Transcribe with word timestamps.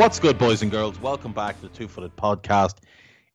What's 0.00 0.18
good, 0.18 0.38
boys 0.38 0.62
and 0.62 0.70
girls? 0.70 0.98
Welcome 0.98 1.34
back 1.34 1.56
to 1.56 1.68
the 1.68 1.68
Two 1.68 1.86
Footed 1.86 2.16
Podcast. 2.16 2.76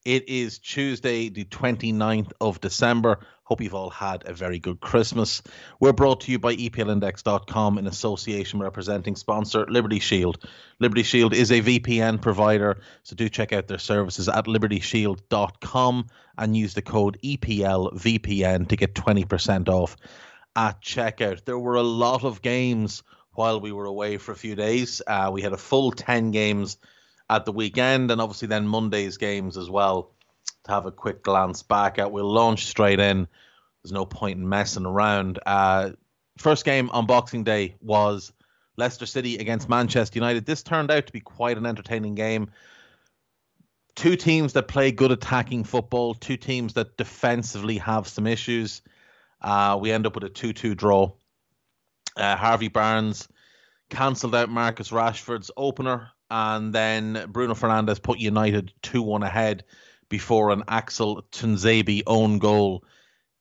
It 0.04 0.28
is 0.28 0.58
Tuesday, 0.58 1.30
the 1.30 1.46
29th 1.46 2.32
of 2.42 2.60
December. 2.60 3.20
Hope 3.44 3.62
you've 3.62 3.76
all 3.76 3.92
had 3.92 4.28
a 4.28 4.34
very 4.34 4.58
good 4.58 4.80
Christmas. 4.80 5.44
We're 5.80 5.94
brought 5.94 6.22
to 6.22 6.32
you 6.32 6.40
by 6.40 6.56
EPLindex.com 6.56 7.78
in 7.78 7.86
association 7.86 8.59
representing 8.62 9.16
sponsor 9.16 9.68
Liberty 9.70 10.00
Shield. 10.00 10.44
Liberty 10.80 11.04
Shield 11.04 11.36
is 11.36 11.52
a 11.52 11.62
VPN 11.62 12.20
provider, 12.20 12.82
so 13.04 13.16
do 13.16 13.30
check 13.30 13.54
out 13.54 13.68
their 13.68 13.78
services 13.78 14.28
at 14.28 14.45
libertyshield.com 14.45 16.08
and 16.40 16.58
use 16.58 16.73
the 16.73 16.82
code 16.82 17.20
EPLVPN 17.23 18.70
to 18.70 18.76
get 18.76 18.95
20% 18.95 19.70
off 19.70 19.98
at 20.56 20.82
checkout. 20.82 21.45
There 21.45 21.59
were 21.59 21.76
a 21.76 21.84
lot 21.84 22.23
of 22.23 22.42
games 22.42 23.04
while 23.35 23.59
we 23.59 23.71
were 23.71 23.85
away 23.85 24.17
for 24.17 24.31
a 24.31 24.35
few 24.35 24.55
days. 24.55 25.02
Uh, 25.05 25.30
we 25.31 25.41
had 25.41 25.53
a 25.53 25.57
full 25.57 25.91
10 25.91 26.31
games 26.31 26.77
at 27.30 27.45
the 27.45 27.52
weekend 27.52 28.11
and 28.11 28.21
obviously 28.21 28.48
then 28.48 28.67
Monday's 28.67 29.17
games 29.17 29.58
as 29.58 29.70
well 29.70 30.11
to 30.66 30.71
have 30.71 30.85
a 30.85 30.91
quick 30.91 31.23
glance 31.23 31.63
back 31.63 31.99
at. 31.99 32.11
We'll 32.11 32.31
launch 32.31 32.66
straight 32.66 33.00
in. 33.00 33.27
There's 33.83 33.92
no 33.92 34.05
point 34.05 34.39
in 34.39 34.50
messing 34.50 34.86
around. 34.86 35.39
Uh, 35.45 35.92
first 36.38 36.66
game 36.66 36.89
on 36.92 37.05
Boxing 37.05 37.44
Day 37.44 37.75
was 37.81 38.33
Leicester 38.77 39.05
City 39.05 39.38
against 39.38 39.70
Manchester 39.70 40.17
United. 40.17 40.45
This 40.45 40.64
turned 40.64 40.92
out 40.92 41.05
to 41.08 41.14
be 41.14 41.20
quite 41.20 41.58
an 41.58 41.66
entertaining 41.66 42.16
game. 42.16 42.49
Two 43.95 44.16
teams 44.16 44.53
that 44.53 44.67
play 44.67 44.92
good 44.92 45.11
attacking 45.11 45.64
football, 45.64 46.14
two 46.14 46.36
teams 46.36 46.73
that 46.73 46.97
defensively 46.97 47.77
have 47.77 48.08
some 48.08 48.27
issues. 48.27 48.81
Uh, 49.42 49.77
we 49.80 49.92
end 49.92 50.05
up 50.05 50.16
with 50.16 50.23
a 50.23 50.30
2 50.30 50.52
2 50.52 50.75
draw. 50.75 51.11
Uh, 52.16 52.35
Harvey 52.35 52.69
Barnes 52.69 53.27
cancelled 53.89 54.35
out 54.35 54.49
Marcus 54.49 54.91
Rashford's 54.91 55.52
opener, 55.55 56.09
and 56.30 56.73
then 56.73 57.25
Bruno 57.30 57.53
Fernandes 57.53 58.02
put 58.02 58.19
United 58.19 58.73
2 58.81 59.02
1 59.02 59.23
ahead 59.23 59.63
before 60.09 60.52
an 60.52 60.63
Axel 60.67 61.23
Tuanzebe 61.31 62.03
own 62.08 62.39
goal. 62.39 62.83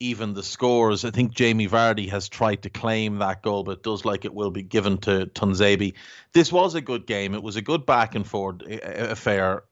Even 0.00 0.34
the 0.34 0.42
scores, 0.42 1.04
I 1.04 1.10
think 1.10 1.34
Jamie 1.34 1.68
Vardy 1.68 2.10
has 2.10 2.28
tried 2.28 2.62
to 2.62 2.70
claim 2.70 3.18
that 3.18 3.42
goal, 3.42 3.62
but 3.62 3.82
does 3.82 4.04
like 4.04 4.24
it 4.24 4.34
will 4.34 4.50
be 4.50 4.62
given 4.62 4.98
to 4.98 5.26
Tuanzebe. 5.26 5.94
This 6.32 6.52
was 6.52 6.74
a 6.74 6.80
good 6.80 7.06
game. 7.06 7.32
It 7.34 7.42
was 7.42 7.56
a 7.56 7.62
good 7.62 7.86
back 7.86 8.14
and 8.14 8.26
forth 8.26 8.62
affair. 8.68 9.62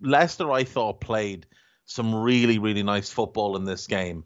Leicester, 0.00 0.52
I 0.52 0.64
thought, 0.64 1.00
played 1.00 1.46
some 1.86 2.14
really, 2.14 2.58
really 2.58 2.82
nice 2.82 3.10
football 3.10 3.56
in 3.56 3.64
this 3.64 3.86
game. 3.86 4.24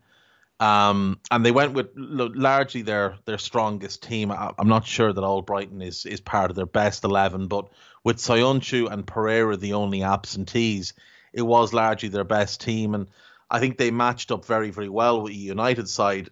Um, 0.58 1.20
and 1.30 1.44
they 1.44 1.50
went 1.50 1.74
with 1.74 1.90
largely 1.96 2.82
their 2.82 3.16
their 3.26 3.36
strongest 3.38 4.02
team. 4.02 4.30
I'm 4.32 4.68
not 4.68 4.86
sure 4.86 5.12
that 5.12 5.20
Albrighton 5.20 5.82
is 5.82 6.06
is 6.06 6.20
part 6.20 6.50
of 6.50 6.56
their 6.56 6.66
best 6.66 7.04
eleven, 7.04 7.46
but 7.46 7.68
with 8.04 8.16
Soyuncu 8.16 8.90
and 8.90 9.06
Pereira 9.06 9.58
the 9.58 9.74
only 9.74 10.02
absentees, 10.02 10.94
it 11.34 11.42
was 11.42 11.74
largely 11.74 12.08
their 12.08 12.24
best 12.24 12.62
team, 12.62 12.94
and 12.94 13.08
I 13.50 13.60
think 13.60 13.76
they 13.76 13.90
matched 13.90 14.32
up 14.32 14.46
very 14.46 14.70
very 14.70 14.88
well 14.88 15.20
with 15.20 15.32
a 15.32 15.36
United 15.36 15.90
side, 15.90 16.30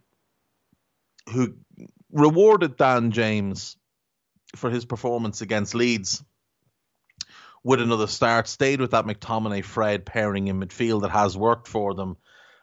who 1.30 1.55
rewarded 2.11 2.79
Dan 2.79 3.11
James 3.11 3.77
for 4.57 4.70
his 4.70 4.86
performance 4.86 5.42
against 5.42 5.74
Leeds 5.74 6.24
with 7.63 7.80
another 7.80 8.07
start. 8.07 8.48
Stayed 8.48 8.80
with 8.80 8.92
that 8.92 9.05
McTominay 9.05 9.64
Fred 9.64 10.07
pairing 10.07 10.48
in 10.48 10.61
midfield 10.61 11.02
that 11.02 11.11
has 11.11 11.36
worked 11.36 11.68
for 11.68 11.92
them 11.92 12.17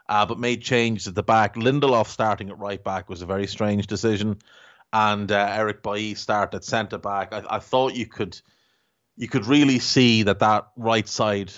uh, 0.09 0.25
but 0.25 0.39
made 0.39 0.61
changes 0.61 1.07
at 1.07 1.15
the 1.15 1.23
back. 1.23 1.55
Lindelof 1.55 2.07
starting 2.07 2.49
at 2.49 2.59
right 2.59 2.83
back 2.83 3.09
was 3.09 3.21
a 3.21 3.25
very 3.25 3.47
strange 3.47 3.87
decision, 3.87 4.39
and 4.93 5.31
uh, 5.31 5.47
Eric 5.49 5.83
Bailly 5.83 6.15
started 6.15 6.57
at 6.57 6.63
centre 6.63 6.97
back. 6.97 7.33
I, 7.33 7.43
I, 7.49 7.59
thought 7.59 7.95
you 7.95 8.05
could 8.05 8.39
you 9.15 9.27
could 9.27 9.45
really 9.45 9.79
see 9.79 10.23
that 10.23 10.39
that 10.39 10.67
right 10.75 11.07
side 11.07 11.51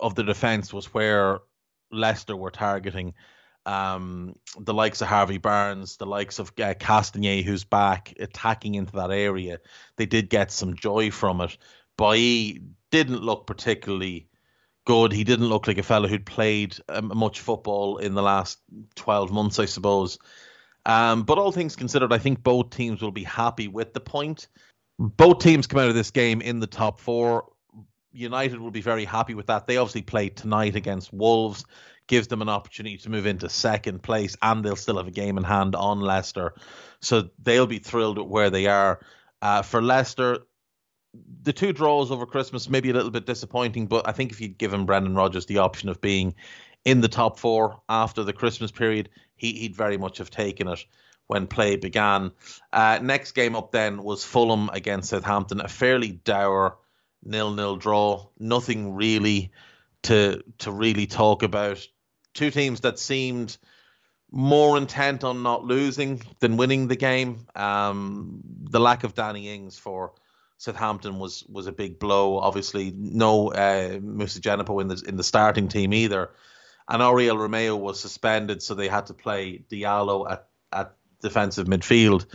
of 0.00 0.14
the 0.14 0.22
defence 0.22 0.72
was 0.72 0.94
where 0.94 1.40
Leicester 1.90 2.36
were 2.36 2.50
targeting. 2.50 3.14
Um, 3.64 4.34
the 4.58 4.74
likes 4.74 5.02
of 5.02 5.08
Harvey 5.08 5.38
Barnes, 5.38 5.96
the 5.96 6.06
likes 6.06 6.38
of 6.38 6.48
uh, 6.58 6.74
Castagne, 6.74 7.44
who's 7.44 7.64
back 7.64 8.12
attacking 8.18 8.74
into 8.74 8.96
that 8.96 9.12
area, 9.12 9.58
they 9.96 10.06
did 10.06 10.30
get 10.30 10.50
some 10.50 10.74
joy 10.74 11.10
from 11.10 11.40
it. 11.40 11.56
Bailly 11.96 12.62
didn't 12.90 13.22
look 13.22 13.46
particularly 13.46 14.28
good. 14.84 15.12
He 15.12 15.24
didn't 15.24 15.48
look 15.48 15.66
like 15.66 15.78
a 15.78 15.82
fellow 15.82 16.08
who'd 16.08 16.26
played 16.26 16.76
um, 16.88 17.12
much 17.14 17.40
football 17.40 17.98
in 17.98 18.14
the 18.14 18.22
last 18.22 18.58
12 18.96 19.32
months, 19.32 19.58
I 19.58 19.66
suppose. 19.66 20.18
Um, 20.84 21.22
but 21.22 21.38
all 21.38 21.52
things 21.52 21.76
considered, 21.76 22.12
I 22.12 22.18
think 22.18 22.42
both 22.42 22.70
teams 22.70 23.00
will 23.00 23.12
be 23.12 23.24
happy 23.24 23.68
with 23.68 23.92
the 23.92 24.00
point. 24.00 24.48
Both 24.98 25.38
teams 25.38 25.66
come 25.66 25.80
out 25.80 25.88
of 25.88 25.94
this 25.94 26.10
game 26.10 26.40
in 26.40 26.60
the 26.60 26.66
top 26.66 27.00
four. 27.00 27.46
United 28.12 28.60
will 28.60 28.70
be 28.70 28.82
very 28.82 29.04
happy 29.04 29.34
with 29.34 29.46
that. 29.46 29.66
They 29.66 29.76
obviously 29.76 30.02
play 30.02 30.28
tonight 30.28 30.76
against 30.76 31.12
Wolves, 31.12 31.64
gives 32.08 32.26
them 32.26 32.42
an 32.42 32.48
opportunity 32.48 32.98
to 32.98 33.10
move 33.10 33.26
into 33.26 33.48
second 33.48 34.02
place, 34.02 34.36
and 34.42 34.64
they'll 34.64 34.76
still 34.76 34.98
have 34.98 35.06
a 35.06 35.12
game 35.12 35.38
in 35.38 35.44
hand 35.44 35.74
on 35.74 36.00
Leicester. 36.00 36.54
So 37.00 37.30
they'll 37.42 37.66
be 37.66 37.78
thrilled 37.78 38.18
with 38.18 38.28
where 38.28 38.50
they 38.50 38.66
are. 38.66 39.00
Uh, 39.40 39.62
for 39.62 39.80
Leicester, 39.80 40.40
the 41.42 41.52
two 41.52 41.72
draws 41.72 42.10
over 42.10 42.26
Christmas 42.26 42.68
maybe 42.68 42.90
a 42.90 42.94
little 42.94 43.10
bit 43.10 43.26
disappointing, 43.26 43.86
but 43.86 44.08
I 44.08 44.12
think 44.12 44.32
if 44.32 44.40
you'd 44.40 44.58
given 44.58 44.86
Brendan 44.86 45.14
Rodgers 45.14 45.46
the 45.46 45.58
option 45.58 45.88
of 45.88 46.00
being 46.00 46.34
in 46.84 47.00
the 47.00 47.08
top 47.08 47.38
four 47.38 47.80
after 47.88 48.24
the 48.24 48.32
Christmas 48.32 48.70
period, 48.70 49.10
he, 49.34 49.66
would 49.68 49.76
very 49.76 49.98
much 49.98 50.18
have 50.18 50.30
taken 50.30 50.68
it 50.68 50.84
when 51.26 51.46
play 51.46 51.76
began. 51.76 52.32
Uh, 52.72 52.98
next 53.02 53.32
game 53.32 53.56
up 53.56 53.72
then 53.72 54.02
was 54.02 54.24
Fulham 54.24 54.70
against 54.72 55.10
Southampton, 55.10 55.60
a 55.60 55.68
fairly 55.68 56.12
dour 56.12 56.78
nil-nil 57.24 57.76
draw. 57.76 58.26
Nothing 58.38 58.94
really 58.94 59.52
to 60.02 60.42
to 60.58 60.72
really 60.72 61.06
talk 61.06 61.42
about. 61.42 61.86
Two 62.34 62.50
teams 62.50 62.80
that 62.80 62.98
seemed 62.98 63.56
more 64.30 64.78
intent 64.78 65.22
on 65.22 65.42
not 65.42 65.64
losing 65.64 66.22
than 66.40 66.56
winning 66.56 66.88
the 66.88 66.96
game. 66.96 67.46
Um, 67.54 68.40
the 68.70 68.80
lack 68.80 69.04
of 69.04 69.14
Danny 69.14 69.54
Ings 69.54 69.78
for 69.78 70.12
Southampton 70.62 71.18
was 71.18 71.44
was 71.48 71.66
a 71.66 71.72
big 71.72 71.98
blow. 71.98 72.38
Obviously, 72.38 72.92
no 72.96 73.48
uh, 73.48 73.98
Moussa 74.00 74.40
Djenepo 74.40 74.80
in 74.80 74.86
the 74.86 75.02
in 75.08 75.16
the 75.16 75.24
starting 75.24 75.66
team 75.66 75.92
either, 75.92 76.30
and 76.88 77.02
Oriol 77.02 77.36
Romeu 77.36 77.76
was 77.76 77.98
suspended, 77.98 78.62
so 78.62 78.74
they 78.74 78.86
had 78.86 79.06
to 79.06 79.14
play 79.14 79.64
Diallo 79.68 80.30
at 80.30 80.46
at 80.72 80.94
defensive 81.20 81.66
midfield. 81.66 82.26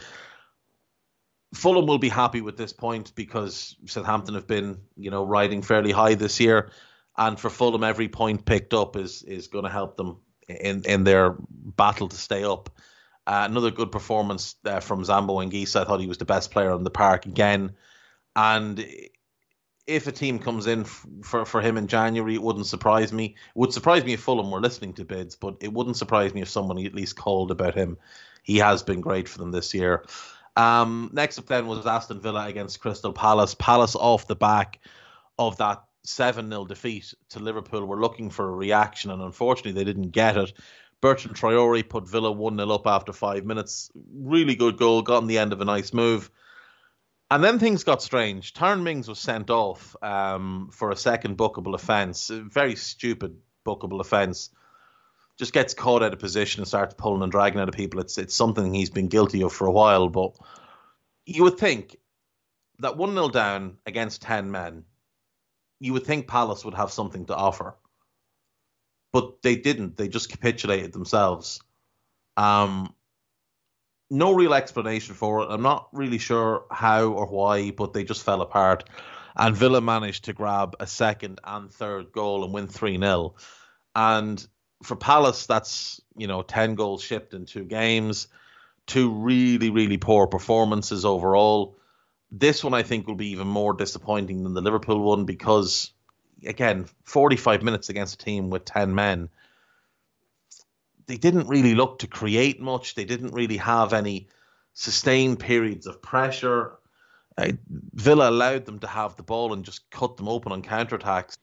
Fulham 1.53 1.85
will 1.85 1.99
be 1.99 2.09
happy 2.09 2.41
with 2.41 2.57
this 2.57 2.73
point 2.73 3.15
because 3.15 3.77
Southampton 3.85 4.35
have 4.35 4.45
been, 4.45 4.81
you 4.97 5.09
know, 5.09 5.23
riding 5.23 5.61
fairly 5.61 5.93
high 5.93 6.15
this 6.15 6.41
year, 6.41 6.71
and 7.17 7.39
for 7.39 7.49
Fulham, 7.49 7.85
every 7.85 8.09
point 8.09 8.43
picked 8.43 8.73
up 8.73 8.97
is 8.97 9.23
is 9.23 9.47
going 9.47 9.63
to 9.63 9.71
help 9.71 9.95
them 9.95 10.17
in 10.49 10.83
in 10.83 11.05
their 11.05 11.37
battle 11.49 12.09
to 12.09 12.17
stay 12.17 12.43
up. 12.43 12.69
Uh, 13.25 13.47
another 13.49 13.71
good 13.71 13.93
performance 13.93 14.55
uh, 14.65 14.81
from 14.81 15.05
Zambo 15.05 15.41
Anguissa. 15.41 15.79
I 15.79 15.85
thought 15.85 16.01
he 16.01 16.07
was 16.07 16.17
the 16.17 16.25
best 16.25 16.51
player 16.51 16.71
on 16.71 16.83
the 16.83 16.89
park 16.89 17.25
again. 17.25 17.77
And 18.37 18.85
if 19.87 20.05
a 20.05 20.11
team 20.11 20.37
comes 20.37 20.67
in 20.67 20.83
for 20.83 21.43
for 21.43 21.59
him 21.59 21.75
in 21.75 21.87
January, 21.87 22.35
it 22.35 22.41
wouldn't 22.43 22.67
surprise 22.67 23.11
me. 23.11 23.25
It 23.25 23.55
would 23.55 23.73
surprise 23.73 24.05
me 24.05 24.13
if 24.13 24.21
Fulham 24.21 24.51
were 24.51 24.61
listening 24.61 24.93
to 24.93 25.05
bids, 25.05 25.35
but 25.35 25.57
it 25.59 25.73
wouldn't 25.73 25.97
surprise 25.97 26.35
me 26.35 26.43
if 26.43 26.49
someone 26.49 26.77
at 26.85 26.93
least 26.93 27.15
called 27.15 27.49
about 27.49 27.73
him. 27.73 27.97
He 28.43 28.57
has 28.57 28.83
been 28.83 29.01
great 29.01 29.27
for 29.27 29.39
them 29.39 29.51
this 29.51 29.73
year. 29.73 30.05
Um, 30.55 31.09
next 31.13 31.39
up 31.39 31.47
then 31.47 31.65
was 31.65 31.87
Aston 31.87 32.21
Villa 32.21 32.45
against 32.45 32.79
Crystal 32.79 33.11
Palace. 33.11 33.55
Palace 33.55 33.95
off 33.95 34.27
the 34.27 34.35
back 34.35 34.79
of 35.39 35.57
that 35.57 35.83
7 36.03 36.47
0 36.47 36.65
defeat 36.65 37.13
to 37.29 37.39
Liverpool 37.39 37.85
were 37.85 37.99
looking 37.99 38.29
for 38.29 38.47
a 38.47 38.55
reaction, 38.55 39.09
and 39.09 39.21
unfortunately 39.21 39.71
they 39.71 39.83
didn't 39.83 40.11
get 40.11 40.37
it. 40.37 40.53
Bertrand 41.01 41.37
Traore 41.37 41.87
put 41.87 42.07
Villa 42.07 42.31
1 42.31 42.57
0 42.57 42.69
up 42.69 42.85
after 42.85 43.13
five 43.13 43.45
minutes. 43.45 43.89
Really 44.13 44.55
good 44.55 44.77
goal, 44.77 45.01
got 45.01 45.23
in 45.23 45.27
the 45.27 45.39
end 45.39 45.53
of 45.53 45.61
a 45.61 45.65
nice 45.65 45.91
move. 45.91 46.29
And 47.29 47.43
then 47.43 47.59
things 47.59 47.83
got 47.83 48.01
strange. 48.01 48.53
Tyrone 48.53 48.83
Mings 48.83 49.07
was 49.07 49.19
sent 49.19 49.49
off 49.49 49.95
um, 50.01 50.69
for 50.71 50.91
a 50.91 50.95
second 50.95 51.37
bookable 51.37 51.73
offence, 51.73 52.29
a 52.29 52.41
very 52.41 52.75
stupid 52.75 53.37
bookable 53.65 53.99
offence. 53.99 54.49
Just 55.37 55.53
gets 55.53 55.73
caught 55.73 56.01
out 56.03 56.13
of 56.13 56.19
position 56.19 56.61
and 56.61 56.67
starts 56.67 56.95
pulling 56.97 57.21
and 57.21 57.31
dragging 57.31 57.59
out 57.59 57.67
of 57.69 57.75
people. 57.75 57.99
It's 57.99 58.17
it's 58.17 58.33
something 58.33 58.73
he's 58.73 58.89
been 58.89 59.07
guilty 59.07 59.43
of 59.43 59.51
for 59.53 59.67
a 59.67 59.71
while. 59.71 60.07
But 60.07 60.35
you 61.25 61.43
would 61.43 61.57
think 61.57 61.97
that 62.79 62.97
one 62.97 63.13
0 63.13 63.29
down 63.29 63.77
against 63.85 64.21
ten 64.21 64.49
men, 64.49 64.85
you 65.79 65.93
would 65.93 66.05
think 66.05 66.27
Palace 66.27 66.63
would 66.65 66.73
have 66.73 66.91
something 66.91 67.25
to 67.25 67.35
offer, 67.35 67.75
but 69.11 69.41
they 69.43 69.57
didn't. 69.57 69.97
They 69.97 70.07
just 70.07 70.29
capitulated 70.29 70.93
themselves. 70.93 71.61
Um, 72.35 72.95
no 74.09 74.33
real 74.33 74.53
explanation 74.53 75.15
for 75.15 75.43
it. 75.43 75.47
I'm 75.49 75.61
not 75.61 75.89
really 75.91 76.17
sure 76.17 76.65
how 76.71 77.07
or 77.07 77.27
why, 77.27 77.71
but 77.71 77.93
they 77.93 78.03
just 78.03 78.23
fell 78.23 78.41
apart. 78.41 78.89
And 79.35 79.55
Villa 79.55 79.81
managed 79.81 80.25
to 80.25 80.33
grab 80.33 80.75
a 80.79 80.87
second 80.87 81.39
and 81.43 81.71
third 81.71 82.11
goal 82.11 82.43
and 82.43 82.53
win 82.53 82.67
3 82.67 82.97
0. 82.97 83.35
And 83.95 84.47
for 84.83 84.95
Palace, 84.95 85.45
that's, 85.45 86.01
you 86.15 86.27
know, 86.27 86.41
10 86.41 86.75
goals 86.75 87.03
shipped 87.03 87.33
in 87.33 87.45
two 87.45 87.63
games, 87.63 88.27
two 88.85 89.11
really, 89.11 89.69
really 89.69 89.97
poor 89.97 90.27
performances 90.27 91.05
overall. 91.05 91.77
This 92.31 92.63
one, 92.63 92.73
I 92.73 92.83
think, 92.83 93.07
will 93.07 93.15
be 93.15 93.29
even 93.31 93.47
more 93.47 93.73
disappointing 93.73 94.43
than 94.43 94.53
the 94.53 94.61
Liverpool 94.61 94.99
one 94.99 95.25
because, 95.25 95.91
again, 96.45 96.85
45 97.03 97.63
minutes 97.63 97.89
against 97.89 98.21
a 98.21 98.25
team 98.25 98.49
with 98.49 98.65
10 98.65 98.93
men 98.95 99.29
they 101.07 101.17
didn't 101.17 101.47
really 101.47 101.73
look 101.73 101.99
to 101.99 102.07
create 102.07 102.61
much. 102.61 102.95
They 102.95 103.05
didn't 103.05 103.33
really 103.33 103.57
have 103.57 103.93
any 103.93 104.27
sustained 104.73 105.39
periods 105.39 105.87
of 105.87 106.01
pressure. 106.01 106.77
Uh, 107.37 107.53
Villa 107.93 108.29
allowed 108.29 108.65
them 108.65 108.79
to 108.79 108.87
have 108.87 109.15
the 109.15 109.23
ball 109.23 109.53
and 109.53 109.63
just 109.63 109.89
cut 109.89 110.17
them 110.17 110.27
open 110.27 110.51
on 110.51 110.61
counterattacks. 110.61 111.37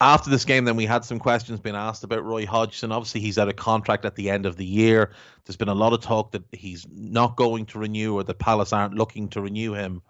After 0.00 0.30
this 0.30 0.44
game, 0.44 0.64
then 0.64 0.74
we 0.74 0.84
had 0.84 1.04
some 1.04 1.20
questions 1.20 1.60
being 1.60 1.76
asked 1.76 2.02
about 2.02 2.24
Roy 2.24 2.44
Hodgson. 2.44 2.90
Obviously, 2.90 3.20
he's 3.20 3.38
out 3.38 3.48
of 3.48 3.54
contract 3.54 4.04
at 4.04 4.16
the 4.16 4.30
end 4.30 4.46
of 4.46 4.56
the 4.56 4.66
year. 4.66 5.12
There's 5.44 5.56
been 5.56 5.68
a 5.68 5.74
lot 5.74 5.92
of 5.92 6.00
talk 6.00 6.32
that 6.32 6.42
he's 6.50 6.86
not 6.90 7.36
going 7.36 7.66
to 7.66 7.78
renew 7.78 8.14
or 8.14 8.24
that 8.24 8.38
Palace 8.40 8.72
aren't 8.72 8.94
looking 8.94 9.28
to 9.28 9.40
renew 9.40 9.74
him. 9.74 10.02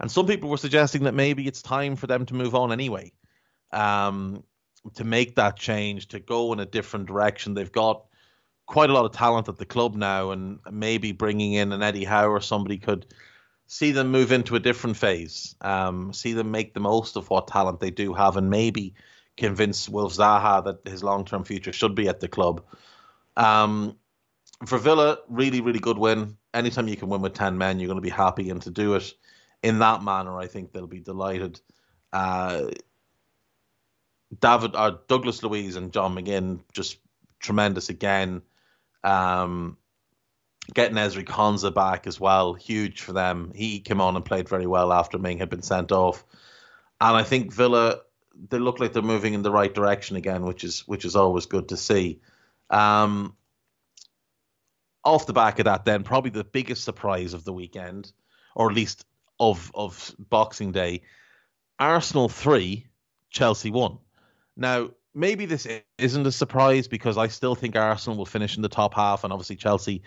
And 0.00 0.10
some 0.10 0.26
people 0.26 0.48
were 0.48 0.56
suggesting 0.56 1.02
that 1.04 1.14
maybe 1.14 1.48
it's 1.48 1.62
time 1.62 1.96
for 1.96 2.06
them 2.06 2.26
to 2.26 2.34
move 2.34 2.54
on 2.54 2.70
anyway. 2.70 3.12
Um, 3.72 4.44
to 4.94 5.04
make 5.04 5.36
that 5.36 5.56
change, 5.56 6.08
to 6.08 6.20
go 6.20 6.52
in 6.52 6.60
a 6.60 6.66
different 6.66 7.06
direction. 7.06 7.54
They've 7.54 7.70
got 7.70 8.04
quite 8.66 8.90
a 8.90 8.92
lot 8.92 9.04
of 9.04 9.12
talent 9.12 9.48
at 9.48 9.56
the 9.56 9.66
club 9.66 9.94
now, 9.94 10.30
and 10.30 10.58
maybe 10.70 11.12
bringing 11.12 11.54
in 11.54 11.72
an 11.72 11.82
Eddie 11.82 12.04
Howe 12.04 12.28
or 12.28 12.40
somebody 12.40 12.78
could 12.78 13.06
see 13.66 13.92
them 13.92 14.10
move 14.10 14.32
into 14.32 14.56
a 14.56 14.60
different 14.60 14.96
phase, 14.96 15.54
um, 15.60 16.12
see 16.12 16.32
them 16.32 16.50
make 16.50 16.74
the 16.74 16.80
most 16.80 17.16
of 17.16 17.28
what 17.30 17.48
talent 17.48 17.80
they 17.80 17.90
do 17.90 18.14
have, 18.14 18.36
and 18.36 18.50
maybe 18.50 18.94
convince 19.36 19.88
Wilf 19.88 20.14
Zaha 20.14 20.64
that 20.64 20.90
his 20.90 21.02
long 21.02 21.24
term 21.24 21.44
future 21.44 21.72
should 21.72 21.94
be 21.94 22.08
at 22.08 22.20
the 22.20 22.28
club. 22.28 22.62
Um, 23.36 23.96
for 24.66 24.78
Villa, 24.78 25.18
really, 25.28 25.60
really 25.60 25.78
good 25.78 25.98
win. 25.98 26.36
Anytime 26.52 26.88
you 26.88 26.96
can 26.96 27.08
win 27.08 27.20
with 27.20 27.34
10 27.34 27.56
men, 27.56 27.78
you're 27.78 27.86
going 27.86 27.98
to 27.98 28.02
be 28.02 28.08
happy, 28.08 28.50
and 28.50 28.60
to 28.62 28.70
do 28.70 28.94
it 28.94 29.12
in 29.62 29.78
that 29.78 30.02
manner, 30.02 30.38
I 30.38 30.46
think 30.46 30.72
they'll 30.72 30.86
be 30.86 31.00
delighted. 31.00 31.60
Uh, 32.12 32.68
David 34.40 34.74
uh, 34.74 34.96
Douglas 35.08 35.42
Luiz, 35.42 35.76
and 35.76 35.92
John 35.92 36.14
McGinn 36.14 36.60
just 36.72 36.98
tremendous 37.40 37.88
again. 37.88 38.42
Um, 39.04 39.76
getting 40.74 40.96
Ezri 40.96 41.24
Konsa 41.24 41.72
back 41.72 42.06
as 42.06 42.20
well, 42.20 42.52
huge 42.54 43.00
for 43.00 43.12
them. 43.12 43.52
He 43.54 43.80
came 43.80 44.00
on 44.00 44.16
and 44.16 44.24
played 44.24 44.48
very 44.48 44.66
well 44.66 44.92
after 44.92 45.18
Ming 45.18 45.38
had 45.38 45.48
been 45.48 45.62
sent 45.62 45.92
off, 45.92 46.24
and 47.00 47.16
I 47.16 47.22
think 47.22 47.52
Villa 47.52 48.00
they 48.48 48.58
look 48.58 48.78
like 48.78 48.92
they're 48.92 49.02
moving 49.02 49.34
in 49.34 49.42
the 49.42 49.50
right 49.50 49.74
direction 49.74 50.16
again, 50.16 50.44
which 50.44 50.64
is 50.64 50.86
which 50.86 51.04
is 51.04 51.16
always 51.16 51.46
good 51.46 51.68
to 51.70 51.76
see. 51.76 52.20
Um, 52.70 53.34
off 55.04 55.26
the 55.26 55.32
back 55.32 55.58
of 55.58 55.64
that, 55.64 55.84
then 55.84 56.04
probably 56.04 56.30
the 56.30 56.44
biggest 56.44 56.84
surprise 56.84 57.32
of 57.34 57.44
the 57.44 57.52
weekend, 57.52 58.12
or 58.54 58.68
at 58.68 58.76
least 58.76 59.04
of 59.40 59.70
of 59.74 60.14
Boxing 60.18 60.72
Day, 60.72 61.02
Arsenal 61.78 62.28
three, 62.28 62.86
Chelsea 63.30 63.70
one. 63.70 63.98
Now, 64.58 64.90
maybe 65.14 65.46
this 65.46 65.66
isn't 65.98 66.26
a 66.26 66.32
surprise 66.32 66.88
because 66.88 67.16
I 67.16 67.28
still 67.28 67.54
think 67.54 67.76
Arsenal 67.76 68.18
will 68.18 68.26
finish 68.26 68.56
in 68.56 68.62
the 68.62 68.68
top 68.68 68.92
half, 68.92 69.24
and 69.24 69.32
obviously 69.32 69.56
Chelsea 69.56 70.02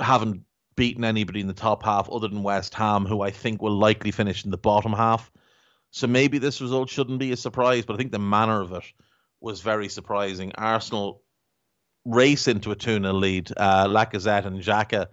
haven't 0.00 0.42
beaten 0.76 1.04
anybody 1.04 1.40
in 1.40 1.46
the 1.46 1.54
top 1.54 1.84
half 1.84 2.10
other 2.10 2.28
than 2.28 2.42
West 2.42 2.74
Ham, 2.74 3.06
who 3.06 3.22
I 3.22 3.30
think 3.30 3.62
will 3.62 3.78
likely 3.78 4.10
finish 4.10 4.44
in 4.44 4.50
the 4.50 4.58
bottom 4.58 4.92
half. 4.92 5.30
So 5.92 6.06
maybe 6.06 6.38
this 6.38 6.60
result 6.60 6.90
shouldn't 6.90 7.18
be 7.20 7.32
a 7.32 7.36
surprise, 7.36 7.84
but 7.84 7.94
I 7.94 7.96
think 7.96 8.12
the 8.12 8.18
manner 8.18 8.60
of 8.60 8.72
it 8.72 8.84
was 9.40 9.60
very 9.60 9.88
surprising. 9.88 10.52
Arsenal 10.56 11.22
race 12.04 12.48
into 12.48 12.70
a 12.70 12.76
2 12.76 13.00
0 13.00 13.12
lead. 13.12 13.52
Uh, 13.56 13.86
Lacazette 13.86 14.46
and 14.46 14.60
Xhaka 14.60 15.06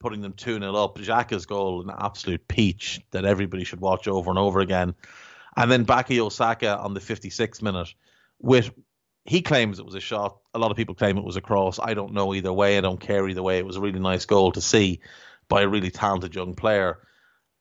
putting 0.00 0.20
them 0.20 0.32
2 0.34 0.58
0 0.58 0.74
up. 0.74 0.98
Xhaka's 0.98 1.46
goal, 1.46 1.82
an 1.82 1.94
absolute 1.98 2.46
peach 2.48 3.00
that 3.12 3.24
everybody 3.24 3.64
should 3.64 3.80
watch 3.80 4.08
over 4.08 4.30
and 4.30 4.38
over 4.38 4.60
again. 4.60 4.94
And 5.56 5.70
then 5.70 5.84
Bukayo 5.84 6.30
Saka 6.30 6.78
on 6.78 6.94
the 6.94 7.00
56th 7.00 7.62
minute 7.62 7.94
with 8.40 8.70
he 9.24 9.42
claims 9.42 9.78
it 9.78 9.86
was 9.86 9.94
a 9.94 10.00
shot. 10.00 10.38
A 10.54 10.58
lot 10.58 10.70
of 10.70 10.76
people 10.76 10.94
claim 10.94 11.16
it 11.16 11.24
was 11.24 11.36
a 11.36 11.40
cross. 11.40 11.78
I 11.80 11.94
don't 11.94 12.12
know 12.12 12.34
either 12.34 12.52
way. 12.52 12.76
I 12.76 12.80
don't 12.80 13.00
care 13.00 13.28
either 13.28 13.42
way. 13.42 13.58
It 13.58 13.66
was 13.66 13.76
a 13.76 13.80
really 13.80 14.00
nice 14.00 14.24
goal 14.24 14.52
to 14.52 14.60
see 14.60 15.00
by 15.48 15.62
a 15.62 15.68
really 15.68 15.90
talented 15.90 16.34
young 16.34 16.54
player. 16.54 16.98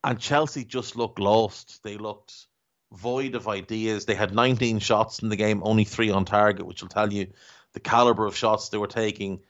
And 0.04 0.20
Chelsea 0.20 0.66
just 0.66 0.96
looked 0.96 1.20
lost. 1.20 1.84
They 1.84 1.98
looked 1.98 2.48
void 2.92 3.36
of 3.36 3.48
ideas. 3.48 4.06
They 4.06 4.16
had 4.16 4.34
19 4.34 4.80
shots 4.80 5.20
in 5.20 5.30
the 5.30 5.36
game, 5.36 5.62
only 5.64 5.84
three 5.84 6.10
on 6.10 6.26
target, 6.26 6.66
which 6.66 6.82
will 6.82 6.90
tell 6.90 7.14
you 7.14 7.28
the 7.74 7.80
caliber 7.80 8.26
of 8.26 8.36
shots 8.36 8.70
they 8.70 8.78
were 8.78 8.88
taking. 8.88 9.42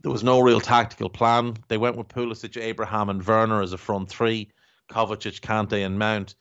There 0.00 0.12
was 0.12 0.24
no 0.24 0.40
real 0.40 0.60
tactical 0.60 1.08
plan. 1.08 1.56
They 1.68 1.78
went 1.78 1.96
with 1.96 2.08
Pulisic, 2.08 2.60
Abraham, 2.60 3.08
and 3.08 3.24
Werner 3.24 3.62
as 3.62 3.72
a 3.72 3.78
front 3.78 4.08
three, 4.08 4.50
Kovacic, 4.90 5.40
Kante, 5.40 5.86
and 5.86 5.98
Mount 5.98 6.34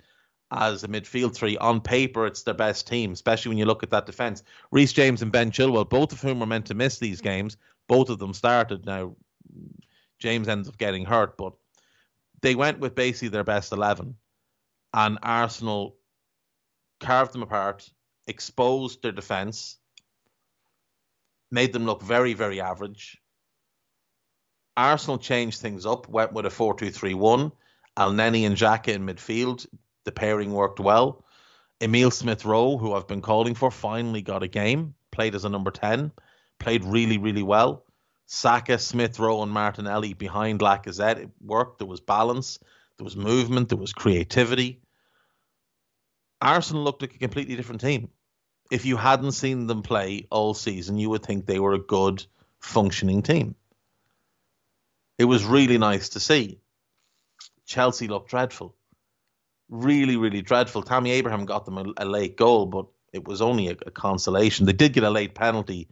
as 0.54 0.84
a 0.84 0.88
midfield 0.88 1.34
three. 1.34 1.58
On 1.58 1.82
paper, 1.82 2.26
it's 2.26 2.44
their 2.44 2.54
best 2.54 2.88
team, 2.88 3.12
especially 3.12 3.50
when 3.50 3.58
you 3.58 3.66
look 3.66 3.84
at 3.84 3.90
that 3.90 4.06
defence. 4.06 4.44
Reece 4.72 4.94
James 4.94 5.22
and 5.22 5.32
Ben 5.32 5.52
Chilwell, 5.52 5.90
both 5.90 6.12
of 6.12 6.22
whom 6.22 6.40
were 6.40 6.46
meant 6.46 6.68
to 6.68 6.74
miss 6.74 7.00
these 7.00 7.22
games, 7.22 7.58
both 7.88 8.10
of 8.10 8.20
them 8.20 8.34
started. 8.34 8.86
Now, 8.86 9.16
James 10.20 10.48
ends 10.48 10.70
up 10.70 10.78
getting 10.78 11.06
hurt, 11.06 11.38
but 11.38 11.54
they 12.42 12.56
went 12.56 12.80
with 12.80 12.96
basically 12.96 13.30
their 13.30 13.44
best 13.44 13.72
11. 13.72 14.16
And 14.94 15.18
Arsenal 15.24 15.96
carved 17.00 17.34
them 17.34 17.44
apart, 17.44 17.90
exposed 18.28 19.02
their 19.02 19.12
defence, 19.12 19.78
made 21.52 21.74
them 21.74 21.86
look 21.86 22.02
very, 22.02 22.34
very 22.34 22.62
average. 22.62 23.20
Arsenal 24.78 25.18
changed 25.18 25.62
things 25.62 25.86
up, 25.86 26.08
went 26.08 26.34
with 26.34 26.46
a 26.46 26.50
4 26.50 26.76
2 26.76 26.90
3 26.90 27.14
1. 27.14 27.52
Elneny 27.96 28.48
and 28.48 28.58
Xhaka 28.58 28.88
in 28.88 29.06
midfield, 29.06 29.68
the 30.06 30.12
pairing 30.12 30.54
worked 30.54 30.80
well. 30.80 31.24
Emil 31.82 32.12
Smith 32.12 32.46
Rowe, 32.46 32.78
who 32.78 32.94
I've 32.94 33.08
been 33.08 33.22
calling 33.22 33.56
for, 33.56 33.72
finally 33.72 34.22
got 34.22 34.44
a 34.44 34.48
game, 34.48 34.96
played 35.12 35.36
as 35.36 35.46
a 35.46 35.50
number 35.50 35.72
10, 35.72 36.12
played 36.60 36.86
really, 36.86 37.18
really 37.18 37.44
well. 37.44 37.84
Saka, 38.25 38.80
Smith 38.80 39.20
Rowe, 39.20 39.44
and 39.44 39.51
Martinelli 39.51 40.13
behind 40.13 40.62
Lacazette. 40.62 41.18
It 41.18 41.30
worked. 41.42 41.80
There 41.80 41.88
was 41.88 42.00
balance, 42.00 42.60
there 42.98 43.04
was 43.04 43.18
movement, 43.18 43.70
there 43.70 43.77
was 43.77 43.94
creativity. 43.94 44.82
Arsenal 46.42 46.84
looked 46.84 47.01
like 47.01 47.16
a 47.16 47.20
completely 47.20 47.56
different 47.56 47.82
team. 47.82 48.10
If 48.72 48.86
you 48.86 48.98
hadn't 48.98 49.34
seen 49.34 49.68
them 49.68 49.82
play 49.82 50.27
all 50.32 50.54
season, 50.54 50.98
you 50.98 51.10
would 51.10 51.24
think 51.24 51.46
they 51.46 51.60
were 51.60 51.74
a 51.74 51.80
good, 51.80 52.25
functioning 52.60 53.22
team. 53.22 53.56
It 55.18 55.25
was 55.25 55.44
really 55.44 55.77
nice 55.77 56.10
to 56.10 56.20
see. 56.20 56.60
Chelsea 57.66 58.08
looked 58.08 58.30
dreadful 58.30 58.75
really, 59.74 60.18
really 60.18 60.42
dreadful. 60.42 60.84
Tammy 60.84 61.12
Abraham 61.12 61.46
got 61.46 61.65
them 61.65 61.77
a, 61.77 61.86
a 61.98 62.06
late 62.06 62.38
goal, 62.38 62.68
but 62.68 62.86
it 63.12 63.27
was 63.27 63.42
only 63.42 63.70
a, 63.70 63.75
a, 63.86 63.92
consolation. 63.92 64.65
They 64.65 64.74
did 64.74 64.94
get 64.94 65.03
a 65.03 65.10
late 65.10 65.34
penalty, 65.34 65.89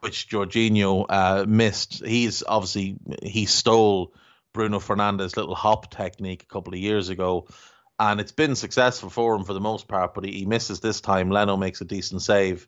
which 0.00 0.28
Jorginho 0.28 1.06
uh, 1.08 1.44
missed. 1.46 2.04
He's 2.04 2.42
obviously 2.46 2.96
he 3.22 3.46
stole 3.46 4.12
Bruno 4.52 4.80
Fernandes' 4.80 5.36
little 5.36 5.54
hop 5.54 5.90
technique 5.90 6.42
a 6.42 6.52
couple 6.52 6.74
of 6.74 6.80
years 6.80 7.08
ago, 7.08 7.46
and 7.98 8.20
it's 8.20 8.32
been 8.32 8.56
successful 8.56 9.10
for 9.10 9.36
him 9.36 9.44
for 9.44 9.52
the 9.54 9.60
most 9.60 9.86
part. 9.86 10.12
But 10.14 10.24
he, 10.24 10.32
he 10.32 10.46
misses 10.46 10.80
this 10.80 11.00
time. 11.00 11.30
Leno 11.30 11.56
makes 11.56 11.80
a 11.80 11.84
decent 11.84 12.22
save. 12.22 12.66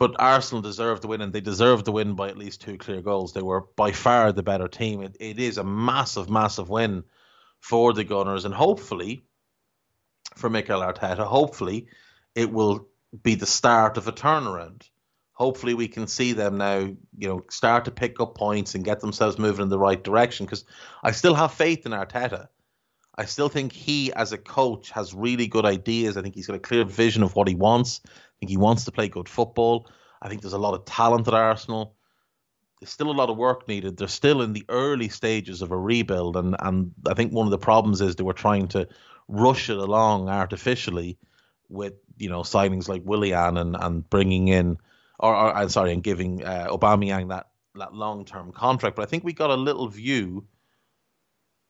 But 0.00 0.16
Arsenal 0.18 0.62
deserved 0.62 1.02
the 1.02 1.06
win, 1.06 1.20
and 1.20 1.32
they 1.32 1.40
deserved 1.40 1.84
the 1.84 1.92
win 1.92 2.14
by 2.14 2.28
at 2.28 2.36
least 2.36 2.62
two 2.62 2.76
clear 2.76 3.00
goals. 3.00 3.32
They 3.32 3.42
were 3.42 3.60
by 3.76 3.92
far 3.92 4.32
the 4.32 4.42
better 4.42 4.66
team. 4.66 5.02
It, 5.02 5.16
it 5.20 5.38
is 5.38 5.58
a 5.58 5.64
massive, 5.64 6.28
massive 6.28 6.68
win 6.68 7.04
for 7.60 7.92
the 7.92 8.02
Gunners, 8.02 8.44
and 8.44 8.52
hopefully 8.52 9.22
for 10.36 10.50
Mikel 10.50 10.80
Arteta. 10.80 11.24
Hopefully, 11.24 11.86
it 12.34 12.52
will 12.52 12.88
be 13.22 13.34
the 13.34 13.46
start 13.46 13.96
of 13.96 14.08
a 14.08 14.12
turnaround. 14.12 14.88
Hopefully, 15.32 15.74
we 15.74 15.88
can 15.88 16.06
see 16.06 16.32
them 16.32 16.58
now, 16.58 16.78
you 16.78 17.28
know, 17.28 17.42
start 17.50 17.86
to 17.86 17.90
pick 17.90 18.20
up 18.20 18.34
points 18.34 18.74
and 18.74 18.84
get 18.84 19.00
themselves 19.00 19.38
moving 19.38 19.64
in 19.64 19.68
the 19.68 19.78
right 19.78 20.02
direction. 20.02 20.46
Because 20.46 20.64
I 21.02 21.10
still 21.12 21.34
have 21.34 21.52
faith 21.52 21.86
in 21.86 21.92
Arteta. 21.92 22.48
I 23.16 23.26
still 23.26 23.48
think 23.48 23.72
he, 23.72 24.12
as 24.12 24.32
a 24.32 24.38
coach, 24.38 24.90
has 24.90 25.12
really 25.14 25.46
good 25.46 25.66
ideas. 25.66 26.16
I 26.16 26.22
think 26.22 26.34
he's 26.34 26.46
got 26.46 26.56
a 26.56 26.60
clear 26.60 26.84
vision 26.84 27.22
of 27.22 27.34
what 27.34 27.48
he 27.48 27.54
wants. 27.54 28.00
I 28.06 28.10
think 28.40 28.50
he 28.50 28.56
wants 28.56 28.84
to 28.86 28.92
play 28.92 29.08
good 29.08 29.28
football. 29.28 29.90
I 30.20 30.28
think 30.28 30.40
there's 30.40 30.54
a 30.54 30.58
lot 30.58 30.74
of 30.74 30.84
talent 30.84 31.28
at 31.28 31.34
Arsenal. 31.34 31.96
There's 32.80 32.90
still 32.90 33.10
a 33.10 33.12
lot 33.12 33.30
of 33.30 33.36
work 33.36 33.68
needed. 33.68 33.96
They're 33.96 34.08
still 34.08 34.42
in 34.42 34.52
the 34.52 34.64
early 34.68 35.08
stages 35.08 35.62
of 35.62 35.70
a 35.70 35.78
rebuild, 35.78 36.36
and 36.36 36.56
and 36.58 36.92
I 37.06 37.14
think 37.14 37.32
one 37.32 37.46
of 37.46 37.50
the 37.50 37.58
problems 37.58 38.00
is 38.00 38.16
they 38.16 38.24
were 38.24 38.32
trying 38.32 38.68
to 38.68 38.88
rush 39.28 39.70
it 39.70 39.76
along 39.76 40.28
artificially 40.28 41.18
with 41.68 41.94
you 42.18 42.28
know 42.28 42.42
signings 42.42 42.88
like 42.88 43.02
Willian 43.04 43.56
and 43.56 43.76
and 43.78 44.08
bringing 44.08 44.48
in, 44.48 44.78
or, 45.18 45.34
or 45.34 45.56
I'm 45.56 45.68
sorry, 45.68 45.92
and 45.92 46.02
giving 46.02 46.44
uh, 46.44 46.68
Aubameyang 46.70 47.28
that 47.30 47.48
that 47.74 47.94
long 47.94 48.24
term 48.24 48.52
contract. 48.52 48.96
But 48.96 49.02
I 49.02 49.06
think 49.06 49.24
we 49.24 49.32
got 49.32 49.50
a 49.50 49.54
little 49.54 49.88
view 49.88 50.46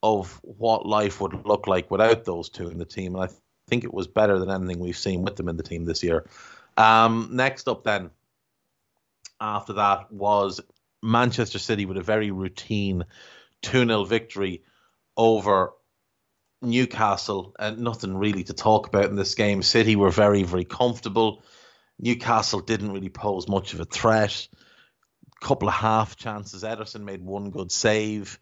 of 0.02 0.40
what 0.42 0.84
life 0.84 1.20
would 1.20 1.46
look 1.46 1.66
like 1.66 1.90
without 1.90 2.24
those 2.24 2.48
two 2.48 2.68
in 2.68 2.78
the 2.78 2.84
team, 2.84 3.14
and 3.14 3.24
I 3.24 3.28
think 3.68 3.84
it 3.84 3.94
was 3.94 4.08
better 4.08 4.38
than 4.38 4.50
anything 4.50 4.80
we've 4.80 4.96
seen 4.96 5.22
with 5.22 5.36
them 5.36 5.48
in 5.48 5.56
the 5.56 5.62
team 5.62 5.84
this 5.84 6.02
year. 6.02 6.26
Um, 6.76 7.30
next 7.32 7.68
up, 7.68 7.84
then, 7.84 8.10
after 9.40 9.74
that 9.74 10.10
was 10.10 10.60
Manchester 11.02 11.58
City 11.58 11.86
with 11.86 11.96
a 11.96 12.02
very 12.02 12.30
routine 12.30 13.04
2 13.62 13.86
0 13.86 14.04
victory 14.04 14.62
over 15.16 15.72
Newcastle. 16.62 17.54
And 17.58 17.78
nothing 17.78 18.16
really 18.16 18.44
to 18.44 18.54
talk 18.54 18.86
about 18.86 19.06
in 19.06 19.16
this 19.16 19.34
game. 19.34 19.62
City 19.62 19.96
were 19.96 20.10
very, 20.10 20.42
very 20.42 20.64
comfortable. 20.64 21.42
Newcastle 21.98 22.60
didn't 22.60 22.92
really 22.92 23.08
pose 23.08 23.48
much 23.48 23.74
of 23.74 23.80
a 23.80 23.84
threat. 23.84 24.48
Couple 25.40 25.68
of 25.68 25.74
half 25.74 26.16
chances. 26.16 26.62
Ederson 26.62 27.02
made 27.02 27.22
one 27.22 27.50
good 27.50 27.72
save. 27.72 28.38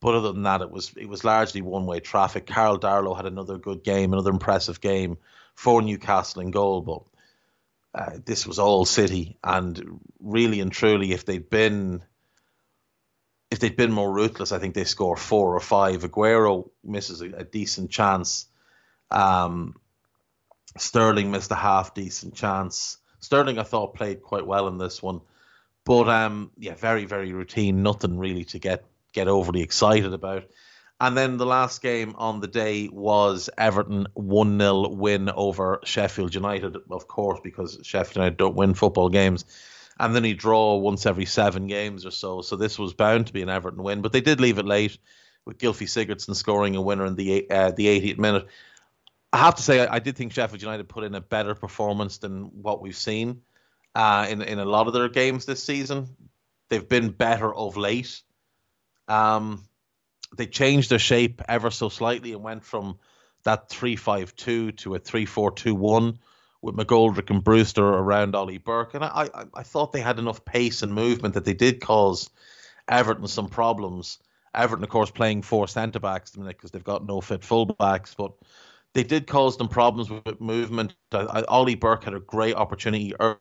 But 0.00 0.14
other 0.14 0.32
than 0.32 0.44
that, 0.44 0.62
it 0.62 0.70
was 0.70 0.92
it 0.96 1.08
was 1.08 1.24
largely 1.24 1.60
one 1.60 1.84
way 1.84 2.00
traffic. 2.00 2.46
Carl 2.46 2.78
Darlow 2.78 3.14
had 3.14 3.26
another 3.26 3.58
good 3.58 3.84
game, 3.84 4.12
another 4.12 4.30
impressive 4.30 4.80
game 4.80 5.18
for 5.54 5.82
Newcastle 5.82 6.40
in 6.40 6.50
goal. 6.50 6.80
But 6.80 7.02
uh, 7.94 8.18
this 8.24 8.46
was 8.46 8.58
all 8.58 8.86
City, 8.86 9.36
and 9.44 10.00
really 10.18 10.60
and 10.60 10.72
truly, 10.72 11.12
if 11.12 11.26
they'd 11.26 11.50
been 11.50 12.02
if 13.50 13.58
they'd 13.58 13.76
been 13.76 13.92
more 13.92 14.12
ruthless, 14.12 14.52
I 14.52 14.58
think 14.58 14.74
they 14.74 14.84
score 14.84 15.16
four 15.16 15.54
or 15.54 15.60
five. 15.60 16.02
Aguero 16.02 16.70
misses 16.84 17.20
a, 17.20 17.26
a 17.26 17.44
decent 17.44 17.90
chance. 17.90 18.46
Um, 19.10 19.76
Sterling 20.78 21.30
missed 21.30 21.50
a 21.50 21.56
half 21.56 21.94
decent 21.94 22.34
chance. 22.34 22.98
Sterling, 23.18 23.58
I 23.58 23.64
thought, 23.64 23.94
played 23.94 24.22
quite 24.22 24.46
well 24.46 24.68
in 24.68 24.78
this 24.78 25.02
one, 25.02 25.20
but 25.84 26.08
um, 26.08 26.52
yeah, 26.56 26.74
very 26.74 27.04
very 27.04 27.32
routine. 27.32 27.82
Nothing 27.82 28.18
really 28.18 28.44
to 28.44 28.58
get 28.58 28.84
get 29.12 29.28
overly 29.28 29.62
excited 29.62 30.12
about. 30.12 30.44
And 31.00 31.16
then 31.16 31.38
the 31.38 31.46
last 31.46 31.80
game 31.80 32.14
on 32.18 32.40
the 32.40 32.46
day 32.46 32.88
was 32.92 33.48
Everton 33.56 34.06
1 34.12 34.58
0 34.58 34.88
win 34.90 35.30
over 35.30 35.80
Sheffield 35.82 36.34
United, 36.34 36.76
of 36.90 37.08
course, 37.08 37.40
because 37.42 37.80
Sheffield 37.82 38.16
United 38.16 38.36
don't 38.36 38.54
win 38.54 38.74
football 38.74 39.08
games. 39.08 39.46
And 40.00 40.16
then 40.16 40.24
he 40.24 40.32
draw 40.32 40.76
once 40.76 41.04
every 41.04 41.26
seven 41.26 41.66
games 41.66 42.06
or 42.06 42.10
so. 42.10 42.40
So 42.40 42.56
this 42.56 42.78
was 42.78 42.94
bound 42.94 43.26
to 43.26 43.34
be 43.34 43.42
an 43.42 43.50
Everton 43.50 43.82
win, 43.82 44.00
but 44.00 44.12
they 44.12 44.22
did 44.22 44.40
leave 44.40 44.56
it 44.56 44.64
late 44.64 44.96
with 45.44 45.58
Gylfi 45.58 45.86
Sigurdsson 45.86 46.34
scoring 46.34 46.74
a 46.74 46.80
winner 46.80 47.04
in 47.04 47.16
the 47.16 47.48
uh, 47.50 47.72
the 47.72 47.86
80th 47.86 48.18
minute. 48.18 48.46
I 49.30 49.36
have 49.36 49.56
to 49.56 49.62
say, 49.62 49.86
I, 49.86 49.96
I, 49.96 49.98
did 49.98 50.16
think 50.16 50.32
Sheffield 50.32 50.62
United 50.62 50.88
put 50.88 51.04
in 51.04 51.14
a 51.14 51.20
better 51.20 51.54
performance 51.54 52.16
than 52.16 52.62
what 52.62 52.80
we've 52.80 52.96
seen 52.96 53.42
uh, 53.94 54.26
in 54.30 54.40
in 54.40 54.58
a 54.58 54.64
lot 54.64 54.86
of 54.86 54.94
their 54.94 55.10
games 55.10 55.44
this 55.44 55.62
season. 55.62 56.08
They've 56.70 56.88
been 56.88 57.10
better 57.10 57.54
of 57.54 57.76
late. 57.76 58.22
Um, 59.06 59.68
they 60.34 60.46
changed 60.46 60.90
their 60.90 60.98
shape 60.98 61.42
ever 61.46 61.70
so 61.70 61.90
slightly 61.90 62.32
and 62.32 62.42
went 62.42 62.64
from 62.64 62.98
that 63.42 63.68
three 63.68 63.96
five 63.96 64.34
two 64.34 64.72
to 64.72 64.94
a 64.94 64.98
three 64.98 65.26
four 65.26 65.50
two 65.50 65.74
one 65.74 66.20
with 66.62 66.76
McGoldrick 66.76 67.30
and 67.30 67.42
Brewster 67.42 67.86
around 67.86 68.34
Ollie 68.34 68.58
Burke, 68.58 68.94
and 68.94 69.04
I, 69.04 69.28
I, 69.34 69.44
I 69.54 69.62
thought 69.62 69.92
they 69.92 70.00
had 70.00 70.18
enough 70.18 70.44
pace 70.44 70.82
and 70.82 70.92
movement 70.92 71.34
that 71.34 71.44
they 71.44 71.54
did 71.54 71.80
cause 71.80 72.28
Everton 72.88 73.26
some 73.28 73.48
problems. 73.48 74.18
Everton, 74.54 74.84
of 74.84 74.90
course, 74.90 75.10
playing 75.10 75.42
four 75.42 75.68
centre 75.68 76.00
backs 76.00 76.32
because 76.32 76.70
they've 76.70 76.84
got 76.84 77.06
no 77.06 77.20
fit 77.20 77.44
full 77.44 77.66
backs, 77.66 78.14
but 78.14 78.32
they 78.94 79.04
did 79.04 79.26
cause 79.26 79.56
them 79.56 79.68
problems 79.68 80.10
with 80.10 80.40
movement. 80.40 80.94
I, 81.12 81.44
Ollie 81.48 81.76
Burke 81.76 82.04
had 82.04 82.14
a 82.14 82.20
great 82.20 82.56
opportunity 82.56 83.14
early, 83.18 83.38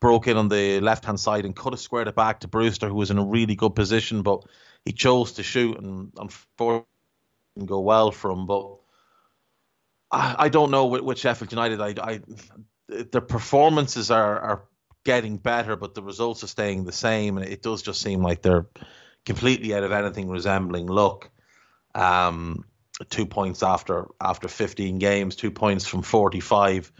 broke 0.00 0.26
in 0.26 0.36
on 0.36 0.48
the 0.48 0.80
left 0.80 1.04
hand 1.04 1.20
side 1.20 1.44
and 1.44 1.54
could 1.54 1.72
have 1.72 1.80
squared 1.80 2.08
it 2.08 2.16
back 2.16 2.40
to 2.40 2.48
Brewster, 2.48 2.88
who 2.88 2.94
was 2.94 3.10
in 3.10 3.18
a 3.18 3.24
really 3.24 3.54
good 3.54 3.74
position, 3.74 4.22
but 4.22 4.44
he 4.84 4.92
chose 4.92 5.32
to 5.32 5.42
shoot 5.42 5.78
and 5.78 6.12
unfortunately 6.16 6.86
didn't 7.56 7.68
go 7.68 7.80
well 7.80 8.10
for 8.10 8.30
him. 8.30 8.46
But 8.46 8.78
I, 10.12 10.36
I 10.38 10.48
don't 10.48 10.70
know 10.70 10.86
with, 10.86 11.02
with 11.02 11.18
Sheffield 11.18 11.50
United. 11.52 11.80
I, 11.80 11.94
I 11.98 12.20
the 12.88 13.20
performances 13.20 14.10
are 14.10 14.38
are 14.40 14.64
getting 15.04 15.38
better, 15.38 15.76
but 15.76 15.94
the 15.94 16.02
results 16.02 16.44
are 16.44 16.48
staying 16.48 16.84
the 16.84 16.92
same, 16.92 17.38
and 17.38 17.46
it 17.48 17.62
does 17.62 17.82
just 17.82 18.00
seem 18.00 18.22
like 18.22 18.42
they're 18.42 18.66
completely 19.24 19.74
out 19.74 19.82
of 19.82 19.92
anything 19.92 20.28
resembling 20.28 20.86
luck. 20.86 21.30
Um, 21.94 22.64
two 23.10 23.26
points 23.26 23.62
after 23.62 24.08
after 24.20 24.48
15 24.48 24.98
games, 24.98 25.36
two 25.36 25.50
points 25.50 25.86
from 25.86 26.02
45, 26.02 26.92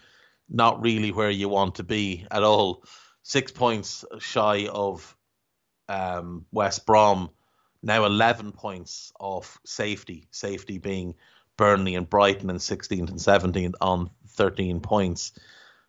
not 0.48 0.82
really 0.82 1.12
where 1.12 1.30
you 1.30 1.48
want 1.48 1.76
to 1.76 1.84
be 1.84 2.26
at 2.30 2.42
all. 2.42 2.84
Six 3.22 3.52
points 3.52 4.04
shy 4.18 4.66
of 4.66 5.16
um, 5.88 6.46
West 6.50 6.86
Brom 6.86 7.30
now 7.82 8.04
11 8.04 8.52
points 8.52 9.12
off 9.18 9.58
safety, 9.66 10.28
safety 10.30 10.78
being 10.78 11.14
Burnley 11.56 11.94
and 11.94 12.08
Brighton 12.08 12.50
in 12.50 12.56
16th 12.56 13.10
and 13.10 13.18
17th 13.18 13.74
on 13.80 14.10
13 14.28 14.80
points. 14.80 15.32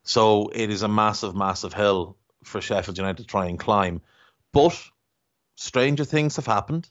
So 0.04 0.50
it 0.54 0.70
is 0.70 0.84
a 0.84 0.88
massive, 0.88 1.36
massive 1.36 1.74
hill 1.74 2.18
for 2.44 2.62
Sheffield 2.62 2.98
United 2.98 3.24
to 3.24 3.28
try 3.28 3.48
and 3.48 3.58
climb. 3.58 4.02
But 4.52 4.80
stranger 5.56 6.04
things 6.06 6.36
have 6.36 6.46
happened, 6.46 6.90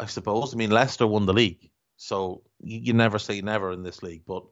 I 0.00 0.06
suppose. 0.06 0.52
I 0.52 0.56
mean, 0.56 0.70
Leicester 0.70 1.06
won 1.06 1.26
the 1.26 1.32
league, 1.32 1.70
so 1.96 2.42
you, 2.60 2.80
you 2.80 2.92
never 2.92 3.18
say 3.18 3.40
never 3.40 3.72
in 3.72 3.82
this 3.82 4.02
league. 4.02 4.22
But 4.26 4.44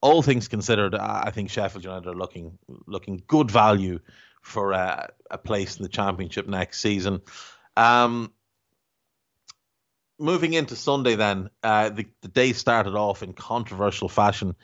all 0.00 0.22
things 0.22 0.48
considered, 0.48 0.94
I 0.94 1.30
think 1.30 1.50
Sheffield 1.50 1.84
United 1.84 2.08
are 2.08 2.14
looking 2.14 2.58
looking 2.86 3.22
good 3.26 3.50
value 3.50 4.00
for 4.42 4.72
a, 4.72 5.10
a 5.30 5.38
place 5.38 5.78
in 5.78 5.82
the 5.82 5.88
Championship 5.88 6.46
next 6.46 6.80
season. 6.80 7.22
Um, 7.76 8.32
moving 10.18 10.54
into 10.54 10.76
Sunday, 10.76 11.16
then 11.16 11.50
uh, 11.62 11.90
the 11.90 12.06
the 12.22 12.28
day 12.28 12.52
started 12.52 12.94
off 12.94 13.22
in 13.22 13.32
controversial 13.32 14.08
fashion. 14.08 14.54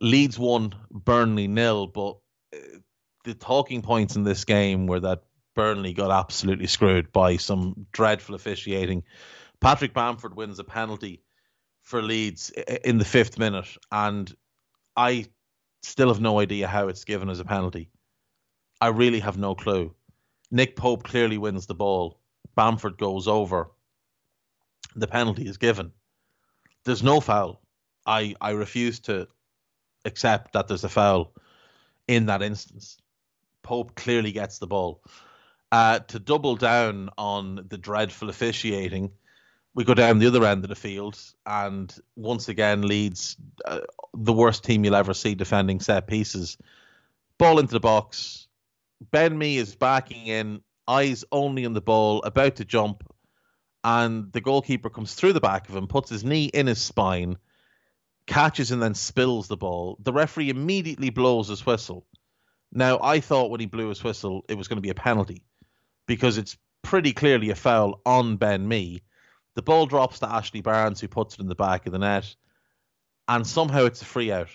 Leeds 0.00 0.38
won, 0.38 0.74
Burnley 0.90 1.48
nil, 1.48 1.86
but 1.86 2.18
uh, 2.54 2.78
the 3.24 3.34
talking 3.34 3.82
points 3.82 4.16
in 4.16 4.24
this 4.24 4.44
game 4.44 4.86
were 4.86 5.00
that 5.00 5.22
Burnley 5.54 5.92
got 5.92 6.10
absolutely 6.10 6.66
screwed 6.66 7.12
by 7.12 7.36
some 7.36 7.86
dreadful 7.92 8.34
officiating. 8.34 9.04
Patrick 9.60 9.92
Bamford 9.92 10.34
wins 10.34 10.58
a 10.58 10.64
penalty 10.64 11.22
for 11.82 12.02
Leeds 12.02 12.50
in 12.84 12.98
the 12.98 13.04
fifth 13.04 13.38
minute, 13.38 13.68
and 13.92 14.34
I 14.96 15.26
still 15.82 16.08
have 16.08 16.20
no 16.20 16.40
idea 16.40 16.66
how 16.66 16.88
it's 16.88 17.04
given 17.04 17.28
as 17.28 17.40
a 17.40 17.44
penalty. 17.44 17.90
I 18.80 18.88
really 18.88 19.20
have 19.20 19.36
no 19.36 19.54
clue. 19.54 19.94
Nick 20.50 20.76
Pope 20.76 21.04
clearly 21.04 21.36
wins 21.36 21.66
the 21.66 21.74
ball. 21.74 22.18
Bamford 22.54 22.96
goes 22.96 23.28
over 23.28 23.70
the 24.96 25.06
penalty 25.06 25.46
is 25.46 25.56
given. 25.56 25.92
There's 26.84 27.02
no 27.02 27.20
foul. 27.20 27.60
I, 28.06 28.34
I 28.40 28.50
refuse 28.50 29.00
to 29.00 29.28
accept 30.04 30.54
that 30.54 30.68
there's 30.68 30.84
a 30.84 30.88
foul 30.88 31.34
in 32.08 32.26
that 32.26 32.42
instance. 32.42 32.96
Pope 33.62 33.94
clearly 33.94 34.32
gets 34.32 34.58
the 34.58 34.66
ball. 34.66 35.02
Uh, 35.70 36.00
to 36.00 36.18
double 36.18 36.56
down 36.56 37.10
on 37.16 37.66
the 37.68 37.78
dreadful 37.78 38.28
officiating, 38.28 39.12
we 39.74 39.84
go 39.84 39.94
down 39.94 40.18
the 40.18 40.26
other 40.26 40.44
end 40.44 40.64
of 40.64 40.68
the 40.68 40.74
field, 40.74 41.16
and 41.46 41.94
once 42.16 42.48
again 42.48 42.82
Leeds 42.82 43.36
uh, 43.64 43.80
the 44.14 44.32
worst 44.32 44.64
team 44.64 44.84
you'll 44.84 44.96
ever 44.96 45.14
see 45.14 45.34
defending 45.34 45.78
set 45.78 46.08
pieces. 46.08 46.58
Ball 47.38 47.60
into 47.60 47.72
the 47.72 47.80
box. 47.80 48.48
Ben 49.12 49.38
Mee 49.38 49.56
is 49.56 49.76
backing 49.76 50.26
in, 50.26 50.60
eyes 50.88 51.24
only 51.30 51.64
on 51.64 51.72
the 51.72 51.80
ball, 51.80 52.22
about 52.24 52.56
to 52.56 52.64
jump, 52.64 53.08
and 53.82 54.32
the 54.32 54.40
goalkeeper 54.40 54.90
comes 54.90 55.14
through 55.14 55.32
the 55.32 55.40
back 55.40 55.68
of 55.68 55.76
him, 55.76 55.86
puts 55.86 56.10
his 56.10 56.24
knee 56.24 56.46
in 56.46 56.66
his 56.66 56.80
spine, 56.80 57.36
catches 58.26 58.70
and 58.70 58.82
then 58.82 58.94
spills 58.94 59.48
the 59.48 59.56
ball. 59.56 59.96
The 60.00 60.12
referee 60.12 60.50
immediately 60.50 61.10
blows 61.10 61.48
his 61.48 61.64
whistle. 61.64 62.06
Now, 62.72 63.00
I 63.02 63.20
thought 63.20 63.50
when 63.50 63.60
he 63.60 63.66
blew 63.66 63.88
his 63.88 64.04
whistle, 64.04 64.44
it 64.48 64.56
was 64.56 64.68
going 64.68 64.76
to 64.76 64.82
be 64.82 64.90
a 64.90 64.94
penalty 64.94 65.42
because 66.06 66.38
it's 66.38 66.56
pretty 66.82 67.12
clearly 67.12 67.50
a 67.50 67.54
foul 67.54 68.00
on 68.06 68.36
Ben 68.36 68.68
Mee. 68.68 69.02
The 69.54 69.62
ball 69.62 69.86
drops 69.86 70.20
to 70.20 70.30
Ashley 70.30 70.60
Barnes, 70.60 71.00
who 71.00 71.08
puts 71.08 71.34
it 71.34 71.40
in 71.40 71.48
the 71.48 71.54
back 71.54 71.86
of 71.86 71.92
the 71.92 71.98
net, 71.98 72.34
and 73.26 73.46
somehow 73.46 73.84
it's 73.84 74.02
a 74.02 74.04
free 74.06 74.30
out. 74.30 74.48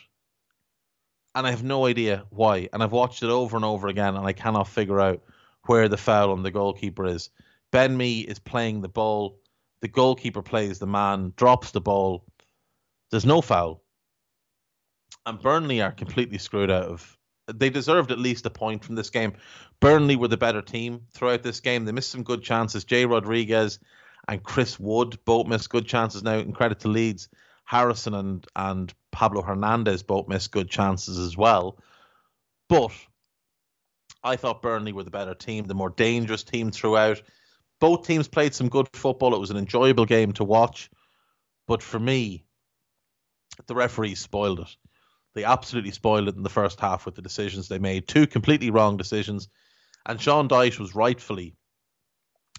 And 1.33 1.45
I 1.45 1.51
have 1.51 1.63
no 1.63 1.85
idea 1.85 2.25
why. 2.29 2.69
And 2.71 2.81
I've 2.81 2.93
watched 2.93 3.21
it 3.21 3.29
over 3.29 3.57
and 3.57 3.65
over 3.65 3.89
again, 3.89 4.15
and 4.15 4.25
I 4.25 4.31
cannot 4.31 4.69
figure 4.69 5.01
out 5.01 5.21
where 5.65 5.89
the 5.89 5.97
foul 5.97 6.31
on 6.31 6.43
the 6.43 6.51
goalkeeper 6.51 7.05
is. 7.05 7.29
Ben 7.75 7.97
Mee 7.97 8.21
is 8.21 8.39
playing 8.39 8.79
the 8.79 8.87
ball. 8.87 9.37
The 9.81 9.89
goalkeeper 9.89 10.41
plays 10.41 10.79
the 10.79 10.87
man, 10.87 11.33
drops 11.35 11.71
the 11.71 11.81
ball. 11.81 12.25
There's 13.11 13.25
no 13.25 13.41
foul. 13.41 13.83
And 15.25 15.41
Burnley 15.41 15.81
are 15.81 15.91
completely 15.91 16.37
screwed 16.37 16.71
out 16.71 16.83
of. 16.83 17.17
They 17.53 17.69
deserved 17.69 18.13
at 18.13 18.17
least 18.17 18.45
a 18.45 18.49
point 18.49 18.85
from 18.85 18.95
this 18.95 19.09
game. 19.09 19.33
Burnley 19.81 20.15
were 20.15 20.29
the 20.29 20.37
better 20.37 20.61
team 20.61 21.01
throughout 21.11 21.43
this 21.43 21.59
game. 21.59 21.83
They 21.83 21.91
missed 21.91 22.11
some 22.11 22.23
good 22.23 22.43
chances. 22.43 22.85
Jay 22.85 23.05
Rodriguez 23.05 23.79
and 24.29 24.41
Chris 24.41 24.79
Wood 24.79 25.19
both 25.25 25.45
missed 25.45 25.69
good 25.69 25.85
chances 25.85 26.23
now, 26.23 26.35
and 26.35 26.55
credit 26.55 26.79
to 26.79 26.87
Leeds. 26.87 27.27
Harrison 27.65 28.13
and 28.13 28.47
and 28.55 28.93
Pablo 29.11 29.41
Hernandez 29.41 30.01
both 30.01 30.29
missed 30.29 30.51
good 30.51 30.69
chances 30.69 31.17
as 31.17 31.35
well. 31.35 31.77
But 32.69 32.91
I 34.23 34.37
thought 34.37 34.61
Burnley 34.61 34.93
were 34.93 35.03
the 35.03 35.11
better 35.11 35.35
team, 35.35 35.65
the 35.65 35.75
more 35.75 35.89
dangerous 35.89 36.43
team 36.43 36.71
throughout. 36.71 37.21
Both 37.79 38.07
teams 38.07 38.27
played 38.27 38.53
some 38.53 38.69
good 38.69 38.87
football. 38.93 39.35
It 39.35 39.39
was 39.39 39.51
an 39.51 39.57
enjoyable 39.57 40.05
game 40.05 40.31
to 40.33 40.43
watch. 40.43 40.89
But 41.67 41.83
for 41.83 41.99
me, 41.99 42.45
the 43.67 43.75
referees 43.75 44.19
spoiled 44.19 44.59
it. 44.59 44.75
They 45.33 45.43
absolutely 45.43 45.91
spoiled 45.91 46.29
it 46.29 46.35
in 46.35 46.43
the 46.43 46.49
first 46.49 46.79
half 46.79 47.05
with 47.05 47.15
the 47.15 47.21
decisions 47.21 47.67
they 47.67 47.79
made. 47.79 48.07
Two 48.07 48.27
completely 48.27 48.69
wrong 48.69 48.97
decisions. 48.97 49.49
And 50.05 50.21
Sean 50.21 50.47
Dyche 50.47 50.79
was 50.79 50.95
rightfully 50.95 51.55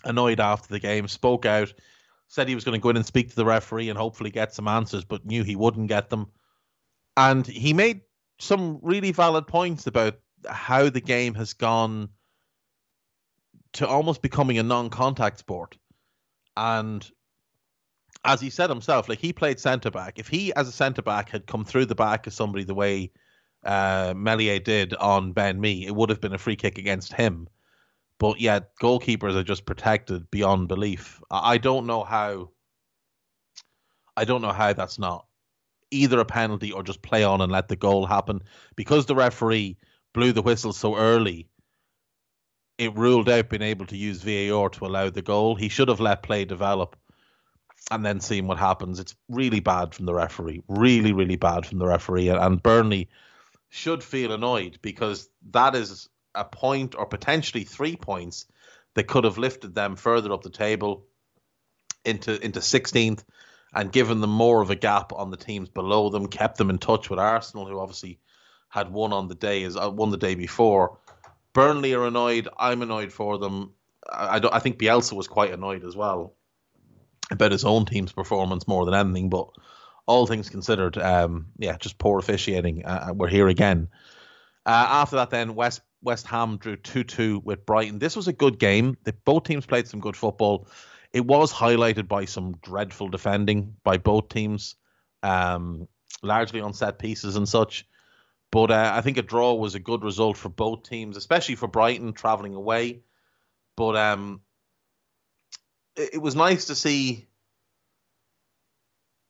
annoyed 0.04 0.40
after 0.40 0.68
the 0.68 0.78
game, 0.78 1.08
spoke 1.08 1.46
out, 1.46 1.73
said 2.28 2.49
he 2.49 2.54
was 2.54 2.64
going 2.64 2.78
to 2.78 2.82
go 2.82 2.90
in 2.90 2.96
and 2.96 3.06
speak 3.06 3.30
to 3.30 3.37
the 3.37 3.44
referee 3.44 3.88
and 3.88 3.99
hopefully 3.99 4.30
get 4.30 4.52
some 4.52 4.68
answers, 4.68 5.04
but 5.04 5.25
knew 5.25 5.42
he 5.42 5.56
wouldn't 5.56 5.88
get 5.88 6.11
them. 6.11 6.30
And 7.16 7.46
he 7.46 7.73
made 7.73 8.02
some 8.38 8.78
really 8.82 9.12
valid 9.12 9.46
points 9.46 9.87
about 9.87 10.18
how 10.46 10.90
the 10.90 11.00
game 11.00 11.35
has 11.35 11.54
gone 11.54 12.11
to 13.75 13.87
almost 13.87 14.23
becoming 14.23 14.58
a 14.58 14.62
non-contact 14.62 15.38
sport. 15.38 15.76
And 16.56 17.08
as 18.25 18.40
he 18.40 18.50
said 18.50 18.70
himself, 18.70 19.08
like 19.08 19.18
he 19.18 19.32
played 19.32 19.61
centre 19.61 19.90
back. 19.90 20.18
If 20.18 20.28
he, 20.28 20.52
as 20.54 20.68
a 20.68 20.73
centre 20.73 21.02
back, 21.02 21.28
had 21.28 21.46
come 21.46 21.64
through 21.64 21.87
the 21.87 21.94
back 21.94 22.26
of 22.26 22.32
somebody 22.32 22.64
the 22.64 22.75
way 22.75 23.12
uh, 23.64 24.14
Meslier 24.16 24.58
did 24.58 24.94
on 24.94 25.32
Ben 25.32 25.61
Mee, 25.61 25.87
it 25.87 25.94
would 25.94 26.11
have 26.11 26.20
been 26.20 26.35
a 26.35 26.38
free 26.38 26.56
kick 26.56 26.78
against 26.78 27.12
him. 27.12 27.49
But 28.18 28.40
yet, 28.40 28.70
goalkeepers 28.80 29.37
are 29.37 29.44
just 29.44 29.66
protected 29.66 30.30
beyond 30.30 30.68
belief. 30.68 31.20
I 31.30 31.58
don't 31.58 31.87
know 31.87 32.02
how. 32.02 32.50
I 34.16 34.25
don't 34.25 34.40
know 34.40 34.52
how 34.52 34.73
that's 34.73 34.99
not 34.99 35.26
either 35.90 36.18
a 36.18 36.25
penalty 36.25 36.73
or 36.73 36.82
just 36.82 37.02
play 37.02 37.23
on 37.23 37.40
and 37.40 37.52
let 37.52 37.68
the 37.68 37.76
goal 37.76 38.06
happen 38.06 38.42
because 38.75 39.06
the 39.06 39.14
referee 39.14 39.76
blew 40.14 40.32
the 40.32 40.42
whistle 40.42 40.73
so 40.73 40.96
early. 40.96 41.46
It 42.78 42.97
ruled 42.97 43.28
out 43.28 43.49
being 43.49 43.62
able 43.62 43.87
to 43.87 43.97
use 43.97 44.23
VAR 44.23 44.68
to 44.68 44.87
allow 44.87 45.11
the 45.11 45.23
goal. 45.23 45.54
He 45.54 45.68
should 45.68 45.88
have 45.88 46.00
let 46.00 46.23
play 46.23 46.45
develop 46.45 46.97
and 47.90 48.04
then 48.04 48.21
seen 48.21 48.47
what 48.47 48.59
happens. 48.59 49.00
It's 49.00 49.14
really 49.28 49.61
bad 49.61 49.95
from 49.95 50.06
the 50.06 50.14
referee. 50.14 50.62
Really, 50.68 51.12
really 51.12 51.37
bad 51.37 51.66
from 51.66 51.78
the 51.78 51.87
referee. 51.87 52.28
And 52.28 52.62
Burnley 52.62 53.09
should 53.68 54.02
feel 54.02 54.33
annoyed 54.33 54.78
because 54.83 55.28
that 55.50 55.75
is 55.75 56.09
a 56.35 56.45
point 56.45 56.95
or 56.97 57.06
potentially 57.06 57.64
three 57.64 57.97
points 57.97 58.47
that 58.95 59.06
could 59.06 59.25
have 59.25 59.38
lifted 59.38 59.75
them 59.75 59.97
further 59.97 60.33
up 60.33 60.42
the 60.42 60.50
table 60.50 61.06
into 62.04 62.42
into 62.45 62.61
16th 62.61 63.23
and 63.75 63.92
given 63.92 64.21
them 64.21 64.30
more 64.30 64.62
of 64.62 64.71
a 64.71 64.76
gap 64.76 65.12
on 65.12 65.30
the 65.30 65.37
teams 65.37 65.68
below 65.68 66.09
them, 66.09 66.28
kept 66.28 66.56
them 66.56 66.71
in 66.71 66.78
touch 66.78 67.11
with 67.11 67.18
Arsenal, 67.18 67.66
who 67.66 67.78
obviously 67.78 68.18
had 68.68 68.90
won 68.90 69.12
on 69.12 69.28
the 69.28 69.35
day 69.35 69.64
as 69.64 69.76
uh, 69.76 69.90
won 69.90 70.11
the 70.11 70.16
day 70.16 70.35
before. 70.35 70.99
Burnley 71.56 71.94
are 71.94 72.06
annoyed. 72.06 72.48
I'm 72.58 72.82
annoyed 72.82 73.10
for 73.10 73.38
them. 73.38 73.72
I, 74.06 74.38
I, 74.38 74.56
I 74.56 74.58
think 74.58 74.78
Bielsa 74.78 75.14
was 75.14 75.26
quite 75.26 75.52
annoyed 75.52 75.84
as 75.84 75.96
well 75.96 76.34
about 77.30 77.50
his 77.50 77.64
own 77.64 77.86
team's 77.86 78.12
performance 78.12 78.68
more 78.68 78.84
than 78.84 78.92
anything. 78.92 79.30
But 79.30 79.48
all 80.04 80.26
things 80.26 80.50
considered, 80.50 80.98
um, 80.98 81.46
yeah, 81.56 81.78
just 81.78 81.96
poor 81.96 82.18
officiating. 82.18 82.84
Uh, 82.84 83.06
uh 83.08 83.14
we're 83.14 83.28
here 83.28 83.48
again. 83.48 83.88
Uh, 84.66 84.86
after 84.86 85.16
that, 85.16 85.30
then 85.30 85.54
West 85.54 85.80
West 86.02 86.26
Ham 86.26 86.58
drew 86.58 86.76
two 86.76 87.04
two 87.04 87.40
with 87.42 87.64
Brighton. 87.64 88.00
This 88.00 88.16
was 88.16 88.28
a 88.28 88.34
good 88.34 88.58
game. 88.58 88.98
Both 89.25 89.44
teams 89.44 89.64
played 89.64 89.88
some 89.88 90.00
good 90.00 90.16
football. 90.16 90.68
It 91.14 91.25
was 91.25 91.54
highlighted 91.54 92.06
by 92.06 92.26
some 92.26 92.56
dreadful 92.62 93.08
defending 93.08 93.76
by 93.82 93.96
both 93.96 94.28
teams, 94.28 94.75
um, 95.22 95.88
largely 96.22 96.60
on 96.60 96.75
set 96.75 96.98
pieces 96.98 97.36
and 97.36 97.48
such. 97.48 97.86
But 98.50 98.71
uh, 98.71 98.93
I 98.95 99.00
think 99.00 99.19
a 99.19 99.23
draw 99.23 99.55
was 99.55 99.75
a 99.75 99.81
good 99.81 100.05
result 100.05 100.37
for 100.37 100.49
both 100.49 100.85
teams, 100.85 101.17
especially 101.17 101.57
for 101.57 101.69
Brighton 101.69 102.12
traveling 102.12 102.55
away. 102.55 103.00
But 103.76 103.97
um, 103.97 104.41
it, 105.97 106.15
it 106.15 106.23
was 106.23 106.37
nice 106.37 106.67
to 106.67 106.75
see 106.75 107.26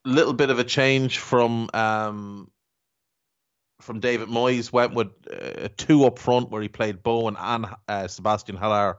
a 0.04 0.08
little 0.08 0.34
bit 0.34 0.50
of 0.50 0.58
a 0.58 0.64
change 0.64 1.18
from 1.18 1.68
um, 1.74 2.50
from 3.80 4.00
David 4.00 4.28
Moyes. 4.28 4.72
Went 4.72 4.94
with 4.94 5.08
uh, 5.30 5.68
two 5.76 6.04
up 6.04 6.18
front 6.18 6.50
where 6.50 6.62
he 6.62 6.68
played 6.68 7.02
Bowen 7.02 7.36
and 7.38 7.66
uh, 7.88 8.06
Sebastian 8.06 8.56
Haller 8.56 8.98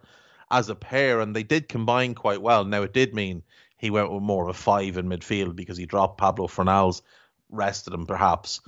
as 0.50 0.70
a 0.70 0.76
pair, 0.76 1.22
and 1.22 1.36
they 1.36 1.44
did 1.44 1.70
combine 1.70 2.16
quite 2.16 2.42
well. 2.42 2.66
Now 2.66 2.84
it 2.84 2.94
did 2.94 3.14
mean 3.14 3.44
he 3.78 3.90
went 3.90 4.12
with 4.12 4.24
more 4.24 4.44
of 4.44 4.50
a 4.50 4.60
five 4.60 4.98
in 4.98 5.08
midfield 5.08 5.56
because 5.56 5.78
he 5.78 5.86
dropped 5.86 6.18
Pablo 6.18 6.48
Fornals, 6.48 7.02
rested 7.50 7.94
him 7.94 8.06
perhaps. 8.06 8.62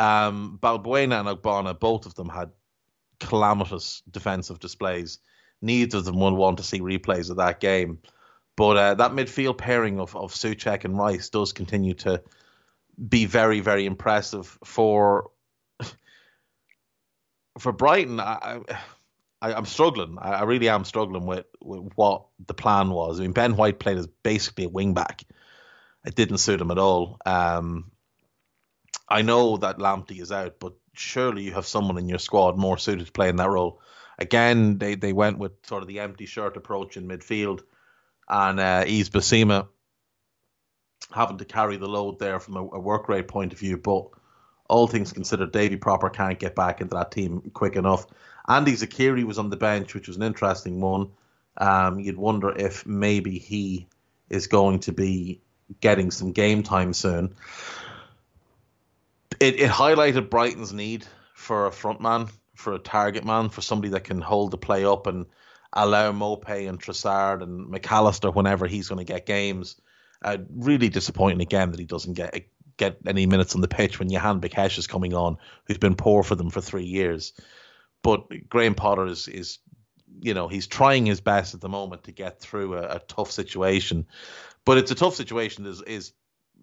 Um, 0.00 0.58
Balbuena 0.62 1.20
and 1.20 1.28
Ogbonna, 1.28 1.78
both 1.78 2.06
of 2.06 2.14
them 2.14 2.30
had 2.30 2.50
calamitous 3.18 4.02
defensive 4.10 4.58
displays. 4.58 5.18
Neither 5.60 5.98
of 5.98 6.06
them 6.06 6.18
will 6.18 6.34
want 6.34 6.56
to 6.56 6.64
see 6.64 6.80
replays 6.80 7.30
of 7.30 7.36
that 7.36 7.60
game. 7.60 7.98
But 8.56 8.76
uh, 8.76 8.94
that 8.94 9.12
midfield 9.12 9.58
pairing 9.58 10.00
of, 10.00 10.16
of 10.16 10.32
Soucek 10.32 10.84
and 10.84 10.98
Rice 10.98 11.28
does 11.28 11.52
continue 11.52 11.94
to 11.94 12.22
be 13.08 13.26
very, 13.26 13.60
very 13.60 13.86
impressive 13.86 14.58
for 14.64 15.30
for 17.58 17.72
Brighton. 17.72 18.20
I, 18.20 18.60
I, 19.42 19.52
am 19.52 19.66
struggling. 19.66 20.18
I, 20.18 20.30
I, 20.30 20.42
really 20.44 20.68
am 20.68 20.84
struggling 20.84 21.26
with, 21.26 21.46
with 21.60 21.92
what 21.94 22.26
the 22.46 22.54
plan 22.54 22.90
was. 22.90 23.18
I 23.18 23.22
mean, 23.22 23.32
Ben 23.32 23.56
White 23.56 23.78
played 23.78 23.98
as 23.98 24.06
basically 24.06 24.64
a 24.64 24.68
wing 24.70 24.94
back. 24.94 25.22
It 26.04 26.14
didn't 26.14 26.38
suit 26.38 26.60
him 26.60 26.70
at 26.70 26.78
all. 26.78 27.18
Um, 27.26 27.90
I 29.10 29.22
know 29.22 29.56
that 29.56 29.78
Lamptey 29.78 30.20
is 30.20 30.30
out, 30.30 30.60
but 30.60 30.74
surely 30.94 31.42
you 31.42 31.52
have 31.52 31.66
someone 31.66 31.98
in 31.98 32.08
your 32.08 32.18
squad 32.18 32.56
more 32.56 32.78
suited 32.78 33.06
to 33.06 33.12
play 33.12 33.28
in 33.28 33.36
that 33.36 33.50
role. 33.50 33.80
Again, 34.18 34.78
they, 34.78 34.94
they 34.94 35.12
went 35.12 35.38
with 35.38 35.52
sort 35.66 35.82
of 35.82 35.88
the 35.88 36.00
empty 36.00 36.26
shirt 36.26 36.56
approach 36.56 36.96
in 36.96 37.08
midfield 37.08 37.62
and 38.28 38.60
uh, 38.60 38.84
Bissouma 38.84 39.66
having 41.12 41.38
to 41.38 41.44
carry 41.44 41.76
the 41.76 41.88
load 41.88 42.18
there 42.18 42.38
from 42.38 42.56
a, 42.56 42.60
a, 42.60 42.78
work 42.78 43.08
rate 43.08 43.26
point 43.26 43.52
of 43.52 43.58
view. 43.58 43.76
But 43.76 44.06
all 44.68 44.86
things 44.86 45.12
considered, 45.12 45.52
Davy 45.52 45.76
Pröpper 45.76 46.12
can't 46.12 46.38
get 46.38 46.54
back 46.54 46.80
into 46.80 46.94
that 46.94 47.10
team 47.10 47.50
quick 47.52 47.74
enough. 47.74 48.06
Andi 48.48 48.74
Zeqiri 48.74 49.24
was 49.24 49.38
on 49.38 49.50
the 49.50 49.56
bench, 49.56 49.94
which 49.94 50.06
was 50.06 50.16
an 50.16 50.22
interesting 50.22 50.80
one. 50.80 51.10
Um, 51.56 51.98
you'd 51.98 52.16
wonder 52.16 52.50
if 52.56 52.86
maybe 52.86 53.38
he 53.38 53.88
is 54.28 54.46
going 54.46 54.80
to 54.80 54.92
be 54.92 55.40
getting 55.80 56.10
some 56.10 56.32
game 56.32 56.62
time 56.62 56.92
soon. 56.92 57.34
It, 59.40 59.58
it 59.58 59.70
highlighted 59.70 60.28
Brighton's 60.28 60.72
need 60.72 61.06
for 61.34 61.66
a 61.66 61.72
front 61.72 62.00
man, 62.00 62.28
for 62.54 62.74
a 62.74 62.78
target 62.78 63.24
man, 63.24 63.48
for 63.48 63.62
somebody 63.62 63.90
that 63.92 64.04
can 64.04 64.20
hold 64.20 64.50
the 64.50 64.58
play 64.58 64.84
up 64.84 65.06
and 65.06 65.26
allow 65.72 66.12
Maupay 66.12 66.68
and 66.68 66.80
Trossard 66.80 67.42
and 67.42 67.68
Mac 67.70 67.90
Allister 67.90 68.30
whenever 68.30 68.66
he's 68.66 68.88
going 68.88 69.04
to 69.04 69.12
get 69.12 69.26
games. 69.26 69.80
Uh, 70.22 70.36
really 70.54 70.90
disappointing 70.90 71.40
again 71.40 71.70
that 71.70 71.80
he 71.80 71.86
doesn't 71.86 72.12
get 72.12 72.46
get 72.76 72.98
any 73.06 73.26
minutes 73.26 73.54
on 73.54 73.60
the 73.60 73.68
pitch 73.68 73.98
when 73.98 74.10
Jahanbakhsh 74.10 74.78
is 74.78 74.86
coming 74.86 75.14
on, 75.14 75.36
who's 75.64 75.78
been 75.78 75.94
poor 75.94 76.22
for 76.22 76.34
them 76.34 76.50
for 76.50 76.60
three 76.60 76.84
years. 76.84 77.32
But 78.02 78.48
Graham 78.48 78.74
Potter 78.74 79.06
is 79.06 79.28
is 79.28 79.58
you 80.20 80.34
know 80.34 80.48
he's 80.48 80.66
trying 80.66 81.06
his 81.06 81.22
best 81.22 81.54
at 81.54 81.62
the 81.62 81.68
moment 81.68 82.04
to 82.04 82.12
get 82.12 82.40
through 82.40 82.74
a, 82.74 82.96
a 82.96 82.98
tough 83.08 83.30
situation, 83.30 84.06
but 84.66 84.76
it's 84.76 84.90
a 84.90 84.94
tough 84.94 85.14
situation 85.14 85.64
is 85.64 85.80
is 85.82 86.12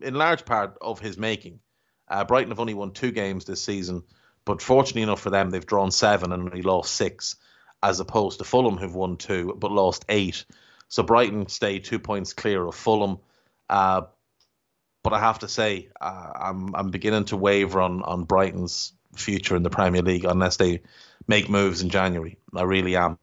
in 0.01 0.13
large 0.13 0.45
part 0.45 0.77
of 0.79 0.99
his 0.99 1.17
making. 1.17 1.59
Uh, 2.07 2.23
Brighton 2.23 2.51
have 2.51 2.59
only 2.59 2.73
won 2.73 2.91
two 2.91 3.11
games 3.11 3.45
this 3.45 3.61
season, 3.61 4.03
but 4.45 4.61
fortunately 4.61 5.01
enough 5.01 5.21
for 5.21 5.29
them, 5.29 5.49
they've 5.49 5.65
drawn 5.65 5.91
seven 5.91 6.31
and 6.31 6.43
only 6.43 6.61
lost 6.61 6.95
six 6.95 7.35
as 7.83 7.99
opposed 7.99 8.39
to 8.39 8.43
Fulham, 8.43 8.77
who've 8.77 8.95
won 8.95 9.17
two 9.17 9.55
but 9.57 9.71
lost 9.71 10.05
eight. 10.09 10.45
So 10.87 11.03
Brighton 11.03 11.47
stay 11.47 11.79
two 11.79 11.99
points 11.99 12.33
clear 12.33 12.65
of 12.65 12.75
Fulham. 12.75 13.19
Uh, 13.69 14.03
but 15.03 15.13
I 15.13 15.19
have 15.19 15.39
to 15.39 15.47
say, 15.47 15.89
uh, 16.01 16.31
I'm 16.35 16.75
I'm 16.75 16.89
beginning 16.89 17.25
to 17.25 17.37
waver 17.37 17.81
on 17.81 18.03
on 18.03 18.23
Brighton's 18.23 18.93
future 19.15 19.55
in 19.55 19.63
the 19.63 19.69
Premier 19.69 20.01
League 20.01 20.25
unless 20.25 20.57
they 20.57 20.81
make 21.27 21.49
moves 21.49 21.81
in 21.81 21.89
January. 21.89 22.37
I 22.55 22.63
really 22.63 22.95
am. 22.95 23.17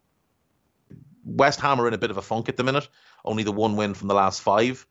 West 1.25 1.61
Ham 1.61 1.81
are 1.81 1.89
in 1.89 1.95
a 1.95 1.99
bit 1.99 2.11
of 2.11 2.19
a 2.19 2.23
funk 2.23 2.49
at 2.49 2.57
the 2.57 2.65
minute. 2.65 2.89
Only 3.25 3.43
the 3.43 3.53
one 3.53 3.77
win 3.77 3.95
from 3.95 4.09
the 4.09 4.15
last 4.15 4.43
five, 4.43 4.87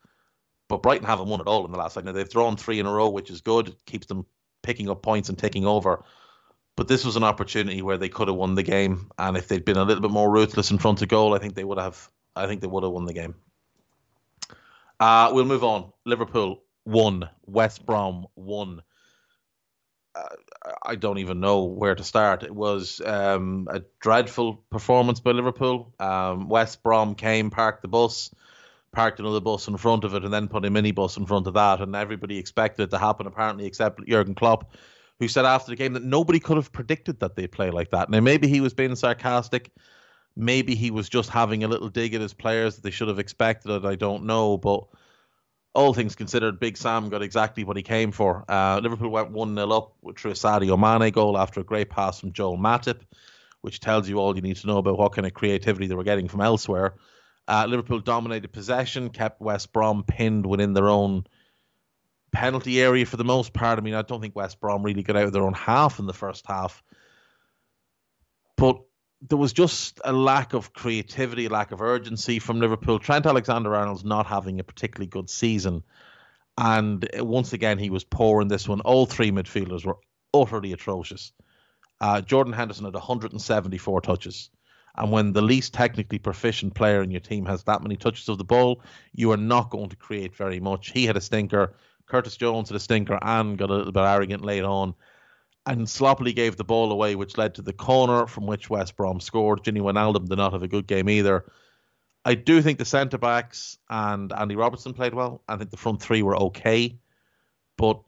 but 0.74 0.82
Brighton 0.82 1.06
haven't 1.06 1.28
won 1.28 1.40
at 1.40 1.46
all 1.46 1.66
in 1.66 1.72
the 1.72 1.78
last 1.78 1.94
five. 1.94 2.04
Now 2.04 2.14
they've 2.14 2.28
drawn 2.28 2.58
three 2.58 2.80
in 2.80 2.88
a 2.88 2.92
row, 2.92 3.10
which 3.10 3.30
is 3.30 3.42
good. 3.42 3.68
It 3.68 3.86
keeps 3.86 4.08
them 4.08 4.26
picking 4.64 4.90
up 4.90 5.04
points 5.04 5.30
and 5.30 5.38
taking 5.38 5.68
over. 5.68 6.04
But 6.76 6.88
this 6.88 7.06
was 7.06 7.16
an 7.16 7.24
opportunity 7.24 7.84
where 7.84 7.98
they 7.98 8.10
could 8.10 8.28
have 8.28 8.38
won 8.38 8.56
the 8.56 8.64
game, 8.64 9.12
and 9.20 9.38
if 9.38 9.48
they'd 9.48 9.64
been 9.64 9.78
a 9.78 9.84
little 9.84 10.02
bit 10.02 10.10
more 10.10 10.32
ruthless 10.32 10.72
in 10.72 10.80
front 10.80 11.04
of 11.04 11.08
goal, 11.10 11.36
I 11.36 11.38
think 11.38 11.54
they 11.54 11.64
would 11.64 11.78
have. 11.78 12.10
I 12.36 12.48
think 12.48 12.62
they 12.62 12.68
would 12.68 12.82
have 12.82 12.92
won 12.92 13.06
the 13.06 13.14
game. 13.14 13.36
Uh, 15.00 15.30
we'll 15.32 15.46
move 15.46 15.64
on. 15.64 15.92
Liverpool 16.06 16.64
one, 16.84 17.30
West 17.46 17.86
Brom 17.86 18.26
one. 18.34 18.82
Uh, 20.16 20.36
I 20.82 20.96
don't 20.96 21.20
even 21.20 21.40
know 21.40 21.66
where 21.66 21.94
to 21.94 22.04
start. 22.04 22.42
It 22.42 22.56
was 22.56 23.00
um, 23.06 23.68
a 23.70 23.84
dreadful 24.00 24.56
performance 24.72 25.20
by 25.20 25.32
Liverpool. 25.32 25.94
Um, 26.00 26.50
West 26.50 26.82
Brom 26.82 27.14
came, 27.14 27.52
parked 27.52 27.84
the 27.84 27.88
bus, 27.88 28.34
parked 28.94 29.20
another 29.20 29.42
bus 29.42 29.68
in 29.68 29.76
front 29.78 30.04
of 30.04 30.14
it, 30.14 30.24
and 30.24 30.34
then 30.34 30.48
put 30.48 30.66
a 30.66 30.70
minibus 30.70 31.18
in 31.18 31.26
front 31.26 31.48
of 31.48 31.56
that, 31.56 31.82
and 31.82 31.96
everybody 31.96 32.38
expected 32.38 32.84
it 32.84 32.92
to 32.92 32.98
happen, 32.98 33.28
apparently, 33.28 33.66
except 33.66 34.06
Jurgen 34.08 34.36
Klopp, 34.36 34.74
who 35.20 35.28
said 35.28 35.46
after 35.46 35.72
the 35.72 35.76
game 35.76 35.94
that 35.94 36.04
nobody 36.04 36.40
could 36.40 36.58
have 36.58 36.72
predicted 36.72 37.20
that 37.20 37.36
they'd 37.36 37.52
play 37.52 37.72
like 37.72 37.92
that. 37.92 38.10
Now, 38.10 38.22
maybe 38.22 38.48
he 38.48 38.62
was 38.62 38.74
being 38.74 38.96
sarcastic. 38.96 39.72
Maybe 40.36 40.76
he 40.76 40.90
was 40.92 41.10
just 41.10 41.30
having 41.30 41.64
a 41.64 41.68
little 41.68 41.90
dig 41.90 42.14
at 42.14 42.22
his 42.22 42.34
players 42.34 42.76
that 42.76 42.84
they 42.84 42.92
should 42.92 43.08
have 43.08 43.20
expected 43.20 43.72
it. 43.72 43.86
I 43.86 43.96
don't 43.96 44.26
know, 44.26 44.58
but 44.58 44.86
all 45.76 45.94
things 45.94 46.16
considered, 46.16 46.60
Big 46.60 46.78
Sam 46.78 47.10
got 47.10 47.22
exactly 47.22 47.64
what 47.64 47.78
he 47.78 47.84
came 47.84 48.12
for. 48.12 48.46
Uh, 48.48 48.80
Liverpool 48.82 49.10
went 49.10 49.32
1 49.32 49.56
0 49.56 49.70
up 49.72 49.94
through 50.18 50.32
a 50.32 50.36
Sadio 50.36 50.78
Mane 50.78 51.12
goal 51.12 51.38
after 51.38 51.62
a 51.62 51.64
great 51.64 51.90
pass 51.90 52.20
from 52.20 52.32
Joel 52.32 52.58
Matip, 52.58 53.02
which 53.62 53.80
tells 53.80 54.08
you 54.08 54.20
all 54.20 54.36
you 54.36 54.42
need 54.42 54.58
to 54.58 54.68
know 54.68 54.78
about 54.78 54.98
what 54.98 55.14
kind 55.14 55.26
of 55.26 55.34
creativity 55.34 55.88
they 55.88 55.96
were 55.96 56.04
getting 56.04 56.28
from 56.28 56.42
elsewhere. 56.42 56.96
Uh, 57.48 57.66
Liverpool 57.68 58.00
dominated 58.00 58.54
possession, 58.54 59.10
kept 59.10 59.42
West 59.42 59.74
Brom 59.74 60.04
pinned 60.04 60.46
within 60.46 60.74
their 60.74 60.90
own 60.90 61.26
penalty 62.32 62.82
area 62.82 63.06
for 63.06 63.18
the 63.18 63.24
most 63.24 63.54
part. 63.54 63.78
I 63.78 63.82
mean, 63.82 63.94
I 63.94 64.02
don't 64.02 64.22
think 64.22 64.36
West 64.36 64.60
Brom 64.60 64.84
really 64.84 65.04
got 65.04 65.16
out 65.16 65.26
of 65.26 65.34
their 65.34 65.44
own 65.44 65.54
half 65.54 66.00
in 66.00 66.06
the 66.06 66.14
first 66.14 66.46
half. 66.48 66.82
But 68.56 68.82
there 69.22 69.38
was 69.38 69.54
just 69.54 70.02
a 70.04 70.12
lack 70.12 70.54
of 70.54 70.74
creativity, 70.74 71.46
a 71.46 71.50
lack 71.50 71.72
of 71.72 71.82
urgency 71.82 72.40
from 72.40 72.60
Liverpool. 72.60 73.00
Trent 73.00 73.26
Alexander 73.26 73.74
Arnold's 73.76 74.04
not 74.04 74.26
having 74.26 74.60
a 74.60 74.64
particularly 74.64 75.08
good 75.08 75.30
season. 75.30 75.84
And 76.58 77.08
once 77.20 77.54
again, 77.54 77.78
he 77.78 77.90
was 77.90 78.04
poor 78.04 78.42
in 78.42 78.48
this 78.48 78.68
one. 78.68 78.82
All 78.82 79.06
three 79.06 79.32
midfielders 79.32 79.86
were 79.86 79.98
utterly 80.34 80.74
atrocious. 80.74 81.32
Uh, 82.02 82.22
Jordan 82.22 82.54
Henderson 82.54 82.86
had 82.86 82.94
174 82.94 84.02
touches. 84.02 84.50
And 84.96 85.12
when 85.12 85.34
the 85.34 85.42
least 85.42 85.74
technically 85.74 86.20
proficient 86.20 86.76
player 86.76 87.02
in 87.02 87.10
your 87.10 87.20
team 87.20 87.46
has 87.48 87.64
that 87.64 87.82
many 87.82 87.98
touches 87.98 88.30
of 88.30 88.38
the 88.38 88.44
ball, 88.44 88.82
you 89.14 89.32
are 89.32 89.38
not 89.38 89.72
going 89.72 89.90
to 89.90 89.96
create 89.96 90.36
very 90.36 90.60
much. 90.60 90.92
He 90.92 91.06
had 91.06 91.18
a 91.18 91.22
stinker. 91.22 91.74
Curtis 92.06 92.38
Jones 92.38 92.70
had 92.70 92.76
a 92.76 92.80
stinker 92.80 93.18
and 93.22 93.58
got 93.58 93.70
a 93.70 93.74
little 93.74 93.92
bit 93.92 94.02
arrogant 94.02 94.46
late 94.46 94.64
on 94.64 94.94
and 95.66 95.90
sloppily 95.90 96.34
gave 96.34 96.58
the 96.58 96.64
ball 96.64 96.92
away, 96.92 97.16
which 97.16 97.38
led 97.38 97.56
to 97.56 97.62
the 97.62 97.74
corner 97.74 98.28
from 98.28 98.46
which 98.46 98.70
West 98.70 98.96
Brom 98.96 99.20
scored. 99.20 99.64
Gini 99.64 99.80
Wijnaldum 99.80 100.28
did 100.28 100.38
not 100.38 100.54
have 100.54 100.64
a 100.64 100.68
good 100.68 100.88
game 100.88 101.10
either. 101.10 101.46
I 102.26 102.36
do 102.36 102.62
think 102.62 102.78
the 102.80 102.86
centre 102.86 103.18
backs 103.18 103.78
and 103.90 104.32
Andy 104.32 104.56
Robertson 104.56 104.94
played 104.94 105.14
well. 105.14 105.42
I 105.48 105.58
think 105.58 105.72
the 105.72 105.78
front 105.78 106.02
three 106.02 106.22
were 106.22 106.36
okay, 106.36 106.98
but 107.78 108.02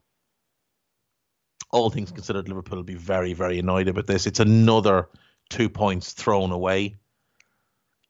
all 1.70 1.90
things 1.90 2.12
considered, 2.12 2.48
Liverpool 2.48 2.76
will 2.76 2.84
be 2.84 2.94
very, 2.94 3.32
very 3.32 3.58
annoyed 3.58 3.88
about 3.88 4.06
this. 4.06 4.26
It's 4.26 4.40
another 4.40 5.08
two 5.48 5.68
points 5.68 6.12
thrown 6.12 6.50
away, 6.50 6.96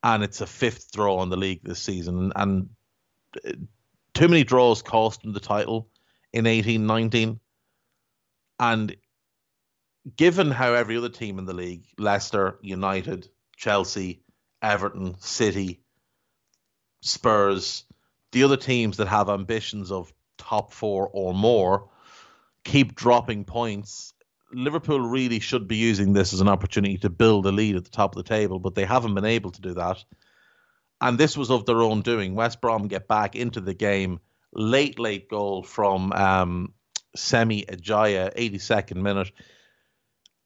and 0.02 0.22
it's 0.22 0.40
a 0.40 0.46
fifth 0.46 0.92
draw 0.92 1.22
in 1.22 1.28
the 1.28 1.36
league 1.36 1.62
this 1.62 1.80
season. 1.80 2.32
And 2.34 2.70
uh, 3.46 3.52
too 4.14 4.28
many 4.28 4.44
draws 4.44 4.82
cost 4.82 5.22
them 5.22 5.32
the 5.32 5.40
title 5.40 5.88
in 6.32 6.46
eighteen 6.46 6.86
nineteen, 6.86 7.40
and 8.58 8.96
given 10.16 10.50
how 10.50 10.72
every 10.74 10.96
other 10.96 11.08
team 11.08 11.38
in 11.38 11.46
the 11.46 11.54
league, 11.54 11.84
Leicester, 11.98 12.58
United, 12.62 13.28
Chelsea, 13.56 14.22
Everton, 14.62 15.16
City, 15.18 15.80
Spurs, 17.00 17.84
the 18.32 18.44
other 18.44 18.56
teams 18.56 18.98
that 18.98 19.08
have 19.08 19.28
ambitions 19.28 19.90
of 19.90 20.12
top 20.38 20.72
four 20.72 21.10
or 21.12 21.34
more, 21.34 21.88
keep 22.64 22.94
dropping 22.94 23.44
points. 23.44 24.12
Liverpool 24.52 25.00
really 25.00 25.40
should 25.40 25.66
be 25.66 25.76
using 25.76 26.12
this 26.12 26.32
as 26.32 26.40
an 26.40 26.48
opportunity 26.48 26.98
to 26.98 27.10
build 27.10 27.46
a 27.46 27.52
lead 27.52 27.76
at 27.76 27.84
the 27.84 27.90
top 27.90 28.16
of 28.16 28.22
the 28.22 28.28
table, 28.28 28.58
but 28.58 28.74
they 28.74 28.84
haven't 28.84 29.14
been 29.14 29.24
able 29.24 29.50
to 29.50 29.60
do 29.60 29.74
that. 29.74 30.04
And 31.00 31.18
this 31.18 31.36
was 31.36 31.50
of 31.50 31.66
their 31.66 31.82
own 31.82 32.02
doing. 32.02 32.34
West 32.34 32.60
Brom 32.60 32.88
get 32.88 33.08
back 33.08 33.36
into 33.36 33.60
the 33.60 33.74
game. 33.74 34.20
Late, 34.52 34.98
late 34.98 35.28
goal 35.28 35.62
from 35.62 36.12
um, 36.12 36.72
Semi 37.14 37.64
Ajayi, 37.64 38.34
82nd 38.34 38.96
minute 38.96 39.32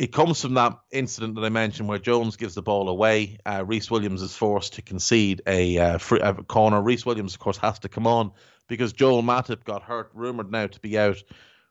it 0.01 0.13
comes 0.13 0.41
from 0.41 0.55
that 0.55 0.79
incident 0.91 1.35
that 1.35 1.45
I 1.45 1.51
mentioned 1.51 1.87
where 1.87 1.99
Jones 1.99 2.37
gives 2.37 2.55
the 2.55 2.63
ball 2.63 2.89
away. 2.89 3.37
Uh, 3.45 3.63
Rhys 3.67 3.91
Williams 3.91 4.23
is 4.23 4.35
forced 4.35 4.73
to 4.75 4.83
concede 4.83 5.43
a, 5.47 5.77
uh, 5.77 5.99
free, 5.99 6.21
a 6.21 6.33
corner. 6.33 6.81
Rhys 6.81 7.05
Williams, 7.05 7.35
of 7.35 7.41
course, 7.41 7.59
has 7.59 7.79
to 7.81 7.91
come 7.91 8.07
on 8.07 8.33
because 8.67 8.95
Joel 8.95 9.23
Matip 9.23 9.63
got 9.65 9.83
hurt, 9.83 10.11
rumored 10.15 10.51
now 10.51 10.69
to 10.69 10.81
be 10.81 10.99
out 10.99 11.23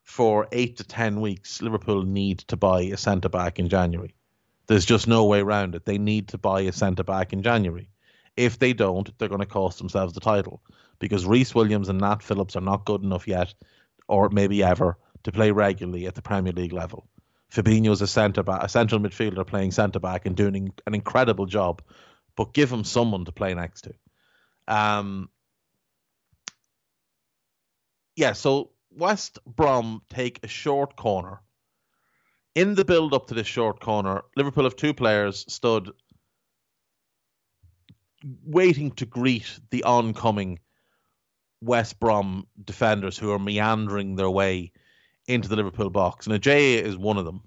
for 0.09 0.47
eight 0.51 0.77
to 0.77 0.83
ten 0.83 1.21
weeks. 1.21 1.61
Liverpool 1.61 2.01
need 2.01 2.39
to 2.39 2.57
buy 2.57 2.81
a 2.81 2.97
centre 2.97 3.29
back 3.29 3.59
in 3.59 3.69
January. 3.69 4.15
There's 4.65 4.83
just 4.83 5.07
no 5.07 5.25
way 5.25 5.39
around 5.39 5.75
it. 5.75 5.85
They 5.85 5.99
need 5.99 6.29
to 6.29 6.39
buy 6.39 6.61
a 6.61 6.71
centre 6.71 7.03
back 7.03 7.31
in 7.31 7.43
January. 7.43 7.91
If 8.35 8.57
they 8.57 8.73
don't, 8.73 9.07
they're 9.17 9.29
going 9.29 9.41
to 9.41 9.45
cost 9.45 9.77
themselves 9.77 10.13
the 10.13 10.19
title 10.19 10.63
because 10.97 11.27
Rhys 11.27 11.53
Williams 11.53 11.89
and 11.89 12.01
Nat 12.01 12.23
Phillips 12.23 12.55
are 12.55 12.61
not 12.61 12.85
good 12.85 13.03
enough 13.03 13.27
yet, 13.27 13.53
or 14.07 14.29
maybe 14.29 14.63
ever, 14.63 14.97
to 15.23 15.31
play 15.31 15.51
regularly 15.51 16.07
at 16.07 16.15
the 16.15 16.23
Premier 16.23 16.53
League 16.53 16.73
level. 16.73 17.07
Fabinho's 17.53 18.01
a 18.01 18.07
centre 18.07 18.41
back, 18.41 18.63
a 18.63 18.67
central 18.67 18.99
midfielder 18.99 19.45
playing 19.45 19.71
centre 19.71 19.99
back 19.99 20.25
and 20.25 20.35
doing 20.35 20.73
an 20.87 20.95
incredible 20.95 21.45
job, 21.45 21.83
but 22.35 22.53
give 22.53 22.71
him 22.71 22.83
someone 22.83 23.25
to 23.25 23.31
play 23.31 23.53
next 23.53 23.81
to. 23.81 23.93
Um, 24.67 25.29
yeah, 28.15 28.33
so 28.33 28.71
West 28.91 29.39
Brom 29.45 30.01
take 30.09 30.43
a 30.43 30.47
short 30.47 30.95
corner. 30.95 31.41
In 32.55 32.75
the 32.75 32.85
build 32.85 33.13
up 33.13 33.27
to 33.27 33.33
this 33.33 33.47
short 33.47 33.79
corner, 33.79 34.23
Liverpool 34.35 34.63
have 34.63 34.75
two 34.75 34.93
players 34.93 35.45
stood 35.51 35.91
waiting 38.43 38.91
to 38.91 39.05
greet 39.05 39.59
the 39.69 39.83
oncoming 39.83 40.59
West 41.61 41.99
Brom 41.99 42.47
defenders 42.63 43.17
who 43.17 43.31
are 43.31 43.39
meandering 43.39 44.15
their 44.15 44.29
way 44.29 44.71
into 45.27 45.47
the 45.47 45.55
Liverpool 45.55 45.89
box, 45.89 46.25
and 46.25 46.35
Ajayi 46.35 46.81
is 46.81 46.97
one 46.97 47.17
of 47.17 47.25
them. 47.25 47.43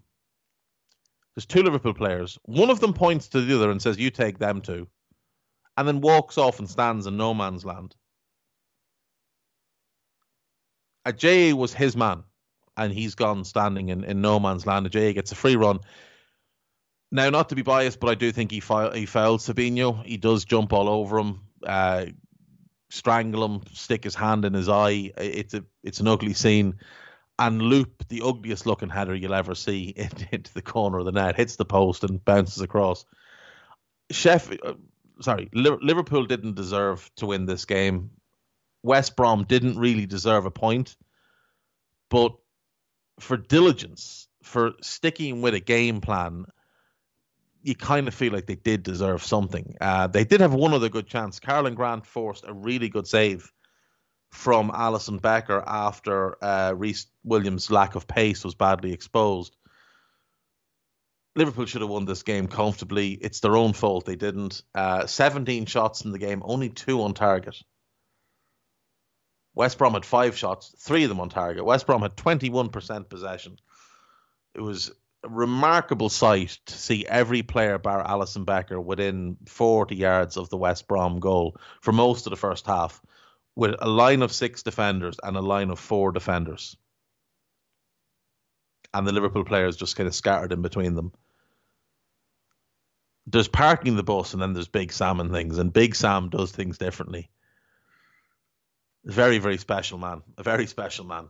There's 1.35 1.47
two 1.47 1.63
Liverpool 1.63 1.95
players. 1.95 2.39
One 2.45 2.71
of 2.71 2.81
them 2.81 2.93
points 2.93 3.29
to 3.29 3.41
the 3.41 3.57
other 3.57 3.71
and 3.71 3.81
says, 3.81 3.99
"You 3.99 4.11
take 4.11 4.39
them 4.39 4.61
two," 4.61 4.89
and 5.77 5.89
then 5.89 6.01
walks 6.01 6.39
off 6.39 6.59
and 6.59 6.69
stands 6.69 7.07
in 7.07 7.17
no 7.17 7.35
man's 7.35 7.65
land. 7.65 7.97
Ajayi 11.07 11.53
was 11.53 11.75
his 11.75 11.97
man, 11.97 12.25
and 12.77 12.93
he's 12.93 13.15
gone 13.15 13.45
standing 13.45 13.89
in, 13.89 14.05
in 14.05 14.21
no 14.21 14.39
man's 14.41 14.67
land. 14.67 14.87
Ajayi 14.91 15.15
gets 15.15 15.33
a 15.33 15.37
free 15.37 15.57
run. 15.57 15.81
Now, 17.11 17.29
not 17.31 17.51
to 17.51 17.55
be 17.55 17.63
biased, 17.63 18.01
but 18.01 18.11
I 18.11 18.15
do 18.15 18.33
think 18.33 18.51
he 18.51 18.61
fi- 18.61 18.97
he 18.97 19.07
fouled 19.07 19.41
Fabinho. 19.41 20.05
He 20.05 20.17
does 20.17 20.45
jump 20.45 20.73
all 20.73 20.89
over 20.89 21.19
him, 21.19 21.41
uh, 21.67 22.07
strangle 22.91 23.45
him, 23.45 23.63
stick 23.73 24.05
his 24.05 24.15
hand 24.15 24.45
in 24.45 24.55
his 24.55 24.69
eye. 24.69 25.13
It's 25.17 25.55
a 25.55 25.65
it's 25.83 26.01
an 26.01 26.09
ugly 26.09 26.33
scene 26.33 26.79
and 27.39 27.61
loop 27.61 28.07
the 28.09 28.23
ugliest 28.25 28.67
looking 28.67 28.89
header 28.89 29.15
you'll 29.15 29.35
ever 29.35 29.55
see 29.55 29.95
into 30.33 30.55
the 30.55 30.63
corner 30.63 30.99
of 30.99 31.05
the 31.05 31.13
net, 31.13 31.37
hits 31.37 31.57
the 31.57 31.65
post 31.65 32.05
and 32.05 32.25
bounces 32.25 32.63
across. 32.63 33.05
Chef, 34.11 34.51
uh, 34.63 34.75
sorry, 35.21 35.49
Liverpool 35.53 36.27
didn't 36.27 36.55
deserve 36.55 37.11
to 37.17 37.27
win 37.27 37.47
this 37.47 37.65
game. 37.65 38.11
West 38.83 39.17
Brom 39.17 39.45
didn't 39.45 39.79
really 39.79 40.07
deserve 40.07 40.47
a 40.47 40.51
point, 40.51 40.97
but 42.11 42.35
for 43.21 43.37
diligence, 43.37 44.29
for 44.43 44.73
sticking 44.81 45.43
with 45.43 45.55
a 45.55 45.61
game 45.61 46.01
plan, 46.01 46.47
you 47.63 47.77
kind 47.77 48.09
of 48.09 48.15
feel 48.15 48.33
like 48.33 48.47
they 48.47 48.57
did 48.57 48.83
deserve 48.83 49.23
something. 49.23 49.77
Uh, 49.81 50.09
they 50.09 50.25
did 50.25 50.41
have 50.41 50.53
one 50.53 50.75
other 50.75 50.89
good 50.89 51.07
chance. 51.07 51.39
Karlan 51.39 51.77
Grant 51.77 52.05
forced 52.05 52.45
a 52.47 52.53
really 52.53 52.89
good 52.89 53.07
save 53.07 53.53
from 54.31 54.71
Alisson 54.71 55.21
Becker 55.21 55.63
after 55.65 56.43
uh, 56.43 56.73
Rhys 56.77 57.07
Williams' 57.23 57.71
lack 57.71 57.95
of 57.95 58.09
pace 58.09 58.45
was 58.45 58.55
badly 58.55 58.93
exposed. 58.93 59.57
Liverpool 61.37 61.67
should 61.67 61.81
have 61.83 61.91
won 61.91 62.05
this 62.05 62.23
game 62.23 62.49
comfortably. 62.49 63.13
It's 63.13 63.41
their 63.41 63.57
own 63.57 63.73
fault 63.73 64.05
they 64.05 64.17
didn't. 64.17 64.63
Uh, 64.75 65.07
17 65.07 65.67
shots 65.67 66.05
in 66.05 66.13
the 66.13 66.19
game, 66.19 66.43
only 66.45 66.69
two 66.69 67.03
on 67.03 67.15
target. 67.15 67.57
West 69.55 69.79
Brom 69.79 69.93
had 69.93 70.05
five 70.05 70.37
shots, 70.37 70.75
three 70.79 71.05
of 71.05 71.09
them 71.09 71.21
on 71.21 71.29
target. 71.29 71.65
West 71.65 71.87
Brom 71.87 72.03
had 72.03 72.17
21% 72.17 73.09
possession. 73.09 73.59
It 74.55 74.61
was 74.61 74.91
a 75.25 75.29
remarkable 75.29 76.09
sight 76.09 76.59
to 76.67 76.75
see 76.75 77.07
every 77.07 77.43
player 77.43 77.79
bar 77.79 78.03
Alisson 78.05 78.45
Becker 78.45 78.81
within 78.81 79.37
40 79.47 79.95
yards 79.95 80.37
of 80.37 80.49
the 80.49 80.57
West 80.57 80.89
Brom 80.89 81.21
goal 81.21 81.57
for 81.81 81.93
most 81.93 82.27
of 82.27 82.31
the 82.31 82.37
first 82.37 82.67
half 82.67 83.01
with 83.55 83.75
a 83.79 83.89
line 83.89 84.23
of 84.23 84.33
six 84.33 84.63
defenders 84.63 85.17
and 85.23 85.37
a 85.37 85.43
line 85.43 85.71
of 85.71 85.79
four 85.79 86.13
defenders. 86.13 86.77
And 88.95 89.07
the 89.07 89.13
Liverpool 89.13 89.45
players 89.45 89.77
just 89.77 89.97
kind 89.97 90.07
of 90.07 90.15
scattered 90.15 90.53
in 90.53 90.63
between 90.63 90.95
them. 90.95 91.13
There's 93.27 93.49
parking 93.49 93.97
the 93.97 94.03
bus 94.03 94.33
and 94.33 94.43
then 94.43 94.55
there's 94.55 94.69
Big 94.69 94.93
Sam 94.93 95.21
and 95.21 95.31
things, 95.31 95.59
and 95.59 95.73
Big 95.73 95.95
Sam 95.95 96.31
does 96.31 96.51
things 96.51 96.79
differently. 96.79 97.31
Very, 99.05 99.39
very 99.39 99.59
special 99.59 99.99
man. 99.99 100.23
A 100.39 100.43
very 100.43 100.67
special 100.67 101.05
man. 101.05 101.29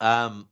Um, 0.00 0.48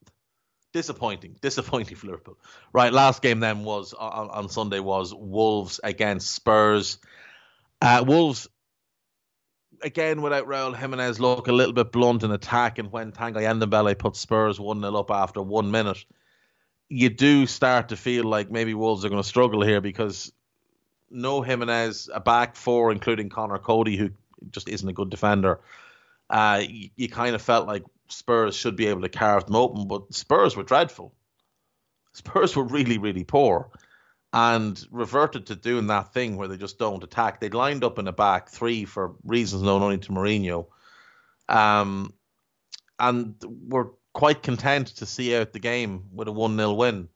disappointing, 0.72 1.36
disappointing 1.40 1.96
for 1.96 2.06
Liverpool. 2.06 2.38
Right, 2.72 2.92
last 2.92 3.22
game 3.22 3.40
then 3.40 3.64
was 3.64 3.94
on, 3.94 4.30
on 4.30 4.48
Sunday 4.48 4.80
was 4.80 5.14
Wolves 5.14 5.80
against 5.82 6.32
Spurs. 6.32 6.98
Uh, 7.80 8.04
Wolves 8.06 8.48
again, 9.82 10.22
without 10.22 10.46
Raul 10.46 10.76
Jimenez, 10.76 11.20
look 11.20 11.48
a 11.48 11.52
little 11.52 11.72
bit 11.72 11.92
blunt 11.92 12.22
in 12.22 12.30
attack. 12.30 12.78
And 12.78 12.90
when 12.90 13.12
Tanguy 13.12 13.42
Ndombele 13.42 13.98
put 13.98 14.16
Spurs 14.16 14.58
1 14.58 14.80
0 14.80 14.94
up 14.94 15.10
after 15.10 15.42
one 15.42 15.70
minute, 15.70 16.04
you 16.88 17.08
do 17.10 17.46
start 17.46 17.90
to 17.90 17.96
feel 17.96 18.24
like 18.24 18.50
maybe 18.50 18.74
Wolves 18.74 19.04
are 19.04 19.08
going 19.08 19.22
to 19.22 19.28
struggle 19.28 19.62
here 19.62 19.80
because 19.80 20.32
no 21.10 21.42
Jimenez, 21.42 22.10
a 22.12 22.20
back 22.20 22.56
four, 22.56 22.92
including 22.92 23.28
Conor 23.28 23.58
Coady 23.58 23.96
who 23.96 24.10
just 24.50 24.68
isn't 24.68 24.88
a 24.88 24.92
good 24.92 25.10
defender. 25.10 25.60
Uh, 26.30 26.62
you, 26.68 26.90
you 26.96 27.08
kind 27.08 27.34
of 27.34 27.42
felt 27.42 27.66
like 27.66 27.84
Spurs 28.08 28.56
should 28.56 28.76
be 28.76 28.86
able 28.86 29.02
to 29.02 29.08
carve 29.08 29.46
them 29.46 29.56
open, 29.56 29.88
but 29.88 30.12
Spurs 30.12 30.56
were 30.56 30.62
dreadful. 30.62 31.14
Spurs 32.12 32.56
were 32.56 32.64
really, 32.64 32.98
really 32.98 33.24
poor 33.24 33.70
and 34.34 34.84
reverted 34.90 35.46
to 35.46 35.54
doing 35.54 35.86
that 35.86 36.12
thing 36.12 36.36
where 36.36 36.48
they 36.48 36.56
just 36.56 36.76
don't 36.76 37.04
attack. 37.04 37.40
They 37.40 37.50
lined 37.50 37.84
up 37.84 38.00
in 38.00 38.08
a 38.08 38.12
back 38.12 38.48
three 38.48 38.84
for 38.84 39.14
reasons 39.22 39.62
known 39.62 39.80
only 39.80 39.98
to 39.98 40.12
Mourinho. 40.12 40.66
Um, 41.48 42.12
and 42.98 43.36
were 43.68 43.92
quite 44.12 44.42
content 44.42 44.88
to 44.88 45.06
see 45.06 45.36
out 45.36 45.52
the 45.52 45.60
game 45.60 46.08
with 46.12 46.26
a 46.26 46.32
1 46.32 46.56
0 46.56 46.72
win. 46.72 47.08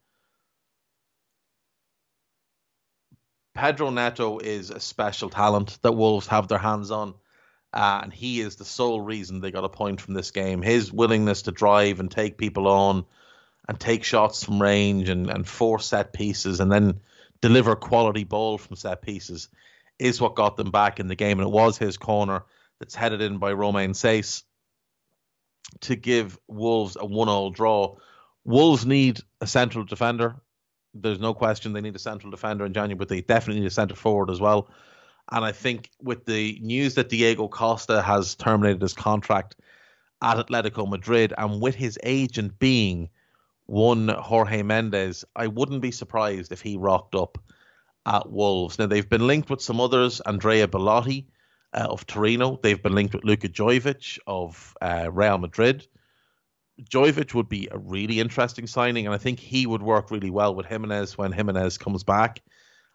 Pedro 3.53 3.91
Neto 3.91 4.39
is 4.39 4.71
a 4.71 4.79
special 4.79 5.29
talent 5.29 5.79
that 5.83 5.93
Wolves 5.93 6.29
have 6.29 6.47
their 6.47 6.59
hands 6.59 6.93
on. 6.93 7.15
Uh, 7.73 8.01
and 8.03 8.13
he 8.13 8.41
is 8.41 8.57
the 8.57 8.65
sole 8.65 9.01
reason 9.01 9.41
they 9.41 9.51
got 9.51 9.65
a 9.65 9.69
point 9.69 10.01
from 10.01 10.15
this 10.15 10.31
game. 10.31 10.63
His 10.63 10.93
willingness 10.93 11.43
to 11.43 11.53
drive 11.53 12.01
and 12.01 12.11
take 12.11 12.39
people 12.39 12.67
on 12.67 13.05
and 13.69 13.79
take 13.79 14.05
shots 14.05 14.43
from 14.43 14.63
range 14.63 15.11
and, 15.11 15.29
and 15.29 15.47
force 15.47 15.87
set 15.87 16.13
pieces 16.13 16.61
and 16.61 16.73
then 16.73 17.01
deliver 17.41 17.77
quality 17.77 18.25
ball 18.25 18.57
from 18.57 18.77
set 18.77 19.03
pieces 19.03 19.49
is 19.99 20.21
what 20.21 20.35
got 20.35 20.57
them 20.57 20.71
back 20.71 20.99
in 20.99 21.09
the 21.09 21.15
game. 21.15 21.39
And 21.39 21.47
it 21.47 21.53
was 21.53 21.77
his 21.77 21.99
corner 21.99 22.45
that's 22.79 22.95
headed 22.95 23.21
in 23.21 23.39
by 23.39 23.53
Romain 23.53 23.93
Saïss 23.93 24.45
to 25.81 25.97
give 25.97 26.39
Wolves 26.49 26.97
a 26.99 27.05
one 27.05 27.29
all 27.29 27.51
draw. 27.51 27.97
Wolves 28.45 28.87
need 28.87 29.21
a 29.41 29.47
central 29.47 29.85
defender. 29.85 30.37
There's 30.95 31.21
no 31.21 31.35
question 31.35 31.73
they 31.73 31.83
need 31.83 31.97
a 31.97 32.01
central 32.01 32.31
defender 32.31 32.65
in 32.65 32.73
January, 32.73 32.97
but 32.97 33.09
they 33.09 33.21
definitely 33.21 33.61
need 33.61 33.67
a 33.67 33.71
centre 33.71 33.95
forward 33.95 34.31
as 34.31 34.41
well. 34.41 34.71
And 35.31 35.45
I 35.45 35.53
think 35.53 35.91
with 36.03 36.25
the 36.25 36.59
news 36.63 36.95
that 36.95 37.11
Diego 37.11 37.49
Costa 37.49 38.03
has 38.03 38.35
terminated 38.35 38.81
his 38.81 38.95
contract 38.95 39.57
at 40.23 40.37
Atletico 40.37 40.89
Madrid 40.89 41.35
and 41.37 41.61
with 41.61 41.75
his 41.75 41.99
agent 42.03 42.59
being 42.59 43.11
one 43.67 44.09
Jorge 44.09 44.63
Mendes, 44.63 45.25
I 45.37 45.47
wouldn't 45.47 45.83
be 45.83 45.91
surprised 45.91 46.51
if 46.51 46.63
he 46.63 46.77
rocked 46.77 47.15
up 47.15 47.39
at 48.07 48.31
Wolves. 48.31 48.79
Now 48.79 48.87
they've 48.87 49.09
been 49.09 49.27
linked 49.27 49.51
with 49.51 49.61
some 49.61 49.81
others, 49.81 50.21
Andrea 50.23 50.67
Belotti 50.67 51.27
uh, 51.75 51.87
of 51.91 52.07
Torino. 52.07 52.59
They've 52.63 52.83
been 52.83 52.95
linked 52.95 53.15
with 53.15 53.25
Luka 53.25 53.49
Jovic 53.49 54.19
of 54.27 54.75
uh, 54.81 55.11
Real 55.13 55.37
Madrid. 55.37 55.87
Jovic 56.85 57.35
would 57.35 57.49
be 57.49 57.69
a 57.71 57.77
really 57.77 58.21
interesting 58.21 58.67
signing, 58.67 59.05
and 59.05 59.15
I 59.15 59.19
think 59.19 59.41
he 59.41 59.67
would 59.67 59.83
work 59.83 60.11
really 60.11 60.31
well 60.31 60.55
with 60.55 60.67
Jimenez 60.67 61.19
when 61.19 61.33
Jimenez 61.33 61.77
comes 61.77 62.05
back 62.05 62.41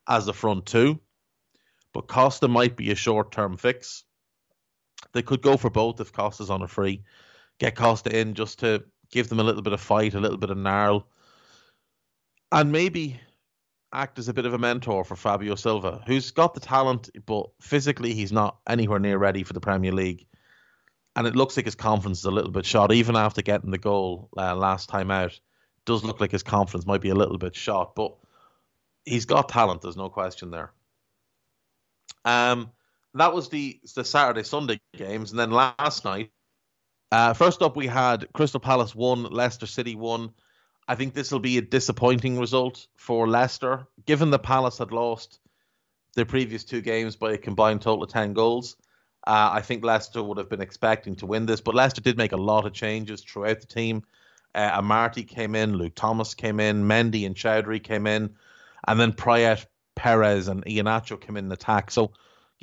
as 0.07 0.25
the 0.25 0.33
front 0.33 0.65
two. 0.65 0.99
But 1.93 2.07
Costa 2.07 2.47
might 2.47 2.75
be 2.75 2.91
a 2.91 2.95
short-term 2.95 3.57
fix. 3.57 4.03
They 5.13 5.21
could 5.21 5.41
go 5.41 5.57
for 5.57 5.69
both 5.69 6.01
if 6.01 6.11
Costa's 6.11 6.49
on 6.49 6.61
a 6.61 6.67
free. 6.67 7.03
Get 7.59 7.75
Costa 7.75 8.17
in 8.17 8.33
just 8.33 8.59
to 8.59 8.83
give 9.11 9.29
them 9.29 9.39
a 9.39 9.43
little 9.43 9.61
bit 9.61 9.73
of 9.73 9.81
fight, 9.81 10.15
a 10.15 10.19
little 10.19 10.37
bit 10.37 10.49
of 10.49 10.57
gnarl, 10.57 11.07
and 12.51 12.71
maybe 12.71 13.19
act 13.93 14.17
as 14.17 14.27
a 14.27 14.33
bit 14.33 14.45
of 14.45 14.53
a 14.53 14.57
mentor 14.57 15.03
for 15.03 15.15
Fabio 15.15 15.53
Silva, 15.53 16.03
who's 16.07 16.31
got 16.31 16.55
the 16.55 16.59
talent, 16.59 17.09
but 17.25 17.49
physically 17.61 18.13
he's 18.13 18.31
not 18.31 18.57
anywhere 18.67 18.99
near 18.99 19.19
ready 19.19 19.43
for 19.43 19.53
the 19.53 19.59
Premier 19.59 19.91
League. 19.91 20.25
And 21.15 21.27
it 21.27 21.35
looks 21.35 21.55
like 21.55 21.65
his 21.65 21.75
confidence 21.75 22.19
is 22.19 22.25
a 22.25 22.31
little 22.31 22.49
bit 22.49 22.65
shot, 22.65 22.91
even 22.91 23.15
after 23.15 23.43
getting 23.43 23.69
the 23.69 23.77
goal 23.77 24.29
uh, 24.35 24.55
last 24.55 24.89
time 24.89 25.11
out. 25.11 25.39
Does 25.85 26.03
look 26.03 26.19
like 26.19 26.31
his 26.31 26.43
confidence 26.43 26.87
might 26.87 27.01
be 27.01 27.09
a 27.09 27.15
little 27.15 27.37
bit 27.37 27.55
shot, 27.55 27.93
but 27.93 28.15
he's 29.05 29.25
got 29.25 29.49
talent. 29.49 29.81
There's 29.81 29.97
no 29.97 30.09
question 30.09 30.49
there. 30.49 30.71
Um, 32.25 32.71
that 33.13 33.33
was 33.33 33.49
the 33.49 33.79
the 33.95 34.03
Saturday 34.03 34.43
Sunday 34.43 34.79
games, 34.95 35.31
and 35.31 35.39
then 35.39 35.51
last 35.51 36.05
night 36.05 36.31
uh, 37.13 37.31
first 37.31 37.61
up, 37.61 37.75
we 37.75 37.85
had 37.85 38.25
Crystal 38.33 38.59
Palace 38.59 38.95
1, 38.95 39.25
Leicester 39.25 39.67
City 39.67 39.93
1. 39.93 40.31
I 40.87 40.95
think 40.95 41.13
this 41.13 41.31
will 41.31 41.39
be 41.39 41.59
a 41.59 41.61
disappointing 41.61 42.39
result 42.39 42.87
for 42.97 43.27
Leicester, 43.27 43.85
given 44.07 44.31
the 44.31 44.39
Palace 44.39 44.79
had 44.79 44.91
lost 44.91 45.39
their 46.15 46.25
previous 46.25 46.63
two 46.63 46.81
games 46.81 47.15
by 47.15 47.33
a 47.33 47.37
combined 47.37 47.83
total 47.83 48.01
of 48.01 48.09
10 48.09 48.33
goals. 48.33 48.77
Uh, 49.27 49.51
I 49.53 49.61
think 49.61 49.85
Leicester 49.85 50.23
would 50.23 50.39
have 50.39 50.49
been 50.49 50.59
expecting 50.59 51.15
to 51.17 51.27
win 51.27 51.45
this, 51.45 51.61
but 51.61 51.75
Leicester 51.75 52.01
did 52.01 52.17
make 52.17 52.31
a 52.31 52.37
lot 52.37 52.65
of 52.65 52.73
changes 52.73 53.21
throughout 53.21 53.61
the 53.61 53.67
team. 53.67 54.01
Uh, 54.55 54.81
Amartey 54.81 55.27
came 55.27 55.53
in, 55.53 55.75
Luke 55.77 55.93
Thomas 55.93 56.33
came 56.33 56.59
in, 56.59 56.83
Mendy 56.83 57.27
and 57.27 57.35
Chowdhury 57.35 57.83
came 57.83 58.07
in, 58.07 58.33
and 58.87 58.99
then 58.99 59.13
Payet, 59.13 59.67
Perez, 59.95 60.47
and 60.47 60.65
Iheanacho 60.65 61.19
came 61.19 61.37
in, 61.37 61.45
in 61.45 61.51
attack. 61.51 61.91
So 61.91 62.11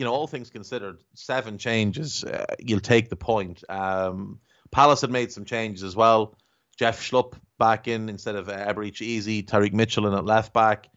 you 0.01 0.07
know, 0.07 0.15
all 0.15 0.27
things 0.27 0.49
considered, 0.49 0.97
seven 1.13 1.59
changes, 1.59 2.25
uh, 2.25 2.47
you'll 2.59 2.81
take 2.81 3.11
the 3.11 3.17
point. 3.17 3.63
Um, 3.69 4.41
Palace 4.71 5.03
had 5.03 5.11
made 5.11 5.31
some 5.31 5.45
changes 5.45 5.83
as 5.83 5.95
well. 5.95 6.39
Jeff 6.79 7.03
Schlupp 7.03 7.35
back 7.59 7.87
in 7.87 8.09
instead 8.09 8.37
of 8.37 8.49
uh, 8.49 8.57
Eberechi 8.57 9.19
Eze, 9.19 9.43
Tyrick 9.43 9.75
Mitchell 9.75 10.07
in 10.07 10.15
at 10.15 10.25
left 10.25 10.55
back. 10.55 10.89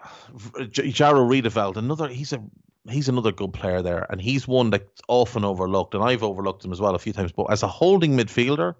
Jairo 0.04 1.28
Riedewald, 1.28 1.76
another 1.76 2.06
he's 2.08 2.32
a 2.32 2.40
he's 2.88 3.08
another 3.08 3.32
good 3.32 3.52
player 3.52 3.82
there, 3.82 4.06
and 4.08 4.20
he's 4.20 4.46
one 4.46 4.70
that's 4.70 5.02
often 5.08 5.44
overlooked, 5.44 5.94
and 5.94 6.04
I've 6.04 6.22
overlooked 6.22 6.64
him 6.64 6.70
as 6.70 6.80
well 6.80 6.94
a 6.94 7.00
few 7.00 7.12
times. 7.12 7.32
But 7.32 7.46
as 7.46 7.64
a 7.64 7.68
holding 7.68 8.16
midfielder, 8.16 8.76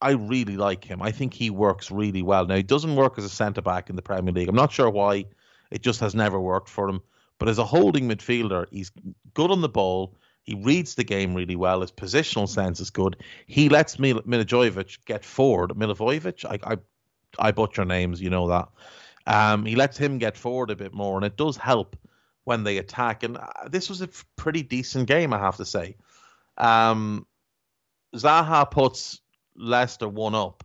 I 0.00 0.12
really 0.12 0.56
like 0.56 0.84
him. 0.84 1.02
I 1.02 1.10
think 1.10 1.34
he 1.34 1.50
works 1.50 1.90
really 1.90 2.22
well. 2.22 2.46
Now 2.46 2.56
he 2.56 2.62
doesn't 2.62 2.96
work 2.96 3.18
as 3.18 3.24
a 3.24 3.28
centre 3.28 3.62
back 3.62 3.90
in 3.90 3.96
the 3.96 4.02
Premier 4.02 4.32
League. 4.32 4.48
I'm 4.48 4.54
not 4.54 4.72
sure 4.72 4.90
why. 4.90 5.24
It 5.70 5.82
just 5.82 6.00
has 6.00 6.14
never 6.14 6.40
worked 6.40 6.68
for 6.68 6.88
him. 6.88 7.02
But 7.38 7.48
as 7.48 7.58
a 7.58 7.64
holding 7.64 8.08
midfielder, 8.08 8.66
he's 8.70 8.90
good 9.34 9.50
on 9.50 9.60
the 9.60 9.68
ball. 9.68 10.16
He 10.42 10.54
reads 10.54 10.94
the 10.94 11.04
game 11.04 11.34
really 11.34 11.56
well. 11.56 11.82
His 11.82 11.92
positional 11.92 12.48
sense 12.48 12.80
is 12.80 12.90
good. 12.90 13.16
He 13.46 13.68
lets 13.68 13.98
Mil- 13.98 14.22
Milivojevic 14.22 15.04
get 15.04 15.24
forward. 15.24 15.70
Milivojevic, 15.70 16.44
I, 16.44 16.72
I, 16.72 16.78
I 17.38 17.50
butcher 17.52 17.84
names, 17.84 18.20
you 18.20 18.30
know 18.30 18.48
that. 18.48 18.68
Um, 19.26 19.66
he 19.66 19.76
lets 19.76 19.98
him 19.98 20.18
get 20.18 20.36
forward 20.36 20.70
a 20.70 20.76
bit 20.76 20.94
more, 20.94 21.16
and 21.16 21.24
it 21.24 21.36
does 21.36 21.56
help 21.56 21.96
when 22.44 22.64
they 22.64 22.78
attack. 22.78 23.22
And 23.24 23.36
uh, 23.36 23.68
this 23.68 23.90
was 23.90 24.00
a 24.00 24.08
pretty 24.36 24.62
decent 24.62 25.06
game, 25.06 25.34
I 25.34 25.38
have 25.38 25.58
to 25.58 25.66
say. 25.66 25.96
Um, 26.56 27.26
Zaha 28.16 28.70
puts 28.70 29.20
Leicester 29.58 30.08
one 30.08 30.34
up, 30.34 30.64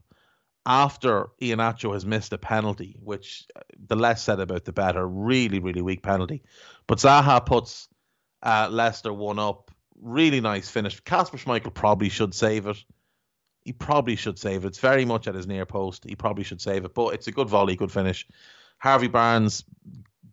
after 0.66 1.28
Iheanacho 1.42 1.94
has 1.94 2.06
missed 2.06 2.32
a 2.32 2.38
penalty, 2.38 2.96
which 3.04 3.46
uh, 3.56 3.60
the 3.88 3.98
less 3.98 4.24
said 4.24 4.40
about 4.40 4.64
the 4.64 4.72
better, 4.72 5.06
really, 5.06 5.60
really 5.60 5.82
weak 5.82 6.04
penalty. 6.04 6.44
But 6.88 7.00
Zaha 7.00 7.46
puts 7.46 7.90
uh, 8.42 8.70
Leicester 8.72 9.12
one 9.12 9.40
up. 9.40 9.72
Really 10.02 10.42
nice 10.42 10.70
finish. 10.70 11.00
Kasper 11.02 11.38
Schmeichel 11.38 11.74
probably 11.74 12.10
should 12.10 12.34
save 12.34 12.68
it. 12.68 12.78
He 13.66 13.72
probably 13.74 14.16
should 14.16 14.38
save 14.38 14.66
it. 14.66 14.68
It's 14.68 14.80
very 14.80 15.06
much 15.06 15.28
at 15.28 15.36
his 15.36 15.48
near 15.48 15.66
post. 15.66 16.04
He 16.04 16.16
probably 16.16 16.44
should 16.44 16.62
save 16.62 16.84
it, 16.86 16.94
but 16.94 17.14
it's 17.14 17.28
a 17.28 17.32
good 17.32 17.50
volley, 17.50 17.76
good 17.76 17.92
finish. 17.92 18.28
Harvey 18.78 19.08
Barnes 19.08 19.64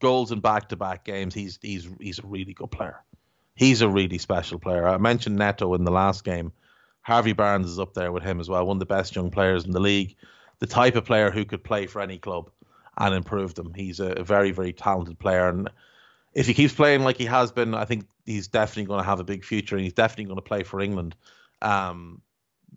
goals 0.00 0.32
in 0.32 0.40
back-to-back 0.40 1.04
games. 1.04 1.34
He's 1.34 1.58
he's 1.62 1.88
he's 2.00 2.18
a 2.18 2.26
really 2.26 2.52
good 2.52 2.70
player. 2.70 3.04
He's 3.54 3.82
a 3.82 3.88
really 3.88 4.18
special 4.18 4.58
player. 4.58 4.88
I 4.88 4.96
mentioned 4.98 5.36
Neto 5.36 5.74
in 5.74 5.84
the 5.84 5.92
last 5.92 6.24
game. 6.24 6.52
Harvey 7.10 7.32
Barnes 7.32 7.68
is 7.68 7.80
up 7.80 7.92
there 7.92 8.12
with 8.12 8.22
him 8.22 8.38
as 8.38 8.48
well, 8.48 8.64
one 8.64 8.76
of 8.76 8.78
the 8.78 8.86
best 8.86 9.16
young 9.16 9.32
players 9.32 9.64
in 9.64 9.72
the 9.72 9.80
league. 9.80 10.14
The 10.60 10.66
type 10.68 10.94
of 10.94 11.04
player 11.04 11.32
who 11.32 11.44
could 11.44 11.64
play 11.64 11.88
for 11.88 12.00
any 12.00 12.18
club 12.18 12.52
and 12.98 13.12
improve 13.12 13.54
them. 13.54 13.74
He's 13.74 13.98
a, 13.98 14.22
very, 14.22 14.52
very 14.52 14.72
talented 14.72 15.18
player. 15.18 15.48
And 15.48 15.68
if 16.34 16.46
he 16.46 16.54
keeps 16.54 16.72
playing 16.72 17.02
like 17.02 17.16
he 17.16 17.24
has 17.24 17.50
been, 17.50 17.74
I 17.74 17.84
think 17.84 18.06
he's 18.26 18.46
definitely 18.46 18.84
going 18.84 19.00
to 19.00 19.04
have 19.04 19.18
a 19.18 19.24
big 19.24 19.44
future 19.44 19.74
and 19.74 19.82
he's 19.82 19.92
definitely 19.92 20.26
going 20.26 20.36
to 20.36 20.42
play 20.42 20.62
for 20.62 20.80
England 20.80 21.16
um, 21.62 22.22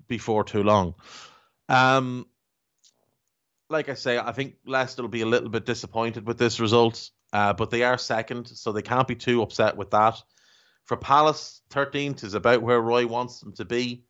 before 0.08 0.44
too 0.44 0.64
long. 0.64 0.96
Um, 1.70 2.26
like 3.70 3.88
I 3.88 3.94
say, 3.94 4.18
I 4.18 4.32
think 4.32 4.56
Leicester 4.66 5.04
will 5.04 5.10
be 5.10 5.22
a 5.22 5.28
little 5.28 5.50
bit 5.50 5.68
disappointed 5.68 6.26
with 6.26 6.40
this 6.40 6.60
result, 6.60 7.12
uh, 7.34 7.54
but 7.54 7.70
they 7.70 7.84
are 7.84 8.00
second, 8.00 8.48
so 8.48 8.72
they 8.72 8.82
can't 8.82 9.08
be 9.08 9.16
too 9.16 9.44
upset 9.44 9.78
with 9.78 9.92
that. 9.92 10.20
For 10.86 10.98
Palace, 10.98 11.62
13th 11.70 12.24
is 12.24 12.34
about 12.34 12.64
where 12.64 12.82
Roy 12.82 13.06
wants 13.06 13.40
them 13.40 13.54
to 13.54 13.66
be. 13.66 14.06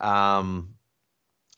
Um, 0.00 0.74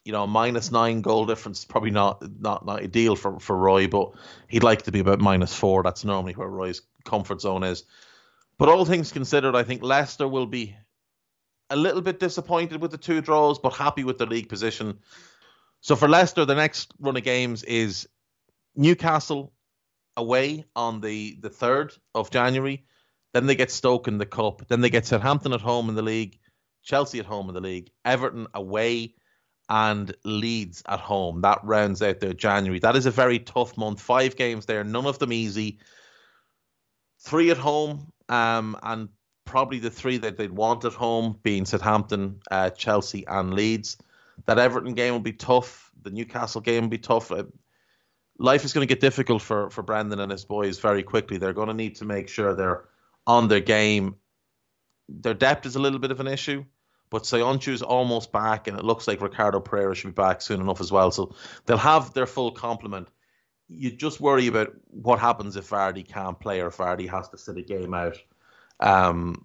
you 0.05 0.12
know, 0.12 0.26
minus 0.26 0.70
nine 0.72 1.03
goal 1.03 1.26
difference 1.26 1.61
is 1.61 1.64
probably 1.64 1.90
not 1.90 2.22
not 2.40 2.64
not 2.64 2.81
ideal 2.83 3.16
for 3.16 3.38
for 3.38 3.57
Roy, 3.57 3.87
but 3.87 4.12
he'd 4.48 4.62
like 4.62 4.83
to 4.83 4.92
be 4.92 5.00
about 5.00 5.20
minus 5.20 5.55
four. 5.55 5.83
That's 5.83 6.05
normally 6.05 6.33
where 6.33 6.48
Roy's 6.48 6.83
comfort 7.05 7.40
zone 7.40 7.64
is. 7.64 7.85
But 8.59 8.68
all 8.68 8.85
things 8.85 9.12
considered, 9.12 9.55
I 9.57 9.62
think 9.62 9.83
Leicester 9.83 10.29
will 10.29 10.46
be 10.46 10.76
a 11.70 11.76
little 11.76 12.03
bit 12.03 12.18
disappointed 12.20 12.81
with 12.81 12.90
the 12.90 12.98
two 12.98 13.20
draws, 13.20 13.59
but 13.59 13.74
happy 13.74 14.05
with 14.05 14.18
the 14.18 14.26
league 14.26 14.48
position. 14.48 14.98
So 15.81 15.96
for 15.96 16.09
Leicester, 16.09 16.44
the 16.44 16.55
next 16.55 16.92
run 16.98 17.16
of 17.16 17.22
games 17.22 17.62
is 17.64 18.09
Newcastle 18.76 19.53
away 20.16 20.64
on 20.76 21.00
the 21.00 21.38
the 21.40 21.50
third 21.50 21.94
of 22.14 22.31
January, 22.31 22.85
Then 23.33 23.46
they 23.46 23.55
get 23.55 23.70
Stoke 23.70 24.09
in 24.09 24.18
the 24.18 24.26
cup. 24.26 24.66
Then 24.68 24.81
they 24.81 24.90
get 24.90 25.07
Southampton 25.07 25.53
at 25.53 25.61
home 25.61 25.88
in 25.88 25.94
the 25.94 26.03
league, 26.03 26.38
Chelsea 26.82 27.18
at 27.18 27.26
home 27.26 27.48
in 27.48 27.54
the 27.54 27.60
league, 27.60 27.90
Everton 28.04 28.46
away, 28.54 29.14
and 29.68 30.14
Leeds 30.24 30.82
at 30.86 31.00
home. 31.00 31.42
That 31.42 31.60
rounds 31.62 32.02
out 32.02 32.20
their 32.20 32.32
January. 32.32 32.80
That 32.80 32.96
is 32.96 33.06
a 33.06 33.10
very 33.10 33.38
tough 33.38 33.76
month. 33.76 34.00
Five 34.00 34.36
games 34.36 34.66
there, 34.66 34.82
none 34.82 35.06
of 35.06 35.18
them 35.18 35.32
easy. 35.32 35.78
Three 37.20 37.50
at 37.50 37.58
home, 37.58 38.12
um, 38.28 38.76
and 38.82 39.08
probably 39.44 39.78
the 39.78 39.90
three 39.90 40.18
that 40.18 40.36
they'd 40.36 40.50
want 40.50 40.84
at 40.84 40.92
home 40.92 41.38
being 41.42 41.64
Southampton, 41.64 42.40
uh, 42.50 42.70
Chelsea, 42.70 43.26
and 43.26 43.54
Leeds. 43.54 43.96
That 44.46 44.58
Everton 44.58 44.94
game 44.94 45.12
will 45.12 45.20
be 45.20 45.32
tough. 45.32 45.90
The 46.02 46.10
Newcastle 46.10 46.60
game 46.60 46.84
will 46.84 46.90
be 46.90 46.98
tough. 46.98 47.30
Uh, 47.30 47.44
life 48.38 48.64
is 48.64 48.72
going 48.72 48.86
to 48.86 48.92
get 48.92 49.00
difficult 49.00 49.42
for 49.42 49.70
for 49.70 49.82
Brendan 49.82 50.18
and 50.18 50.32
his 50.32 50.44
boys 50.44 50.78
very 50.78 51.02
quickly. 51.02 51.36
They're 51.36 51.52
going 51.52 51.68
to 51.68 51.74
need 51.74 51.96
to 51.96 52.04
make 52.04 52.28
sure 52.28 52.54
they're 52.54 52.88
on 53.26 53.48
their 53.48 53.60
game. 53.60 54.16
Their 55.10 55.34
depth 55.34 55.66
is 55.66 55.76
a 55.76 55.80
little 55.80 55.98
bit 55.98 56.12
of 56.12 56.20
an 56.20 56.28
issue, 56.28 56.64
but 57.10 57.32
is 57.32 57.82
almost 57.82 58.30
back, 58.30 58.68
and 58.68 58.78
it 58.78 58.84
looks 58.84 59.08
like 59.08 59.20
Ricardo 59.20 59.58
Pereira 59.60 59.94
should 59.94 60.14
be 60.14 60.22
back 60.22 60.40
soon 60.40 60.60
enough 60.60 60.80
as 60.80 60.92
well. 60.92 61.10
So 61.10 61.34
they'll 61.66 61.76
have 61.76 62.14
their 62.14 62.26
full 62.26 62.52
complement. 62.52 63.08
You 63.68 63.90
just 63.90 64.20
worry 64.20 64.46
about 64.46 64.72
what 64.88 65.18
happens 65.18 65.56
if 65.56 65.70
Vardy 65.70 66.06
can't 66.06 66.38
play 66.38 66.60
or 66.60 66.70
Vardy 66.70 67.08
has 67.08 67.28
to 67.30 67.38
sit 67.38 67.56
a 67.56 67.62
game 67.62 67.92
out, 67.92 68.16
um, 68.78 69.44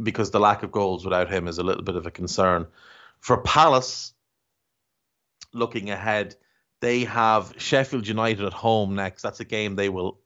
because 0.00 0.30
the 0.30 0.40
lack 0.40 0.62
of 0.62 0.72
goals 0.72 1.04
without 1.04 1.28
him 1.30 1.48
is 1.48 1.58
a 1.58 1.64
little 1.64 1.82
bit 1.82 1.96
of 1.96 2.06
a 2.06 2.10
concern. 2.10 2.66
For 3.20 3.38
Palace, 3.38 4.12
looking 5.52 5.90
ahead, 5.90 6.36
they 6.80 7.04
have 7.04 7.54
Sheffield 7.56 8.06
United 8.06 8.44
at 8.44 8.52
home 8.52 8.94
next. 8.94 9.22
That's 9.22 9.40
a 9.40 9.44
game 9.44 9.74
they 9.76 9.88
will 9.88 10.18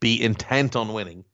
be 0.00 0.22
intent 0.22 0.76
on 0.76 0.92
winning. 0.92 1.24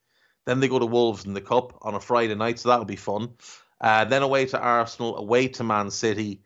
Then 0.47 0.61
they 0.61 0.69
go 0.69 0.79
to 0.79 0.87
Wolves 0.87 1.25
in 1.25 1.35
the 1.35 1.41
Cup 1.41 1.79
on 1.83 1.95
a 1.95 2.01
Friday 2.01 2.35
night, 2.35 2.59
so 2.59 2.69
that'll 2.69 2.85
be 2.85 2.97
fun. 2.97 3.35
Uh, 3.81 4.05
then 4.05 4.23
away 4.23 4.47
to 4.47 4.59
Arsenal, 4.59 5.17
away 5.17 5.49
to 5.49 5.65
Man 5.65 5.91
City, 5.91 6.43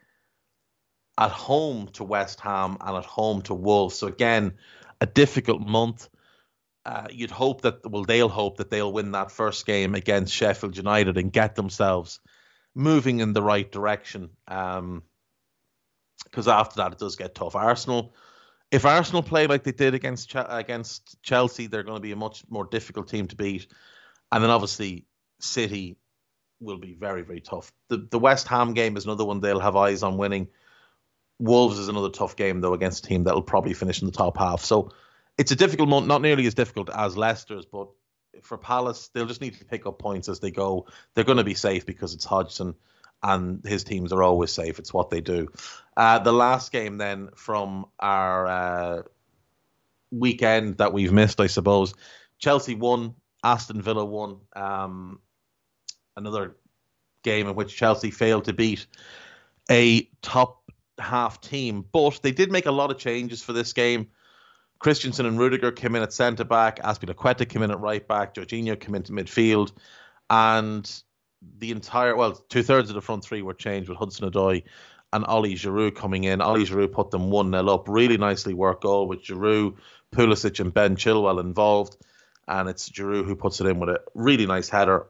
at 1.19 1.31
home 1.31 1.89
to 1.89 2.05
West 2.05 2.41
Ham, 2.41 2.77
and 2.81 2.97
at 2.97 3.05
home 3.05 3.43
to 3.43 3.55
Wolves. 3.55 3.97
So 3.97 4.07
again, 4.07 4.55
a 5.01 5.07
difficult 5.07 5.61
month. 5.61 6.09
Uh, 6.85 7.09
you'd 7.11 7.31
hope 7.31 7.63
that 7.63 7.89
well, 7.91 8.05
they'll 8.05 8.29
hope 8.29 8.59
that 8.59 8.71
they'll 8.71 8.93
win 8.93 9.13
that 9.13 9.31
first 9.31 9.67
game 9.67 9.95
against 9.95 10.33
Sheffield 10.33 10.77
United 10.77 11.19
and 11.19 11.33
get 11.33 11.55
themselves 11.55 12.21
moving 12.75 13.21
in 13.21 13.33
the 13.33 13.43
right 13.43 13.71
direction. 13.71 14.31
Um, 14.47 15.03
because 16.25 16.49
after 16.49 16.77
that 16.77 16.93
it 16.93 16.99
does 16.99 17.17
get 17.17 17.35
tough. 17.35 17.57
Arsenal, 17.57 18.15
if 18.71 18.85
Arsenal 18.85 19.23
play 19.23 19.47
like 19.47 19.65
they 19.65 19.73
did 19.73 19.95
against 19.95 20.33
against 20.35 21.23
Chelsea, 21.23 21.67
they're 21.67 21.83
going 21.83 21.97
to 21.97 22.03
be 22.03 22.13
a 22.13 22.17
much 22.17 22.45
more 22.49 22.65
difficult 22.65 23.09
team 23.09 23.27
to 23.29 23.37
beat, 23.37 23.67
and 24.31 24.43
then 24.43 24.51
obviously 24.51 25.07
City 25.41 25.97
will 26.61 26.79
be 26.79 26.95
very 26.95 27.23
very 27.23 27.41
tough. 27.41 27.73
The 27.89 28.07
the 28.11 28.19
West 28.19 28.49
Ham 28.49 28.75
game 28.75 28.97
is 28.97 29.05
another 29.05 29.25
one 29.25 29.41
they'll 29.41 29.61
have 29.61 29.77
eyes 29.77 30.03
on 30.03 30.19
winning. 30.19 30.49
Wolves 31.39 31.79
is 31.79 31.89
another 31.89 32.11
tough 32.11 32.37
game 32.37 32.61
though 32.61 32.75
against 32.75 33.05
a 33.05 33.09
team 33.09 33.25
that'll 33.25 33.43
probably 33.43 33.75
finish 33.75 34.03
in 34.03 34.07
the 34.07 34.13
top 34.13 34.37
half. 34.37 34.65
So 34.65 34.93
it's 35.39 35.53
a 35.53 35.57
difficult 35.57 35.89
month, 35.89 36.07
not 36.07 36.21
nearly 36.21 36.47
as 36.47 36.55
difficult 36.55 36.91
as 36.91 37.17
Leicester's, 37.17 37.65
but 37.65 37.89
for 38.43 38.59
Palace, 38.59 39.09
they'll 39.15 39.27
just 39.27 39.41
need 39.41 39.57
to 39.59 39.65
pick 39.65 39.87
up 39.87 39.99
points 39.99 40.29
as 40.29 40.41
they 40.41 40.51
go. 40.51 40.87
They're 41.15 41.25
going 41.25 41.39
to 41.39 41.45
be 41.45 41.55
safe 41.55 41.87
because 41.87 42.15
it's 42.15 42.25
Hodgson 42.25 42.75
and 43.23 43.65
his 43.67 43.85
teams 43.85 44.13
are 44.13 44.23
always 44.23 44.53
safe. 44.53 44.79
It's 44.79 44.95
what 44.95 45.11
they 45.11 45.21
do. 45.21 45.49
Uh, 45.97 46.19
the 46.19 46.33
last 46.33 46.73
game 46.73 46.99
then 46.99 47.31
from 47.35 47.87
our 47.99 48.47
uh, 48.47 49.03
weekend 50.11 50.79
that 50.79 50.93
we've 50.93 51.13
missed, 51.13 51.41
I 51.41 51.49
suppose, 51.49 51.95
Chelsea 52.39 52.75
won, 52.75 53.15
Aston 53.43 53.83
Villa 53.83 54.05
won. 54.05 54.39
Um, 54.55 55.21
another 56.17 56.57
game 57.23 57.49
in 57.49 57.55
which 57.55 57.77
Chelsea 57.77 58.11
failed 58.11 58.45
to 58.45 58.53
beat 58.53 58.87
a 59.71 60.09
top 60.23 60.71
half 60.99 61.41
team, 61.41 61.85
but 61.93 62.21
they 62.23 62.33
did 62.33 62.51
make 62.53 62.67
a 62.67 62.73
lot 62.73 62.91
of 62.91 62.99
changes 62.99 63.43
for 63.43 63.53
this 63.53 63.73
game. 63.73 64.09
Christensen 64.79 65.27
and 65.27 65.39
Rudiger 65.39 65.73
came 65.73 65.97
in 65.97 66.03
at 66.03 66.13
centre 66.13 66.45
back. 66.45 66.81
Azpilicueta 66.83 67.49
came 67.49 67.63
in 67.63 67.71
at 67.71 67.81
right 67.81 68.07
back. 68.07 68.35
Jorginho 68.35 68.79
came 68.79 68.95
into 68.95 69.13
midfield, 69.13 69.73
and 70.31 71.03
the 71.59 71.71
entire 71.71 72.17
well, 72.17 72.33
two 72.33 72.63
thirds 72.63 72.91
of 72.91 72.95
the 72.95 73.01
front 73.01 73.25
three 73.25 73.43
were 73.43 73.55
changed 73.55 73.89
with 73.89 73.99
Hudson 73.99 74.31
Odoi 74.31 74.65
and 75.13 75.25
Ollie 75.25 75.55
Giroud 75.55 75.97
coming 75.97 76.25
in. 76.25 76.41
Ollie 76.41 76.65
Giroud 76.65 76.93
put 76.93 77.11
them 77.11 77.31
one 77.31 77.51
0 77.51 77.69
up. 77.69 77.89
Really 77.89 78.19
nicely 78.19 78.55
worked 78.55 78.83
goal 78.83 79.09
with 79.09 79.23
Giroud, 79.23 79.77
Pulisic, 80.13 80.61
and 80.61 80.73
Ben 80.73 80.97
Chilwell 80.97 81.41
involved. 81.41 81.97
And 82.47 82.69
it's 82.69 82.89
Giroud 82.89 83.25
who 83.25 83.37
puts 83.37 83.61
it 83.61 83.67
in 83.67 83.79
with 83.79 83.91
a 83.91 84.01
really 84.15 84.47
nice 84.47 84.69
header 84.69 85.07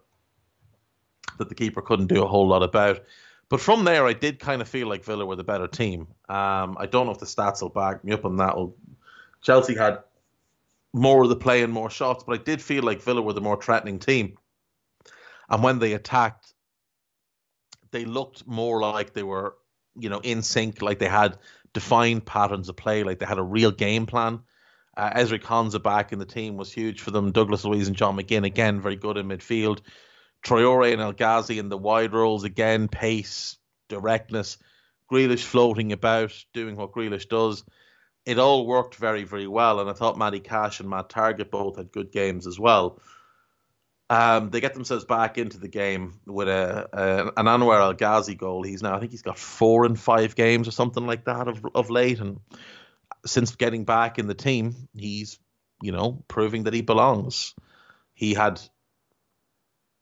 that 1.39 1.49
the 1.49 1.55
keeper 1.55 1.83
couldn't 1.83 2.09
do 2.09 2.23
a 2.23 2.29
whole 2.29 2.49
lot 2.49 2.63
about. 2.63 3.01
But 3.49 3.61
from 3.61 3.85
there, 3.85 4.07
I 4.07 4.13
did 4.13 4.41
kind 4.41 4.61
of 4.61 4.69
feel 4.69 4.89
like 4.89 5.05
Villa 5.05 5.25
were 5.25 5.37
the 5.37 5.45
better 5.45 5.67
team. 5.67 6.09
Um, 6.29 6.77
I 6.79 6.87
don't 6.87 7.07
know 7.07 7.13
if 7.13 7.19
the 7.19 7.27
stats 7.27 7.63
will 7.63 7.71
back 7.71 8.05
me 8.05 8.13
up 8.13 8.25
on 8.25 8.37
that. 8.37 8.55
Chelsea 9.41 9.75
had 9.75 10.01
more 10.93 11.23
of 11.23 11.29
the 11.29 11.37
play 11.37 11.63
and 11.63 11.73
more 11.73 11.89
shots, 11.89 12.25
but 12.25 12.39
I 12.39 12.43
did 12.43 12.61
feel 12.61 12.83
like 12.83 13.01
Villa 13.03 13.23
were 13.23 13.33
the 13.33 13.41
more 13.41 13.61
threatening 13.61 13.99
team. 13.99 14.37
And 15.49 15.63
when 15.63 15.79
they 15.79 15.93
attacked, 15.95 16.53
they 17.91 18.05
looked 18.05 18.47
more 18.47 18.81
like 18.81 19.15
they 19.15 19.23
were, 19.23 19.55
you 19.97 20.11
know, 20.11 20.21
in 20.21 20.43
sync, 20.43 20.83
like 20.83 20.99
they 20.99 21.09
had 21.09 21.39
defined 21.73 22.27
patterns 22.27 22.69
of 22.69 22.77
play, 22.77 23.03
like 23.03 23.19
they 23.19 23.27
had 23.27 23.39
a 23.39 23.43
real 23.43 23.71
game 23.71 24.07
plan. 24.07 24.41
Uh, 24.97 25.11
Ezri 25.11 25.41
Konsa 25.41 25.83
back 25.83 26.13
in 26.13 26.19
the 26.19 26.27
team 26.27 26.57
was 26.57 26.73
huge 26.73 27.01
for 27.01 27.13
them. 27.13 27.33
Douglas 27.33 27.65
Luiz 27.65 27.87
and 27.87 27.97
John 27.97 28.17
McGinn 28.17 28.45
again 28.45 28.81
very 28.81 28.97
good 28.97 29.17
in 29.17 29.29
midfield. 29.29 29.81
Traore 30.45 30.93
and 30.93 31.01
El 31.01 31.13
Ghazi 31.13 31.59
in 31.59 31.69
the 31.69 31.79
wide 31.79 32.13
roles 32.13 32.45
again, 32.45 32.89
pace, 32.89 33.57
directness. 33.89 34.59
Grealish 35.11 35.45
floating 35.45 35.93
about, 35.93 36.35
doing 36.53 36.77
what 36.77 36.93
Grealish 36.93 37.29
does. 37.29 37.65
It 38.27 38.39
all 38.39 38.67
worked 38.67 38.97
very, 38.97 39.25
very 39.25 39.47
well, 39.47 39.81
and 39.81 39.89
I 39.89 39.95
thought 39.95 40.19
Matty 40.19 40.41
Cash 40.41 40.81
and 40.81 40.91
Matt 40.91 41.09
Targett 41.09 41.51
both 41.51 41.77
had 41.77 41.91
good 41.91 42.13
games 42.13 42.47
as 42.47 42.59
well. 42.59 43.01
Um, 44.11 44.49
they 44.49 44.61
get 44.61 44.73
themselves 44.73 45.05
back 45.05 45.37
into 45.37 45.59
the 45.59 45.69
game 45.69 46.21
with 46.27 46.49
a, 46.49 46.89
a 46.93 47.41
an 47.41 47.47
Anwar 47.47 47.81
El 47.81 47.93
Ghazi 47.93 48.35
goal. 48.35 48.63
He's 48.63 48.83
now 48.83 48.97
I 48.97 49.01
think 49.01 49.11
he's 49.11 49.23
got 49.23 49.39
four 49.39 49.85
and 49.85 50.01
five 50.01 50.35
games 50.35 50.67
or 50.67 50.71
something 50.71 51.07
like 51.07 51.27
that 51.27 51.47
of 51.47 51.63
of 51.75 51.91
late, 51.91 52.19
and 52.19 52.41
since 53.27 53.55
getting 53.57 53.85
back 53.85 54.19
in 54.19 54.27
the 54.27 54.35
team, 54.35 54.89
he's 54.95 55.39
you 55.83 55.93
know 55.93 56.25
proving 56.27 56.65
that 56.65 56.73
he 56.73 56.81
belongs. 56.81 57.55
He 58.15 58.33
had 58.33 58.61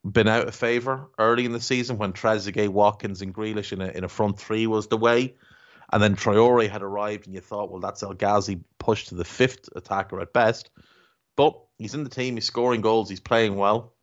been 0.05 0.29
out 0.29 0.47
of 0.47 0.55
favour 0.55 1.09
early 1.19 1.45
in 1.45 1.53
the 1.53 1.61
season 1.61 1.99
when 1.99 2.13
Trezeguet, 2.13 2.69
Watkins, 2.69 3.23
and 3.23 3.35
Grealish 3.35 3.73
in 3.73 3.81
a 3.81 3.89
in 3.89 4.05
a 4.05 4.09
front 4.09 4.39
three 4.39 4.69
was 4.69 4.87
the 4.87 4.97
way, 4.97 5.35
and 5.93 6.01
then 6.01 6.15
Traore 6.15 6.71
had 6.71 6.85
arrived, 6.85 7.27
and 7.27 7.35
you 7.35 7.41
thought, 7.41 7.73
well, 7.73 7.81
that's 7.81 8.05
El 8.05 8.15
Ghazi 8.15 8.61
pushed 8.79 9.09
to 9.09 9.17
the 9.17 9.25
fifth 9.25 9.69
attacker 9.75 10.21
at 10.21 10.33
best, 10.33 10.71
but 11.35 11.61
he's 11.77 11.97
in 11.97 12.05
the 12.05 12.11
team, 12.11 12.37
he's 12.37 12.45
scoring 12.45 12.83
goals, 12.83 13.11
he's 13.11 13.19
playing 13.19 13.57
well 13.57 13.95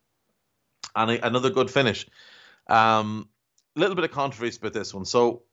and 0.96 1.12
a, 1.12 1.26
another 1.28 1.50
good 1.50 1.70
finish. 1.70 2.06
A 2.68 2.76
um, 2.76 3.30
little 3.76 3.96
bit 3.96 4.06
of 4.06 4.12
controversy 4.12 4.58
about 4.60 4.74
this 4.74 4.94
one. 4.94 5.06
So 5.06 5.44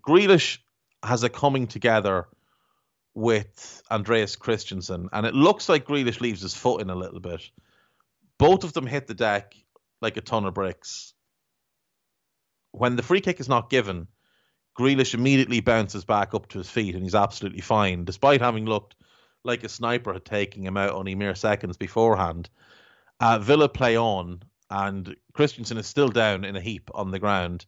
Grealish 0.00 0.58
has 1.02 1.22
a 1.22 1.28
coming 1.28 1.66
together 1.66 2.26
with 3.14 3.82
Andreas 3.90 4.36
Christensen, 4.36 5.08
and 5.12 5.26
it 5.26 5.34
looks 5.34 5.68
like 5.68 5.86
Grealish 5.86 6.20
leaves 6.20 6.42
his 6.42 6.54
foot 6.54 6.80
in 6.80 6.90
a 6.90 6.94
little 6.94 7.20
bit. 7.20 7.48
Both 8.38 8.64
of 8.64 8.72
them 8.72 8.86
hit 8.86 9.06
the 9.06 9.14
deck 9.14 9.54
like 10.00 10.16
a 10.16 10.20
ton 10.20 10.44
of 10.44 10.54
bricks. 10.54 11.14
When 12.72 12.96
the 12.96 13.02
free 13.02 13.20
kick 13.20 13.38
is 13.38 13.48
not 13.48 13.70
given, 13.70 14.08
Grealish 14.76 15.14
immediately 15.14 15.60
bounces 15.60 16.04
back 16.04 16.34
up 16.34 16.48
to 16.48 16.58
his 16.58 16.68
feet 16.68 16.94
and 16.94 17.04
he's 17.04 17.14
absolutely 17.14 17.60
fine, 17.60 18.04
despite 18.04 18.40
having 18.40 18.66
looked 18.66 18.96
like 19.44 19.62
a 19.62 19.68
sniper 19.68 20.12
had 20.12 20.24
taken 20.24 20.66
him 20.66 20.76
out 20.76 20.90
only 20.90 21.14
mere 21.14 21.34
seconds 21.36 21.76
beforehand. 21.76 22.48
Uh, 23.20 23.38
Villa 23.38 23.68
play 23.68 23.96
on, 23.96 24.42
and 24.70 25.14
Christensen 25.32 25.78
is 25.78 25.86
still 25.86 26.08
down 26.08 26.44
in 26.44 26.56
a 26.56 26.60
heap 26.60 26.90
on 26.94 27.10
the 27.10 27.18
ground. 27.18 27.66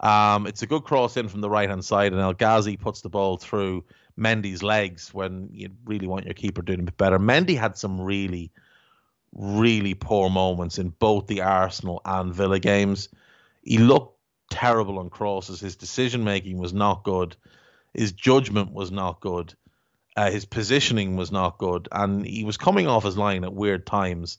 Um, 0.00 0.46
it's 0.46 0.62
a 0.62 0.66
good 0.66 0.84
cross 0.84 1.16
in 1.16 1.28
from 1.28 1.40
the 1.40 1.50
right 1.50 1.68
hand 1.68 1.84
side, 1.84 2.12
and 2.12 2.20
El 2.20 2.32
Ghazi 2.32 2.76
puts 2.76 3.02
the 3.02 3.08
ball 3.08 3.36
through 3.36 3.84
Mendy's 4.18 4.62
legs 4.62 5.14
when 5.14 5.48
you 5.52 5.70
really 5.84 6.06
want 6.06 6.24
your 6.24 6.34
keeper 6.34 6.62
doing 6.62 6.80
a 6.80 6.84
bit 6.84 6.96
better. 6.96 7.18
Mendy 7.18 7.56
had 7.56 7.76
some 7.76 8.00
really, 8.00 8.50
really 9.32 9.94
poor 9.94 10.28
moments 10.28 10.78
in 10.78 10.90
both 10.90 11.26
the 11.26 11.42
Arsenal 11.42 12.00
and 12.04 12.34
Villa 12.34 12.58
games. 12.58 13.08
He 13.62 13.78
looked 13.78 14.18
terrible 14.50 14.98
on 14.98 15.08
crosses. 15.08 15.60
His 15.60 15.76
decision 15.76 16.24
making 16.24 16.58
was 16.58 16.72
not 16.72 17.04
good. 17.04 17.36
His 17.94 18.12
judgment 18.12 18.72
was 18.72 18.90
not 18.90 19.20
good. 19.20 19.54
Uh, 20.16 20.30
his 20.30 20.44
positioning 20.44 21.16
was 21.16 21.32
not 21.32 21.58
good, 21.58 21.88
and 21.90 22.26
he 22.26 22.44
was 22.44 22.58
coming 22.58 22.86
off 22.86 23.04
his 23.04 23.16
line 23.16 23.44
at 23.44 23.54
weird 23.54 23.86
times. 23.86 24.38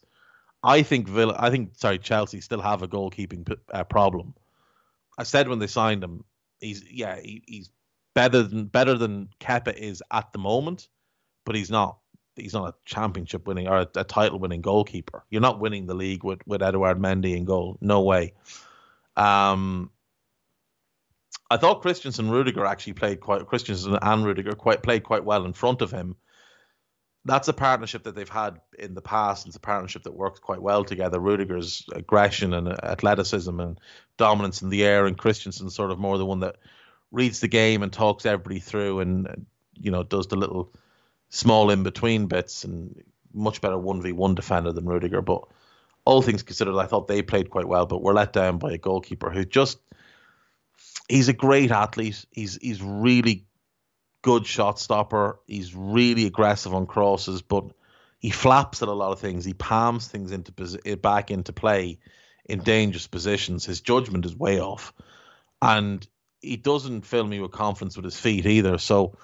I 0.63 0.81
think 0.81 1.07
Villa, 1.09 1.35
I 1.37 1.49
think 1.49 1.71
sorry, 1.75 1.99
Chelsea 1.99 2.39
still 2.41 2.61
have 2.61 2.81
a 2.81 2.87
goalkeeping 2.87 3.55
uh, 3.73 3.83
problem. 3.83 4.33
I 5.17 5.23
said 5.23 5.47
when 5.47 5.59
they 5.59 5.67
signed 5.67 6.03
him, 6.03 6.23
he's 6.59 6.83
yeah, 6.89 7.19
he, 7.19 7.43
he's 7.45 7.69
better 8.15 8.43
than 8.43 8.65
better 8.65 8.97
than 8.97 9.29
Kepa 9.39 9.75
is 9.75 10.01
at 10.11 10.31
the 10.31 10.39
moment, 10.39 10.87
but 11.45 11.55
he's 11.55 11.69
not 11.69 11.97
he's 12.35 12.53
not 12.53 12.69
a 12.69 12.75
championship 12.85 13.45
winning 13.47 13.67
or 13.67 13.79
a, 13.79 13.89
a 13.95 14.03
title 14.03 14.39
winning 14.39 14.61
goalkeeper. 14.61 15.23
You're 15.29 15.41
not 15.41 15.59
winning 15.59 15.85
the 15.85 15.93
league 15.93 16.23
with 16.23 16.39
with 16.47 16.63
Edouard 16.63 16.99
Mendy 16.99 17.35
in 17.35 17.45
goal. 17.45 17.77
No 17.81 18.01
way. 18.01 18.33
Um, 19.15 19.91
I 21.51 21.57
thought 21.57 21.81
Christensen 21.81 22.31
Rudiger 22.31 22.65
actually 22.65 22.93
played 22.93 23.19
quite 23.19 23.45
Christensen 23.45 23.97
and 24.01 24.25
Rudiger 24.25 24.53
quite 24.53 24.81
played 24.81 25.03
quite 25.03 25.25
well 25.25 25.45
in 25.45 25.53
front 25.53 25.81
of 25.81 25.91
him. 25.91 26.15
That's 27.25 27.47
a 27.47 27.53
partnership 27.53 28.03
that 28.03 28.15
they've 28.15 28.27
had 28.27 28.59
in 28.77 28.95
the 28.95 29.01
past. 29.01 29.47
It's 29.47 29.55
a 29.55 29.61
partnership 29.61 30.03
that 30.03 30.13
works 30.13 30.39
quite 30.39 30.61
well 30.61 30.83
together. 30.83 31.19
Rudiger's 31.19 31.85
aggression 31.93 32.53
and 32.53 32.67
athleticism 32.67 33.59
and 33.59 33.79
dominance 34.17 34.61
in 34.61 34.69
the 34.69 34.83
air, 34.83 35.05
and 35.05 35.17
Christensen's 35.17 35.75
sort 35.75 35.91
of 35.91 35.99
more 35.99 36.17
the 36.17 36.25
one 36.25 36.41
that 36.41 36.57
reads 37.11 37.39
the 37.39 37.47
game 37.47 37.81
and 37.81 37.93
talks 37.93 38.25
everybody 38.25 38.59
through, 38.59 38.99
and 38.99 39.45
you 39.79 39.91
know 39.91 40.03
does 40.03 40.27
the 40.27 40.35
little 40.35 40.73
small 41.29 41.69
in 41.69 41.83
between 41.83 42.27
bits, 42.27 42.65
and 42.65 43.01
much 43.33 43.61
better 43.61 43.77
one 43.77 44.01
v 44.01 44.11
one 44.11 44.35
defender 44.35 44.73
than 44.73 44.85
Rudiger. 44.85 45.21
But 45.21 45.43
all 46.05 46.21
things 46.21 46.43
considered, 46.43 46.77
I 46.77 46.87
thought 46.87 47.07
they 47.07 47.21
played 47.21 47.49
quite 47.49 47.67
well, 47.67 47.85
but 47.85 48.01
were 48.01 48.13
let 48.13 48.33
down 48.33 48.57
by 48.57 48.73
a 48.73 48.77
goalkeeper 48.77 49.29
who 49.29 49.45
just 49.45 49.79
he's 51.07 51.29
a 51.29 51.33
great 51.33 51.71
athlete. 51.71 52.25
He's 52.31 52.57
he's 52.61 52.81
really 52.81 53.45
good 54.23 54.47
shot 54.47 54.79
stopper. 54.79 55.39
He's 55.45 55.75
really 55.75 56.25
aggressive 56.25 56.73
on 56.73 56.87
crosses, 56.87 57.43
but 57.43 57.65
he 58.17 58.31
flaps 58.31 58.81
at 58.81 58.87
a 58.87 58.93
lot 58.93 59.11
of 59.11 59.19
things. 59.19 59.45
He 59.45 59.53
palms 59.53 60.07
things 60.07 60.31
into 60.31 60.79
eh, 60.85 60.95
back 60.95 61.29
into 61.29 61.53
play 61.53 61.99
in 62.45 62.63
dangerous 62.63 63.05
positions. 63.05 63.65
His 63.65 63.81
judgment 63.81 64.25
is 64.25 64.35
way 64.35 64.59
off, 64.59 64.93
and 65.61 66.05
he 66.41 66.57
doesn't 66.57 67.05
fill 67.05 67.25
me 67.25 67.39
with 67.39 67.51
confidence 67.51 67.95
with 67.95 68.05
his 68.05 68.19
feet 68.19 68.47
either. 68.47 68.79
So. 68.79 69.15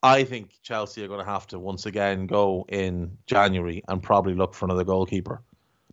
I 0.00 0.22
think 0.22 0.52
Chelsea 0.62 1.02
are 1.02 1.08
going 1.08 1.18
to 1.18 1.28
have 1.28 1.48
to 1.48 1.58
once 1.58 1.84
again 1.84 2.28
go 2.28 2.64
in 2.68 3.18
January 3.26 3.82
and 3.88 4.00
probably 4.00 4.34
look 4.34 4.54
for 4.54 4.66
another 4.66 4.84
goalkeeper. 4.84 5.42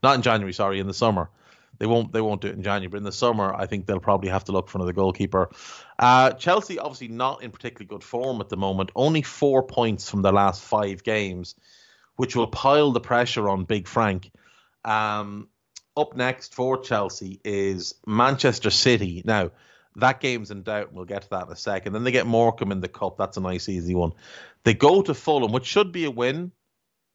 Not 0.03 0.13
in 0.13 0.21
January, 0.21 0.53
sorry, 0.53 0.79
in 0.79 0.85
the 0.85 0.93
summer. 0.93 1.31
They 1.79 1.87
won't. 1.87 2.11
They 2.11 2.21
won't 2.21 2.41
do 2.41 2.47
it 2.47 2.55
in 2.55 2.63
January, 2.63 2.87
but 2.87 2.97
in 2.97 3.03
the 3.03 3.11
summer, 3.11 3.53
I 3.53 3.65
think 3.65 3.85
they'll 3.85 3.99
probably 3.99 4.29
have 4.29 4.45
to 4.45 4.51
look 4.51 4.69
for 4.69 4.77
another 4.77 4.93
goalkeeper. 4.93 5.49
Uh, 5.97 6.31
Chelsea, 6.31 6.77
obviously, 6.79 7.07
not 7.07 7.43
in 7.43 7.51
particularly 7.51 7.87
good 7.87 8.03
form 8.03 8.41
at 8.41 8.49
the 8.49 8.57
moment. 8.57 8.91
Only 8.95 9.21
four 9.21 9.63
points 9.63 10.09
from 10.09 10.21
their 10.21 10.33
last 10.33 10.61
five 10.61 11.03
games, 11.03 11.55
which 12.15 12.35
will 12.35 12.47
pile 12.47 12.91
the 12.91 12.99
pressure 12.99 13.47
on 13.49 13.63
Big 13.63 13.87
Frank. 13.87 14.31
Um, 14.83 15.47
up 15.97 16.15
next 16.15 16.53
for 16.53 16.77
Chelsea 16.77 17.39
is 17.43 17.95
Manchester 18.05 18.69
City. 18.69 19.21
Now, 19.25 19.51
that 19.95 20.19
game's 20.19 20.51
in 20.51 20.63
doubt. 20.63 20.91
We'll 20.91 21.05
get 21.05 21.23
to 21.23 21.29
that 21.29 21.47
in 21.47 21.53
a 21.53 21.55
second. 21.55 21.93
Then 21.93 22.03
they 22.03 22.11
get 22.11 22.27
Morecambe 22.27 22.73
in 22.73 22.81
the 22.81 22.89
cup. 22.89 23.17
That's 23.17 23.37
a 23.37 23.41
nice, 23.41 23.69
easy 23.69 23.95
one. 23.95 24.11
They 24.63 24.73
go 24.73 25.01
to 25.01 25.13
Fulham, 25.13 25.53
which 25.53 25.65
should 25.65 25.91
be 25.91 26.05
a 26.05 26.11
win. 26.11 26.51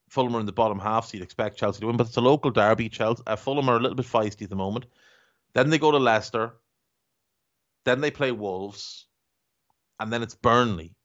Fulham 0.09 0.35
are 0.35 0.39
in 0.39 0.45
the 0.45 0.51
bottom 0.51 0.79
half, 0.79 1.05
so 1.05 1.17
you'd 1.17 1.23
expect 1.23 1.57
Chelsea 1.57 1.79
to 1.81 1.87
win, 1.87 1.95
but 1.97 2.07
it's 2.07 2.17
a 2.17 2.21
local 2.21 2.51
derby. 2.51 2.89
Chelsea, 2.89 3.23
uh, 3.27 3.35
Fulham 3.35 3.69
are 3.69 3.77
a 3.77 3.79
little 3.79 3.95
bit 3.95 4.05
feisty 4.05 4.41
at 4.43 4.49
the 4.49 4.55
moment. 4.55 4.85
Then 5.53 5.69
they 5.69 5.77
go 5.77 5.91
to 5.91 5.97
Leicester. 5.97 6.53
Then 7.85 8.01
they 8.01 8.11
play 8.11 8.31
Wolves, 8.31 9.07
and 9.99 10.11
then 10.11 10.23
it's 10.23 10.35
Burnley. 10.35 10.95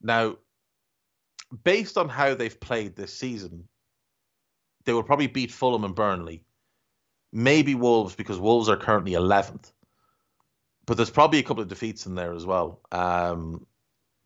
Now, 0.00 0.36
based 1.64 1.96
on 1.96 2.08
how 2.08 2.34
they've 2.34 2.60
played 2.60 2.96
this 2.96 3.14
season, 3.14 3.68
they 4.84 4.92
will 4.92 5.02
probably 5.02 5.28
beat 5.28 5.52
Fulham 5.52 5.84
and 5.84 5.94
Burnley. 5.94 6.44
Maybe 7.32 7.74
Wolves 7.74 8.14
because 8.14 8.38
Wolves 8.38 8.68
are 8.68 8.76
currently 8.76 9.12
11th. 9.12 9.72
But 10.84 10.96
there's 10.96 11.10
probably 11.10 11.38
a 11.38 11.42
couple 11.42 11.62
of 11.62 11.68
defeats 11.68 12.06
in 12.06 12.14
there 12.14 12.34
as 12.34 12.44
well 12.44 12.80
um, 12.90 13.66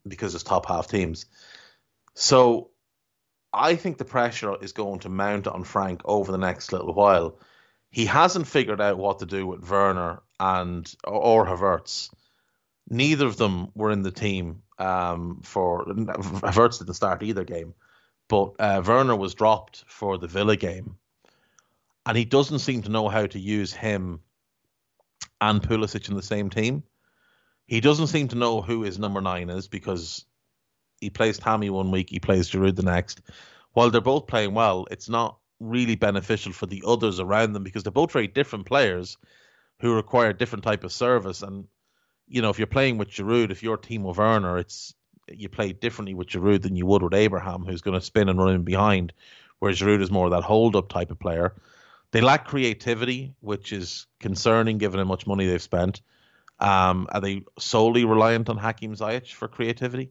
because 0.08 0.34
it's 0.34 0.42
top 0.42 0.66
half 0.66 0.88
teams. 0.88 1.26
So 2.14 2.70
I 3.52 3.76
think 3.76 3.98
the 3.98 4.04
pressure 4.04 4.56
is 4.62 4.72
going 4.72 5.00
to 5.00 5.08
mount 5.08 5.46
on 5.46 5.64
Frank 5.64 6.00
over 6.04 6.32
the 6.32 6.38
next 6.38 6.72
little 6.72 6.94
while. 6.94 7.38
He 7.90 8.06
hasn't 8.06 8.46
figured 8.46 8.80
out 8.80 8.98
what 8.98 9.18
to 9.18 9.26
do 9.26 9.46
with 9.46 9.68
Werner 9.68 10.22
and 10.38 10.92
or 11.04 11.46
Havertz. 11.46 12.10
Neither 12.88 13.26
of 13.26 13.36
them 13.36 13.68
were 13.74 13.90
in 13.90 14.02
the 14.02 14.12
team 14.12 14.62
um, 14.78 15.40
for 15.42 15.84
Havertz 15.86 16.78
didn't 16.78 16.94
start 16.94 17.22
either 17.22 17.44
game, 17.44 17.74
but 18.28 18.54
uh, 18.58 18.82
Werner 18.86 19.16
was 19.16 19.34
dropped 19.34 19.84
for 19.88 20.18
the 20.18 20.28
Villa 20.28 20.56
game, 20.56 20.96
and 22.04 22.16
he 22.16 22.24
doesn't 22.24 22.60
seem 22.60 22.82
to 22.82 22.90
know 22.90 23.08
how 23.08 23.26
to 23.26 23.38
use 23.38 23.72
him 23.72 24.20
and 25.40 25.62
Pulisic 25.62 26.08
in 26.08 26.14
the 26.14 26.22
same 26.22 26.50
team. 26.50 26.82
He 27.66 27.80
doesn't 27.80 28.06
seem 28.08 28.28
to 28.28 28.36
know 28.36 28.62
who 28.62 28.82
his 28.82 28.98
number 28.98 29.20
nine 29.20 29.50
is 29.50 29.66
because 29.66 30.24
he 31.00 31.10
plays 31.10 31.38
Tammy 31.38 31.70
one 31.70 31.90
week, 31.90 32.10
he 32.10 32.20
plays 32.20 32.50
Giroud 32.50 32.76
the 32.76 32.82
next. 32.82 33.20
While 33.72 33.90
they're 33.90 34.00
both 34.00 34.26
playing 34.26 34.54
well, 34.54 34.86
it's 34.90 35.08
not 35.08 35.38
really 35.60 35.96
beneficial 35.96 36.52
for 36.52 36.66
the 36.66 36.82
others 36.86 37.20
around 37.20 37.52
them 37.52 37.64
because 37.64 37.82
they're 37.82 37.90
both 37.90 38.12
very 38.12 38.28
different 38.28 38.66
players 38.66 39.16
who 39.80 39.94
require 39.94 40.30
a 40.30 40.36
different 40.36 40.64
type 40.64 40.84
of 40.84 40.92
service. 40.92 41.42
And 41.42 41.66
you 42.28 42.42
know, 42.42 42.50
if 42.50 42.58
you're 42.58 42.66
playing 42.66 42.98
with 42.98 43.10
Giroud, 43.10 43.50
if 43.50 43.62
you're 43.62 43.76
team 43.76 44.06
of 44.06 44.18
Werner, 44.18 44.58
it's 44.58 44.94
you 45.28 45.48
play 45.48 45.72
differently 45.72 46.14
with 46.14 46.28
Giroud 46.28 46.62
than 46.62 46.76
you 46.76 46.86
would 46.86 47.02
with 47.02 47.14
Abraham, 47.14 47.64
who's 47.64 47.82
going 47.82 47.98
to 47.98 48.04
spin 48.04 48.28
and 48.28 48.38
run 48.38 48.54
in 48.54 48.62
behind, 48.62 49.12
whereas 49.58 49.78
Giroud 49.78 50.02
is 50.02 50.10
more 50.10 50.26
of 50.26 50.32
that 50.32 50.44
hold 50.44 50.76
up 50.76 50.88
type 50.88 51.10
of 51.10 51.18
player. 51.18 51.54
They 52.12 52.20
lack 52.20 52.46
creativity, 52.46 53.34
which 53.40 53.72
is 53.72 54.06
concerning 54.20 54.78
given 54.78 54.98
how 54.98 55.04
much 55.04 55.26
money 55.26 55.46
they've 55.46 55.60
spent. 55.60 56.00
Um, 56.60 57.08
are 57.10 57.20
they 57.20 57.42
solely 57.58 58.04
reliant 58.04 58.48
on 58.48 58.56
Hakim 58.56 58.94
Ziyech 58.94 59.32
for 59.32 59.48
creativity? 59.48 60.10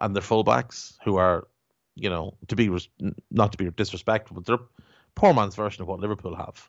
and 0.00 0.16
their 0.16 0.22
fullbacks, 0.22 0.94
who 1.04 1.16
are, 1.16 1.46
you 1.94 2.10
know, 2.10 2.34
to 2.48 2.56
be 2.56 2.68
res- 2.68 2.88
not 3.30 3.52
to 3.52 3.58
be 3.58 3.70
disrespectful, 3.70 4.34
but 4.34 4.46
they're 4.46 4.66
poor 5.14 5.34
man's 5.34 5.54
version 5.54 5.82
of 5.82 5.88
what 5.88 6.00
Liverpool 6.00 6.34
have. 6.34 6.68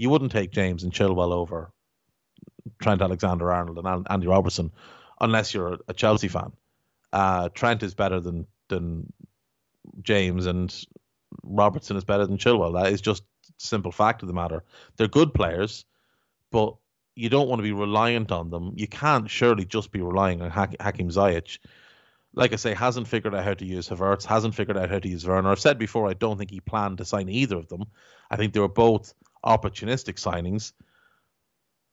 You 0.00 0.08
wouldn't 0.08 0.32
take 0.32 0.50
James 0.50 0.82
and 0.82 0.92
Chilwell 0.92 1.32
over 1.32 1.70
Trent 2.80 3.02
Alexander 3.02 3.52
Arnold 3.52 3.84
and 3.84 4.06
Andy 4.08 4.26
Robertson 4.26 4.72
unless 5.20 5.52
you're 5.52 5.78
a 5.88 5.92
Chelsea 5.92 6.28
fan. 6.28 6.52
Uh, 7.12 7.50
Trent 7.50 7.82
is 7.82 7.94
better 7.94 8.18
than 8.18 8.46
than 8.68 9.12
James 10.02 10.46
and 10.46 10.74
Robertson 11.42 11.98
is 11.98 12.04
better 12.04 12.26
than 12.26 12.38
Chilwell. 12.38 12.82
That 12.82 12.92
is 12.92 13.02
just 13.02 13.24
simple 13.58 13.92
fact 13.92 14.22
of 14.22 14.28
the 14.28 14.34
matter. 14.34 14.64
They're 14.96 15.06
good 15.06 15.34
players, 15.34 15.84
but 16.50 16.76
you 17.14 17.28
don't 17.28 17.48
want 17.48 17.58
to 17.58 17.64
be 17.64 17.72
reliant 17.72 18.32
on 18.32 18.48
them. 18.48 18.72
You 18.76 18.86
can't 18.86 19.28
surely 19.28 19.66
just 19.66 19.92
be 19.92 20.00
relying 20.00 20.40
on 20.40 20.50
Hakim 20.50 21.10
Ziyech 21.10 21.58
like 22.34 22.52
I 22.52 22.56
say, 22.56 22.74
hasn't 22.74 23.08
figured 23.08 23.34
out 23.34 23.44
how 23.44 23.54
to 23.54 23.64
use 23.66 23.88
Havertz, 23.88 24.24
hasn't 24.24 24.54
figured 24.54 24.76
out 24.76 24.90
how 24.90 24.98
to 24.98 25.08
use 25.08 25.26
Werner. 25.26 25.50
I've 25.50 25.60
said 25.60 25.78
before, 25.78 26.08
I 26.08 26.14
don't 26.14 26.38
think 26.38 26.50
he 26.50 26.60
planned 26.60 26.98
to 26.98 27.04
sign 27.04 27.28
either 27.28 27.56
of 27.56 27.68
them. 27.68 27.86
I 28.30 28.36
think 28.36 28.52
they 28.52 28.60
were 28.60 28.68
both 28.68 29.14
opportunistic 29.44 30.14
signings. 30.14 30.72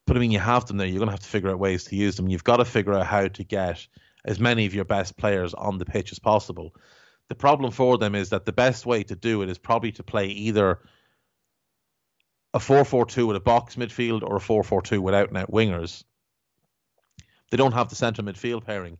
But 0.05 0.15
I 0.15 0.19
mean, 0.19 0.31
you 0.31 0.39
have 0.39 0.65
them 0.65 0.77
there. 0.77 0.87
You're 0.87 0.99
going 0.99 1.09
to 1.09 1.13
have 1.13 1.19
to 1.19 1.27
figure 1.27 1.49
out 1.49 1.59
ways 1.59 1.85
to 1.85 1.95
use 1.95 2.15
them. 2.15 2.29
You've 2.29 2.43
got 2.43 2.57
to 2.57 2.65
figure 2.65 2.93
out 2.93 3.05
how 3.05 3.27
to 3.27 3.43
get 3.43 3.85
as 4.25 4.39
many 4.39 4.65
of 4.65 4.73
your 4.73 4.85
best 4.85 5.17
players 5.17 5.53
on 5.53 5.77
the 5.77 5.85
pitch 5.85 6.11
as 6.11 6.19
possible. 6.19 6.73
The 7.29 7.35
problem 7.35 7.71
for 7.71 7.97
them 7.97 8.15
is 8.15 8.29
that 8.29 8.45
the 8.45 8.53
best 8.53 8.85
way 8.85 9.03
to 9.03 9.15
do 9.15 9.41
it 9.41 9.49
is 9.49 9.57
probably 9.57 9.91
to 9.93 10.03
play 10.03 10.27
either 10.27 10.79
a 12.53 12.59
4 12.59 12.85
4 12.85 13.05
2 13.05 13.27
with 13.27 13.35
a 13.35 13.41
box 13.41 13.75
midfield 13.75 14.23
or 14.23 14.37
a 14.37 14.41
4 14.41 14.63
4 14.63 14.81
2 14.81 15.01
with 15.01 15.13
out 15.13 15.29
and 15.29 15.37
out 15.37 15.51
wingers. 15.51 16.03
They 17.51 17.57
don't 17.57 17.73
have 17.73 17.89
the 17.89 17.95
centre 17.95 18.23
midfield 18.23 18.65
pairing 18.65 18.97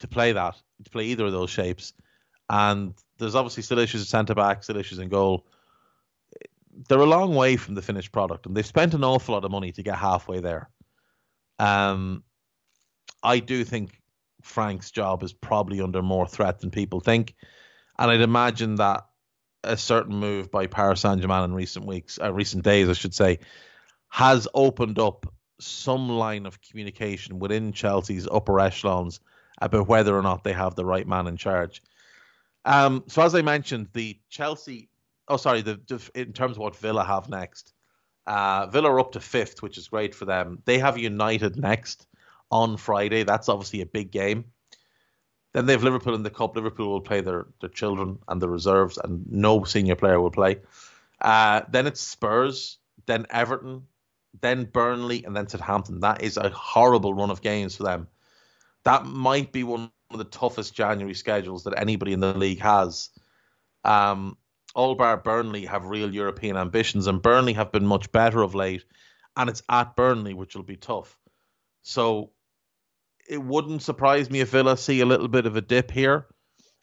to 0.00 0.08
play 0.08 0.32
that, 0.32 0.56
to 0.84 0.90
play 0.90 1.04
either 1.06 1.26
of 1.26 1.32
those 1.32 1.50
shapes. 1.50 1.92
And 2.48 2.94
there's 3.18 3.34
obviously 3.34 3.62
still 3.62 3.78
issues 3.78 4.02
at 4.02 4.08
centre 4.08 4.34
back, 4.34 4.62
still 4.62 4.76
issues 4.76 4.98
in 4.98 5.08
goal. 5.08 5.46
They're 6.86 6.98
a 7.00 7.06
long 7.06 7.34
way 7.34 7.56
from 7.56 7.74
the 7.74 7.82
finished 7.82 8.12
product, 8.12 8.46
and 8.46 8.56
they've 8.56 8.64
spent 8.64 8.94
an 8.94 9.04
awful 9.04 9.34
lot 9.34 9.44
of 9.44 9.50
money 9.50 9.72
to 9.72 9.82
get 9.82 9.96
halfway 9.96 10.40
there. 10.40 10.70
Um, 11.58 12.22
I 13.22 13.40
do 13.40 13.64
think 13.64 14.00
Frank's 14.42 14.90
job 14.90 15.22
is 15.22 15.32
probably 15.32 15.80
under 15.80 16.02
more 16.02 16.26
threat 16.26 16.60
than 16.60 16.70
people 16.70 17.00
think, 17.00 17.34
and 17.98 18.10
I'd 18.10 18.20
imagine 18.20 18.76
that 18.76 19.06
a 19.64 19.76
certain 19.76 20.16
move 20.16 20.50
by 20.50 20.66
Paris 20.66 21.00
Saint 21.00 21.20
Germain 21.20 21.44
in 21.44 21.54
recent 21.54 21.84
weeks, 21.84 22.18
uh, 22.22 22.32
recent 22.32 22.62
days, 22.64 22.88
I 22.88 22.92
should 22.92 23.14
say, 23.14 23.40
has 24.08 24.46
opened 24.54 24.98
up 24.98 25.26
some 25.60 26.08
line 26.08 26.46
of 26.46 26.62
communication 26.62 27.38
within 27.38 27.72
Chelsea's 27.72 28.28
upper 28.30 28.60
echelons 28.60 29.20
about 29.60 29.88
whether 29.88 30.16
or 30.16 30.22
not 30.22 30.44
they 30.44 30.52
have 30.52 30.76
the 30.76 30.84
right 30.84 31.06
man 31.06 31.26
in 31.26 31.36
charge. 31.36 31.82
Um, 32.64 33.04
so 33.08 33.22
as 33.22 33.34
I 33.34 33.42
mentioned, 33.42 33.88
the 33.92 34.18
Chelsea, 34.30 34.88
oh 35.28 35.36
sorry, 35.36 35.62
the, 35.62 35.80
the 35.86 36.10
in 36.14 36.32
terms 36.32 36.52
of 36.52 36.58
what 36.58 36.76
Villa 36.76 37.04
have 37.04 37.28
next, 37.28 37.72
uh, 38.26 38.66
Villa 38.66 38.90
are 38.90 39.00
up 39.00 39.12
to 39.12 39.20
fifth, 39.20 39.62
which 39.62 39.78
is 39.78 39.88
great 39.88 40.14
for 40.14 40.24
them. 40.24 40.62
They 40.64 40.78
have 40.78 40.98
United 40.98 41.56
next 41.56 42.06
on 42.50 42.76
Friday. 42.76 43.22
That's 43.22 43.48
obviously 43.48 43.80
a 43.80 43.86
big 43.86 44.10
game. 44.10 44.46
Then 45.54 45.66
they 45.66 45.72
have 45.72 45.82
Liverpool 45.82 46.14
in 46.14 46.22
the 46.22 46.30
cup. 46.30 46.56
Liverpool 46.56 46.90
will 46.90 47.00
play 47.00 47.20
their 47.20 47.46
their 47.60 47.70
children 47.70 48.18
and 48.28 48.40
the 48.40 48.48
reserves, 48.48 48.98
and 48.98 49.24
no 49.30 49.64
senior 49.64 49.96
player 49.96 50.20
will 50.20 50.30
play. 50.30 50.58
Uh, 51.20 51.62
then 51.70 51.86
it's 51.86 52.00
Spurs, 52.00 52.78
then 53.06 53.26
Everton, 53.30 53.82
then 54.40 54.64
Burnley, 54.64 55.24
and 55.24 55.34
then 55.36 55.48
Southampton. 55.48 56.00
That 56.00 56.22
is 56.22 56.36
a 56.36 56.50
horrible 56.50 57.14
run 57.14 57.30
of 57.30 57.42
games 57.42 57.76
for 57.76 57.84
them 57.84 58.08
that 58.88 59.04
might 59.04 59.52
be 59.52 59.64
one 59.64 59.90
of 60.10 60.18
the 60.18 60.24
toughest 60.24 60.74
January 60.74 61.14
schedules 61.14 61.64
that 61.64 61.78
anybody 61.78 62.14
in 62.14 62.20
the 62.20 62.32
league 62.32 62.60
has. 62.60 63.10
Um, 63.84 64.38
all 64.74 64.94
bar 64.94 65.16
Burnley 65.16 65.66
have 65.66 65.84
real 65.86 66.12
European 66.12 66.56
ambitions, 66.56 67.06
and 67.06 67.22
Burnley 67.22 67.54
have 67.54 67.72
been 67.72 67.86
much 67.86 68.12
better 68.12 68.42
of 68.42 68.54
late, 68.54 68.84
and 69.36 69.48
it's 69.48 69.62
at 69.68 69.96
Burnley, 69.96 70.34
which 70.34 70.54
will 70.54 70.62
be 70.62 70.76
tough. 70.76 71.18
So 71.82 72.30
it 73.28 73.42
wouldn't 73.42 73.82
surprise 73.82 74.30
me 74.30 74.40
if 74.40 74.50
Villa 74.50 74.76
see 74.76 75.00
a 75.00 75.06
little 75.06 75.28
bit 75.28 75.46
of 75.46 75.56
a 75.56 75.60
dip 75.60 75.90
here 75.90 76.26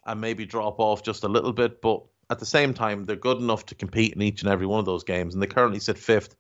and 0.05 0.21
maybe 0.21 0.45
drop 0.45 0.79
off 0.79 1.03
just 1.03 1.23
a 1.23 1.27
little 1.27 1.53
bit, 1.53 1.81
but 1.81 2.03
at 2.29 2.39
the 2.39 2.45
same 2.45 2.73
time, 2.73 3.03
they're 3.03 3.15
good 3.15 3.38
enough 3.38 3.65
to 3.67 3.75
compete 3.75 4.13
in 4.13 4.21
each 4.21 4.41
and 4.41 4.51
every 4.51 4.65
one 4.65 4.79
of 4.79 4.86
those 4.86 5.03
games, 5.03 5.33
and 5.33 5.41
they 5.41 5.47
currently 5.47 5.79
sit 5.79 5.97
fifth 5.97 6.36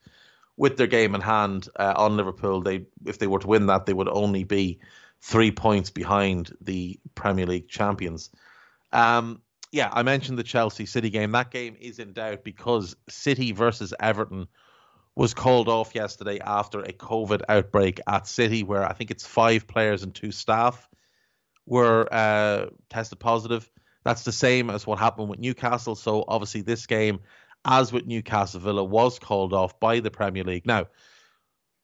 with 0.57 0.77
their 0.77 0.87
game 0.87 1.15
in 1.15 1.21
hand 1.21 1.67
uh, 1.75 1.93
on 1.95 2.17
Liverpool. 2.17 2.61
They, 2.61 2.85
if 3.05 3.19
they 3.19 3.27
were 3.27 3.39
to 3.39 3.47
win 3.47 3.67
that, 3.67 3.85
they 3.85 3.93
would 3.93 4.07
only 4.07 4.43
be 4.43 4.79
three 5.21 5.51
points 5.51 5.89
behind 5.89 6.55
the 6.61 6.99
Premier 7.13 7.45
League 7.45 7.67
champions. 7.67 8.29
Um, 8.91 9.41
yeah, 9.75 9.89
I 9.91 10.03
mentioned 10.03 10.37
the 10.37 10.43
Chelsea 10.43 10.85
City 10.85 11.09
game. 11.09 11.33
That 11.33 11.51
game 11.51 11.75
is 11.77 11.99
in 11.99 12.13
doubt 12.13 12.45
because 12.45 12.95
City 13.09 13.51
versus 13.51 13.93
Everton 13.99 14.47
was 15.17 15.33
called 15.33 15.67
off 15.67 15.93
yesterday 15.93 16.39
after 16.39 16.79
a 16.79 16.93
COVID 16.93 17.41
outbreak 17.49 17.99
at 18.07 18.25
City, 18.25 18.63
where 18.63 18.85
I 18.85 18.93
think 18.93 19.11
it's 19.11 19.27
five 19.27 19.67
players 19.67 20.01
and 20.01 20.15
two 20.15 20.31
staff 20.31 20.87
were 21.65 22.07
uh, 22.09 22.67
tested 22.89 23.19
positive. 23.19 23.69
That's 24.05 24.23
the 24.23 24.31
same 24.31 24.69
as 24.69 24.87
what 24.87 24.97
happened 24.97 25.27
with 25.27 25.39
Newcastle. 25.39 25.95
So 25.95 26.23
obviously, 26.25 26.61
this 26.61 26.87
game, 26.87 27.19
as 27.65 27.91
with 27.91 28.05
Newcastle 28.05 28.61
Villa, 28.61 28.83
was 28.83 29.19
called 29.19 29.51
off 29.51 29.77
by 29.81 29.99
the 29.99 30.09
Premier 30.09 30.45
League. 30.45 30.65
Now, 30.65 30.85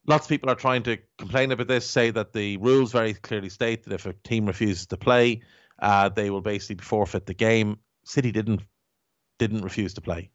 lots 0.07 0.27
of 0.27 0.29
people 0.29 0.49
are 0.49 0.55
trying 0.55 0.83
to 0.83 0.97
complain 1.17 1.51
about 1.51 1.67
this, 1.67 1.89
say 1.89 2.11
that 2.11 2.31
the 2.31 2.55
rules 2.55 2.93
very 2.93 3.15
clearly 3.15 3.49
state 3.49 3.83
that 3.83 3.93
if 3.93 4.05
a 4.05 4.13
team 4.13 4.45
refuses 4.45 4.85
to 4.85 4.95
play, 4.95 5.41
uh, 5.81 6.09
they 6.09 6.29
will 6.29 6.41
basically 6.41 6.83
forfeit 6.83 7.25
the 7.25 7.33
game. 7.33 7.79
City 8.03 8.31
didn't 8.31 8.61
didn't 9.39 9.63
refuse 9.63 9.95
to 9.95 10.01
play. 10.01 10.29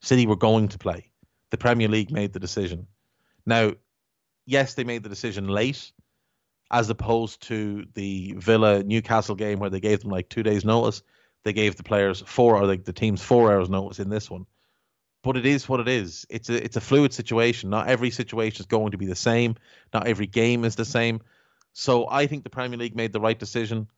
City 0.00 0.26
were 0.26 0.36
going 0.36 0.68
to 0.68 0.78
play. 0.78 1.10
The 1.50 1.58
Premier 1.58 1.88
League 1.88 2.12
made 2.12 2.32
the 2.32 2.40
decision. 2.40 2.86
Now, 3.44 3.72
yes, 4.44 4.74
they 4.74 4.84
made 4.84 5.02
the 5.02 5.08
decision 5.08 5.48
late, 5.48 5.92
as 6.70 6.88
opposed 6.90 7.42
to 7.42 7.86
the 7.94 8.34
Villa 8.38 8.82
Newcastle 8.82 9.34
game 9.34 9.58
where 9.58 9.70
they 9.70 9.80
gave 9.80 10.00
them 10.00 10.10
like 10.10 10.28
two 10.28 10.42
days' 10.42 10.64
notice. 10.64 11.02
They 11.42 11.52
gave 11.52 11.76
the 11.76 11.82
players 11.82 12.22
four 12.26 12.56
or 12.56 12.66
the, 12.66 12.76
the 12.76 12.92
teams 12.92 13.22
four 13.22 13.52
hours 13.52 13.68
notice 13.68 13.98
in 13.98 14.08
this 14.08 14.30
one 14.30 14.46
but 15.26 15.36
it 15.36 15.44
is 15.44 15.68
what 15.68 15.80
it 15.80 15.88
is. 15.88 16.24
It's 16.30 16.48
a 16.48 16.64
it's 16.64 16.76
a 16.76 16.80
fluid 16.80 17.12
situation. 17.12 17.68
Not 17.68 17.88
every 17.88 18.10
situation 18.10 18.62
is 18.62 18.66
going 18.66 18.92
to 18.92 18.96
be 18.96 19.06
the 19.06 19.16
same. 19.16 19.56
Not 19.92 20.06
every 20.06 20.28
game 20.28 20.64
is 20.64 20.76
the 20.76 20.84
same. 20.84 21.20
So 21.72 22.08
I 22.08 22.28
think 22.28 22.44
the 22.44 22.50
Premier 22.50 22.78
League 22.78 22.94
made 22.94 23.12
the 23.12 23.20
right 23.20 23.36
decision. 23.36 23.88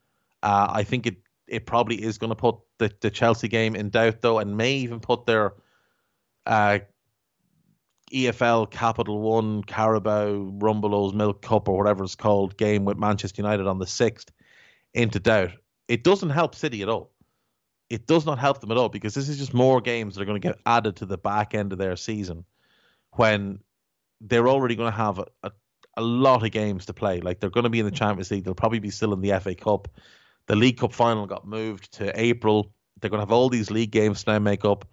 Uh, 0.43 0.69
I 0.71 0.83
think 0.85 1.07
it 1.07 1.17
it 1.47 1.67
probably 1.67 2.03
is 2.03 2.19
going 2.19 2.31
to 2.31 2.37
put 2.37 2.57
the, 2.79 2.93
the 3.01 3.11
Chelsea 3.11 3.49
game 3.49 3.75
in 3.75 3.91
doubt 3.91 4.21
though, 4.21 4.39
and 4.39 4.57
may 4.57 4.75
even 4.75 5.01
put 5.01 5.27
their 5.27 5.55
uh, 6.47 6.81
EFL 8.13 8.71
Capital 8.71 9.21
One 9.21 9.63
Carabao 9.65 10.53
Rumbelows 10.59 11.15
Milk 11.15 11.43
Cup 11.43 11.69
or 11.69 11.77
whatever 11.77 12.05
it's 12.05 12.15
called 12.15 12.57
game 12.57 12.85
with 12.85 12.99
Manchester 12.99 13.43
United 13.43 13.67
on 13.67 13.79
the 13.79 13.87
sixth 13.87 14.31
into 14.95 15.19
doubt. 15.19 15.53
It 15.89 16.05
doesn't 16.05 16.31
help 16.31 16.55
City 16.55 16.83
at 16.83 16.89
all 16.89 17.13
it 17.91 18.07
does 18.07 18.27
not 18.27 18.39
help 18.39 18.61
them 18.61 18.71
at 18.71 18.77
all 18.77 18.89
because 18.89 19.15
this 19.15 19.29
is 19.29 19.39
just 19.39 19.55
more 19.55 19.81
games 19.81 20.15
that 20.15 20.23
are 20.23 20.27
going 20.27 20.41
to 20.41 20.47
get 20.47 20.59
added 20.67 20.97
to 20.97 21.07
the 21.07 21.19
back 21.19 21.55
end 21.55 21.73
of 21.73 21.79
their 21.79 21.97
season 21.97 22.45
when 23.13 23.59
they're 24.21 24.49
already 24.49 24.77
going 24.77 24.91
to 24.91 24.97
have 24.97 25.19
a, 25.19 25.27
a, 25.43 25.53
a, 25.97 26.03
lot 26.03 26.45
of 26.45 26.51
games 26.51 26.87
to 26.87 26.93
play. 26.93 27.21
Like 27.21 27.41
they're 27.41 27.51
going 27.51 27.65
to 27.65 27.71
be 27.71 27.81
in 27.81 27.87
the 27.87 27.91
Champions 27.91 28.31
League, 28.31 28.45
they'll 28.45 28.55
probably 28.55 28.79
be 28.79 28.91
still 28.91 29.13
in 29.13 29.21
the 29.21 29.39
FA 29.41 29.55
Cup. 29.55 29.89
The 30.49 30.57
League 30.57 30.79
Cup 30.79 30.95
final 30.95 31.27
got 31.27 31.47
moved 31.47 31.93
to 31.95 32.19
April. 32.19 32.73
They're 33.01 33.11
going 33.11 33.19
to 33.19 33.27
have 33.27 33.33
all 33.33 33.51
these 33.51 33.71
league 33.71 33.91
games 33.91 34.25
to 34.25 34.33
now 34.33 34.39
make 34.39 34.65
up. 34.65 34.87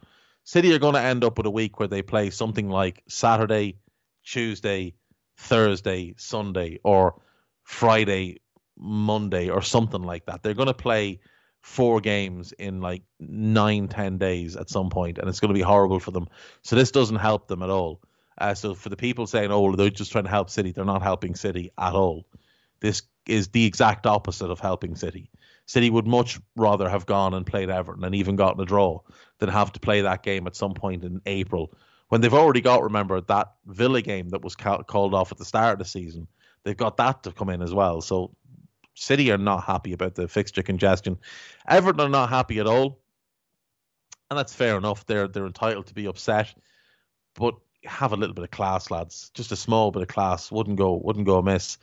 City 0.43 0.73
are 0.73 0.79
going 0.79 0.93
to 0.93 1.01
end 1.01 1.23
up 1.23 1.37
with 1.37 1.47
a 1.47 1.51
week 1.51 1.79
where 1.79 1.87
they 1.87 2.01
play 2.01 2.29
something 2.29 2.69
like 2.69 3.01
Saturday, 3.07 3.77
Tuesday, 4.23 4.93
Thursday, 5.37 6.13
Sunday, 6.17 6.79
or 6.83 7.21
Friday, 7.63 8.41
Monday, 8.77 9.49
or 9.49 9.61
something 9.61 10.03
like 10.03 10.25
that. 10.25 10.43
They're 10.43 10.53
going 10.53 10.67
to 10.67 10.73
play 10.73 11.21
four 11.61 12.01
games 12.01 12.51
in 12.51 12.81
like 12.81 13.03
nine, 13.19 13.87
ten 13.87 14.17
days 14.17 14.57
at 14.57 14.69
some 14.69 14.89
point, 14.89 15.17
and 15.17 15.29
it's 15.29 15.39
going 15.39 15.53
to 15.53 15.57
be 15.57 15.61
horrible 15.61 16.01
for 16.01 16.11
them. 16.11 16.27
So 16.63 16.75
this 16.75 16.91
doesn't 16.91 17.15
help 17.15 17.47
them 17.47 17.63
at 17.63 17.69
all. 17.69 18.01
Uh, 18.37 18.53
so 18.53 18.75
for 18.75 18.89
the 18.89 18.97
people 18.97 19.25
saying, 19.25 19.51
"Oh, 19.51 19.73
they're 19.73 19.89
just 19.89 20.11
trying 20.11 20.25
to 20.25 20.29
help 20.29 20.49
City," 20.49 20.73
they're 20.73 20.83
not 20.83 21.01
helping 21.01 21.33
City 21.33 21.71
at 21.77 21.93
all. 21.93 22.25
This 22.81 23.03
is 23.25 23.47
the 23.47 23.65
exact 23.65 24.05
opposite 24.05 24.51
of 24.51 24.59
helping 24.59 24.95
City. 24.95 25.31
City 25.65 25.89
would 25.89 26.05
much 26.05 26.39
rather 26.55 26.87
have 26.87 27.05
gone 27.05 27.33
and 27.33 27.45
played 27.45 27.69
Everton 27.69 28.03
and 28.03 28.15
even 28.15 28.35
gotten 28.35 28.61
a 28.61 28.65
draw 28.65 28.99
than 29.39 29.49
have 29.49 29.71
to 29.73 29.79
play 29.79 30.01
that 30.01 30.23
game 30.23 30.45
at 30.47 30.55
some 30.55 30.73
point 30.73 31.03
in 31.03 31.21
April 31.25 31.73
when 32.09 32.21
they've 32.21 32.33
already 32.33 32.61
got. 32.61 32.83
Remember 32.83 33.19
that 33.21 33.53
Villa 33.65 34.01
game 34.01 34.29
that 34.29 34.43
was 34.43 34.55
ca- 34.55 34.83
called 34.83 35.13
off 35.13 35.31
at 35.31 35.37
the 35.37 35.45
start 35.45 35.73
of 35.73 35.79
the 35.79 35.85
season. 35.85 36.27
They've 36.63 36.77
got 36.77 36.97
that 36.97 37.23
to 37.23 37.31
come 37.31 37.49
in 37.49 37.61
as 37.61 37.73
well. 37.73 38.01
So 38.01 38.35
City 38.95 39.31
are 39.31 39.37
not 39.37 39.63
happy 39.63 39.93
about 39.93 40.15
the 40.15 40.27
fixture 40.27 40.63
congestion. 40.63 41.17
Everton 41.67 42.01
are 42.01 42.09
not 42.09 42.29
happy 42.29 42.59
at 42.59 42.67
all, 42.67 43.01
and 44.29 44.39
that's 44.39 44.53
fair 44.53 44.77
enough. 44.77 45.05
They're 45.05 45.27
they're 45.27 45.45
entitled 45.45 45.87
to 45.87 45.93
be 45.93 46.07
upset, 46.07 46.53
but 47.35 47.55
have 47.83 48.13
a 48.13 48.17
little 48.17 48.33
bit 48.33 48.45
of 48.45 48.51
class, 48.51 48.89
lads. 48.89 49.31
Just 49.33 49.51
a 49.51 49.55
small 49.55 49.91
bit 49.91 50.01
of 50.01 50.07
class 50.07 50.51
wouldn't 50.51 50.77
go 50.77 50.95
wouldn't 50.95 51.25
go 51.25 51.37
amiss. 51.37 51.77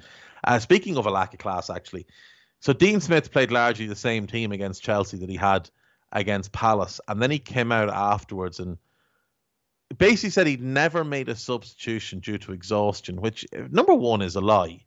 Uh, 0.45 0.59
speaking 0.59 0.97
of 0.97 1.07
a 1.07 1.11
lack 1.11 1.35
of 1.35 1.39
class, 1.39 1.71
actually, 1.71 2.07
so 2.63 2.73
Dean 2.73 3.01
Smith 3.01 3.33
played 3.33 3.51
largely 3.51 3.87
the 3.87 3.97
same 3.97 4.29
team 4.29 4.53
against 4.53 4.85
Chelsea 4.85 5.19
that 5.19 5.29
he 5.29 5.35
had 5.35 5.69
against 6.13 6.53
Palace, 6.53 7.01
and 7.09 7.21
then 7.21 7.33
he 7.33 7.41
came 7.41 7.73
out 7.73 7.89
afterwards 7.91 8.61
and 8.61 8.79
basically 9.99 10.31
said 10.31 10.47
he'd 10.47 10.63
never 10.63 11.03
made 11.03 11.29
a 11.29 11.35
substitution 11.35 12.21
due 12.21 12.39
to 12.39 12.53
exhaustion, 12.53 13.21
which 13.21 13.45
number 13.71 13.95
one 13.95 14.23
is 14.23 14.37
a 14.37 14.41
lie. 14.41 14.85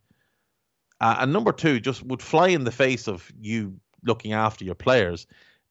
Uh, 1.02 1.18
and 1.20 1.34
number 1.34 1.52
two, 1.52 1.82
just 1.82 2.02
would 2.04 2.22
fly 2.22 2.48
in 2.48 2.64
the 2.64 2.72
face 2.72 3.10
of 3.10 3.30
you 3.38 3.78
looking 4.06 4.32
after 4.32 4.64
your 4.64 4.76
players. 4.76 5.28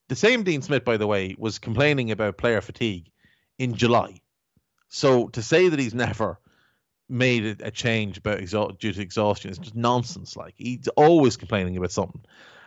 The 0.09 0.16
same 0.16 0.42
Dean 0.42 0.61
Smith, 0.61 0.84
by 0.84 0.98
the 0.98 1.07
way, 1.07 1.34
was 1.38 1.59
complaining 1.59 2.11
about 2.11 2.36
player 2.36 2.61
fatigue 2.61 3.11
in 3.59 3.76
July. 3.76 4.20
So 4.90 5.28
to 5.28 5.40
say 5.40 5.70
that 5.70 5.78
he's 5.78 5.94
never 5.94 6.38
made 7.09 7.61
a 7.62 7.70
change 7.70 8.18
about 8.18 8.38
exha- 8.38 8.78
due 8.78 8.92
to 8.92 9.00
exhaustion 9.02 9.50
It's 9.50 9.59
just 9.59 9.74
nonsense. 9.74 10.36
Like 10.36 10.55
he's 10.57 10.88
always 10.96 11.36
complaining 11.36 11.76
about 11.76 11.92
something. 11.92 12.22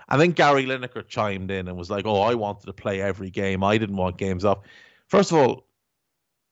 And 0.10 0.22
then 0.22 0.32
Gary 0.32 0.66
Lineker 0.66 1.08
chimed 1.08 1.52
in 1.52 1.68
and 1.68 1.78
was 1.78 1.90
like, 1.90 2.06
"Oh, 2.06 2.22
I 2.22 2.36
wanted 2.36 2.68
to 2.68 2.74
play 2.74 3.02
every 3.02 3.30
game. 3.30 3.64
I 3.64 3.78
didn't 3.78 3.98
want 3.98 4.18
games 4.18 4.46
off." 4.46 4.60
First 5.08 5.32
of 5.32 5.38
all, 5.38 5.68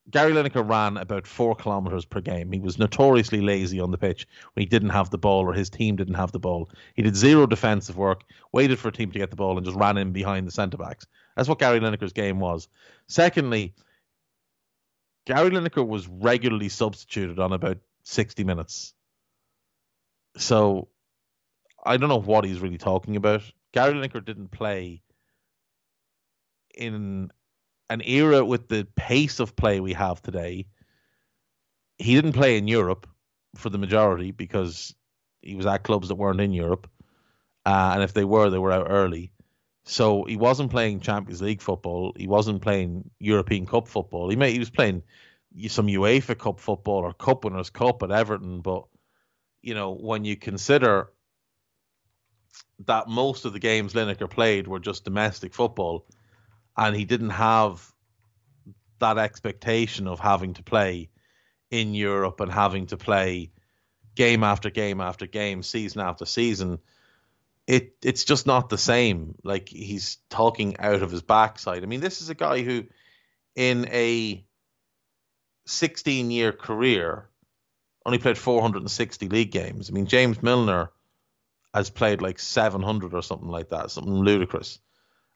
Gary 0.10 0.34
Lineker 0.34 0.68
ran 0.68 0.98
about 0.98 1.26
four 1.26 1.56
kilometers 1.56 2.06
per 2.06 2.22
game. 2.22 2.52
He 2.52 2.60
was 2.60 2.78
notoriously 2.78 3.42
lazy 3.42 3.80
on 3.80 3.92
the 3.92 3.98
pitch 3.98 4.28
when 4.54 4.62
he 4.62 4.68
didn't 4.68 4.90
have 4.90 5.10
the 5.10 5.18
ball 5.18 5.50
or 5.50 5.54
his 5.54 5.70
team 5.70 5.96
didn't 5.96 6.14
have 6.16 6.32
the 6.32 6.40
ball. 6.40 6.70
He 6.94 7.02
did 7.02 7.16
zero 7.16 7.48
defensive 7.48 7.98
work, 7.98 8.24
waited 8.52 8.78
for 8.78 8.90
a 8.90 8.92
team 8.92 9.12
to 9.12 9.20
get 9.20 9.32
the 9.32 9.36
ball, 9.36 9.58
and 9.58 9.66
just 9.66 9.78
ran 9.78 9.98
in 9.98 10.12
behind 10.12 10.46
the 10.46 10.52
centre 10.52 10.78
backs. 10.78 11.08
That's 11.36 11.50
what 11.50 11.60
Gary 11.60 11.80
Lineker's 11.80 12.14
game 12.14 12.40
was. 12.40 12.68
Secondly, 13.08 13.74
Gary 15.26 15.50
Lineker 15.50 15.86
was 15.86 16.08
regularly 16.08 16.70
substituted 16.70 17.40
on 17.40 17.52
about 17.52 17.78
60 18.04 18.44
minutes. 18.44 18.94
So 20.38 20.90
I 21.84 21.98
don't 21.98 22.10
know 22.10 22.22
what 22.22 22.46
he's 22.46 22.60
really 22.60 22.78
talking 22.78 23.16
about. 23.16 23.42
Gary 23.74 23.94
Lineker 23.94 24.24
didn't 24.24 24.50
play 24.50 25.02
in 26.76 27.32
an 27.90 28.02
era 28.02 28.44
with 28.44 28.68
the 28.68 28.88
pace 28.96 29.40
of 29.40 29.56
play 29.56 29.80
we 29.80 29.94
have 29.94 30.22
today. 30.22 30.68
He 31.98 32.16
didn't 32.16 32.34
play 32.34 32.58
in 32.58 32.68
Europe 32.68 33.08
for 33.56 33.70
the 33.70 33.78
majority 33.78 34.32
because 34.32 34.94
he 35.42 35.56
was 35.56 35.66
at 35.66 35.84
clubs 35.84 36.10
that 36.10 36.16
weren't 36.16 36.42
in 36.42 36.52
Europe, 36.52 36.90
uh, 37.66 37.92
and 37.94 38.04
if 38.04 38.14
they 38.14 38.26
were, 38.26 38.50
they 38.50 38.58
were 38.58 38.72
out 38.72 38.88
early. 38.90 39.32
So 39.86 40.24
he 40.24 40.36
wasn't 40.36 40.72
playing 40.72 41.02
Champions 41.02 41.42
League 41.42 41.62
football. 41.62 42.14
He 42.18 42.28
wasn't 42.28 42.62
playing 42.62 43.10
European 43.20 43.68
Cup 43.68 43.88
football. 43.88 44.30
He 44.30 44.36
may 44.36 44.52
he 44.52 44.60
was 44.60 44.72
playing 44.72 45.04
some 45.68 45.88
UEFA 45.88 46.38
Cup 46.38 46.60
football 46.60 47.04
or 47.04 47.14
Cup 47.14 47.46
Winners' 47.46 47.70
Cup 47.70 48.02
at 48.02 48.12
Everton. 48.12 48.62
But 48.62 48.86
you 49.62 49.76
know 49.76 49.94
when 49.94 50.26
you 50.26 50.36
consider 50.36 51.12
that 52.88 53.08
most 53.08 53.46
of 53.46 53.54
the 53.54 53.60
games 53.60 53.94
Lineker 53.94 54.30
played 54.30 54.68
were 54.68 54.80
just 54.80 55.06
domestic 55.06 55.54
football, 55.54 56.08
and 56.76 56.96
he 56.96 57.06
didn't 57.06 57.30
have 57.30 57.94
that 59.00 59.20
expectation 59.20 60.08
of 60.08 60.20
having 60.20 60.56
to 60.56 60.64
play 60.64 61.10
in 61.70 61.94
Europe 61.94 62.40
and 62.40 62.52
having 62.52 62.88
to 62.88 62.98
play 62.98 63.52
game 64.16 64.44
after 64.44 64.70
game 64.70 65.00
after 65.00 65.28
game, 65.28 65.62
season 65.62 66.02
after 66.02 66.26
season. 66.26 66.80
It 67.68 67.96
it's 68.04 68.24
just 68.24 68.46
not 68.46 68.70
the 68.70 68.78
same. 68.78 69.36
Like 69.44 69.70
he's 69.70 70.18
talking 70.30 70.78
out 70.78 71.02
of 71.02 71.12
his 71.12 71.22
backside. 71.22 71.84
I 71.84 71.88
mean, 71.88 72.02
this 72.02 72.22
is 72.22 72.30
a 72.30 72.36
guy 72.36 72.62
who, 72.62 72.84
in 73.56 73.88
a 73.92 74.46
16 75.66 76.30
year 76.30 76.52
career, 76.52 77.28
only 78.06 78.20
played 78.20 78.38
460 78.38 79.30
league 79.30 79.52
games. 79.52 79.90
I 79.90 79.94
mean, 79.94 80.06
James 80.06 80.42
Milner 80.44 80.92
has 81.74 81.90
played 81.90 82.22
like 82.22 82.40
700 82.40 83.14
or 83.14 83.24
something 83.24 83.50
like 83.50 83.70
that, 83.70 83.92
something 83.92 84.14
ludicrous. 84.14 84.80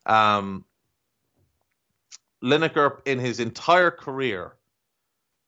Um, 0.06 0.64
Lineker, 2.42 3.00
in 3.04 3.18
his 3.18 3.40
entire 3.40 3.90
career, 3.90 4.56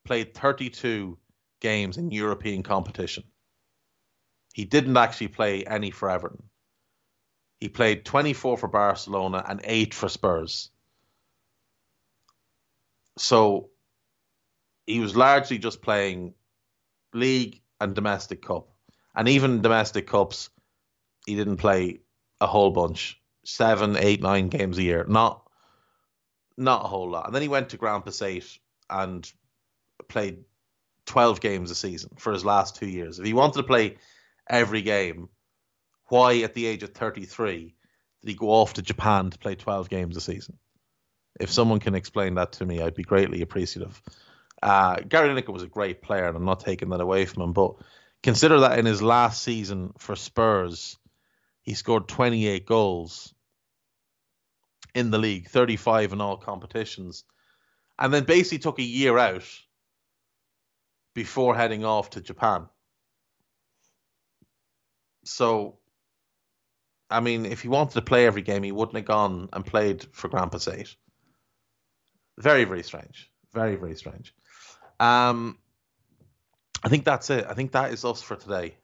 played 0.04 0.34
32 0.34 1.16
games 1.60 1.96
in 1.96 2.10
European 2.10 2.62
competition. 2.62 3.24
He 4.52 4.64
didn't 4.64 4.96
actually 4.96 5.28
play 5.28 5.64
any 5.64 5.90
for 5.90 6.10
Everton. 6.10 6.42
He 7.62 7.68
played 7.68 8.04
24 8.04 8.56
for 8.56 8.66
Barcelona 8.66 9.44
and 9.48 9.60
8 9.62 9.94
for 9.94 10.08
Spurs. 10.08 10.68
So 13.16 13.70
he 14.84 14.98
was 14.98 15.14
largely 15.14 15.58
just 15.58 15.80
playing 15.80 16.34
league 17.14 17.60
and 17.80 17.94
domestic 17.94 18.42
cup. 18.42 18.66
And 19.14 19.28
even 19.28 19.62
domestic 19.62 20.08
cups, 20.08 20.50
he 21.24 21.36
didn't 21.36 21.58
play 21.58 22.00
a 22.40 22.48
whole 22.48 22.72
bunch. 22.72 23.22
Seven, 23.44 23.96
eight, 23.96 24.20
nine 24.20 24.48
games 24.48 24.76
a 24.78 24.82
year. 24.82 25.06
Not 25.08 25.48
not 26.56 26.84
a 26.84 26.88
whole 26.88 27.10
lot. 27.10 27.26
And 27.26 27.34
then 27.34 27.42
he 27.42 27.48
went 27.48 27.68
to 27.68 27.78
Grampus 27.78 28.26
Eight 28.26 28.58
and 28.90 29.30
played 30.08 30.38
12 31.06 31.40
games 31.40 31.70
a 31.70 31.76
season 31.76 32.10
for 32.18 32.32
his 32.32 32.44
last 32.44 32.74
two 32.74 32.88
years. 32.88 33.20
If 33.20 33.24
he 33.24 33.34
wanted 33.34 33.58
to 33.58 33.62
play 33.62 33.98
every 34.50 34.82
game, 34.82 35.28
why 36.12 36.40
at 36.40 36.52
the 36.52 36.66
age 36.66 36.82
of 36.82 36.90
33 36.90 37.74
did 38.20 38.28
he 38.28 38.34
go 38.34 38.50
off 38.50 38.74
to 38.74 38.82
Japan 38.82 39.30
to 39.30 39.38
play 39.38 39.54
12 39.54 39.88
games 39.88 40.14
a 40.18 40.20
season? 40.20 40.58
If 41.40 41.50
someone 41.50 41.80
can 41.80 41.94
explain 41.94 42.34
that 42.34 42.52
to 42.52 42.66
me, 42.66 42.82
I'd 42.82 42.94
be 42.94 43.02
greatly 43.02 43.40
appreciative. 43.40 44.02
Uh, 44.62 44.96
Gary 44.96 45.30
Lineker 45.30 45.54
was 45.54 45.62
a 45.62 45.68
great 45.68 46.02
player, 46.02 46.26
and 46.28 46.36
I'm 46.36 46.44
not 46.44 46.60
taking 46.60 46.90
that 46.90 47.00
away 47.00 47.24
from 47.24 47.44
him, 47.44 47.52
but 47.54 47.76
consider 48.22 48.60
that 48.60 48.78
in 48.78 48.84
his 48.84 49.00
last 49.00 49.42
season 49.42 49.94
for 49.96 50.14
Spurs, 50.14 50.98
he 51.62 51.72
scored 51.72 52.08
28 52.08 52.66
goals 52.66 53.32
in 54.94 55.10
the 55.10 55.18
league, 55.18 55.48
35 55.48 56.12
in 56.12 56.20
all 56.20 56.36
competitions, 56.36 57.24
and 57.98 58.12
then 58.12 58.24
basically 58.24 58.58
took 58.58 58.78
a 58.78 58.82
year 58.82 59.16
out 59.16 59.48
before 61.14 61.54
heading 61.54 61.86
off 61.86 62.10
to 62.10 62.20
Japan. 62.20 62.68
So, 65.24 65.78
I 67.12 67.20
mean, 67.20 67.46
if 67.46 67.62
he 67.62 67.68
wanted 67.68 67.94
to 67.94 68.02
play 68.02 68.26
every 68.26 68.42
game, 68.42 68.62
he 68.62 68.72
wouldn't 68.72 68.96
have 68.96 69.04
gone 69.04 69.48
and 69.52 69.64
played 69.64 70.06
for 70.12 70.28
Grampus 70.28 70.72
Eight. 70.72 70.94
Very, 72.38 72.64
very 72.64 72.82
strange. 72.82 73.30
Very, 73.52 73.76
very 73.76 73.94
strange. 73.94 74.34
Um, 74.98 75.58
I 76.82 76.88
think 76.88 77.04
that's 77.04 77.30
it. 77.30 77.46
I 77.48 77.54
think 77.54 77.72
that 77.72 77.92
is 77.92 78.04
us 78.04 78.22
for 78.22 78.36
today. 78.36 78.74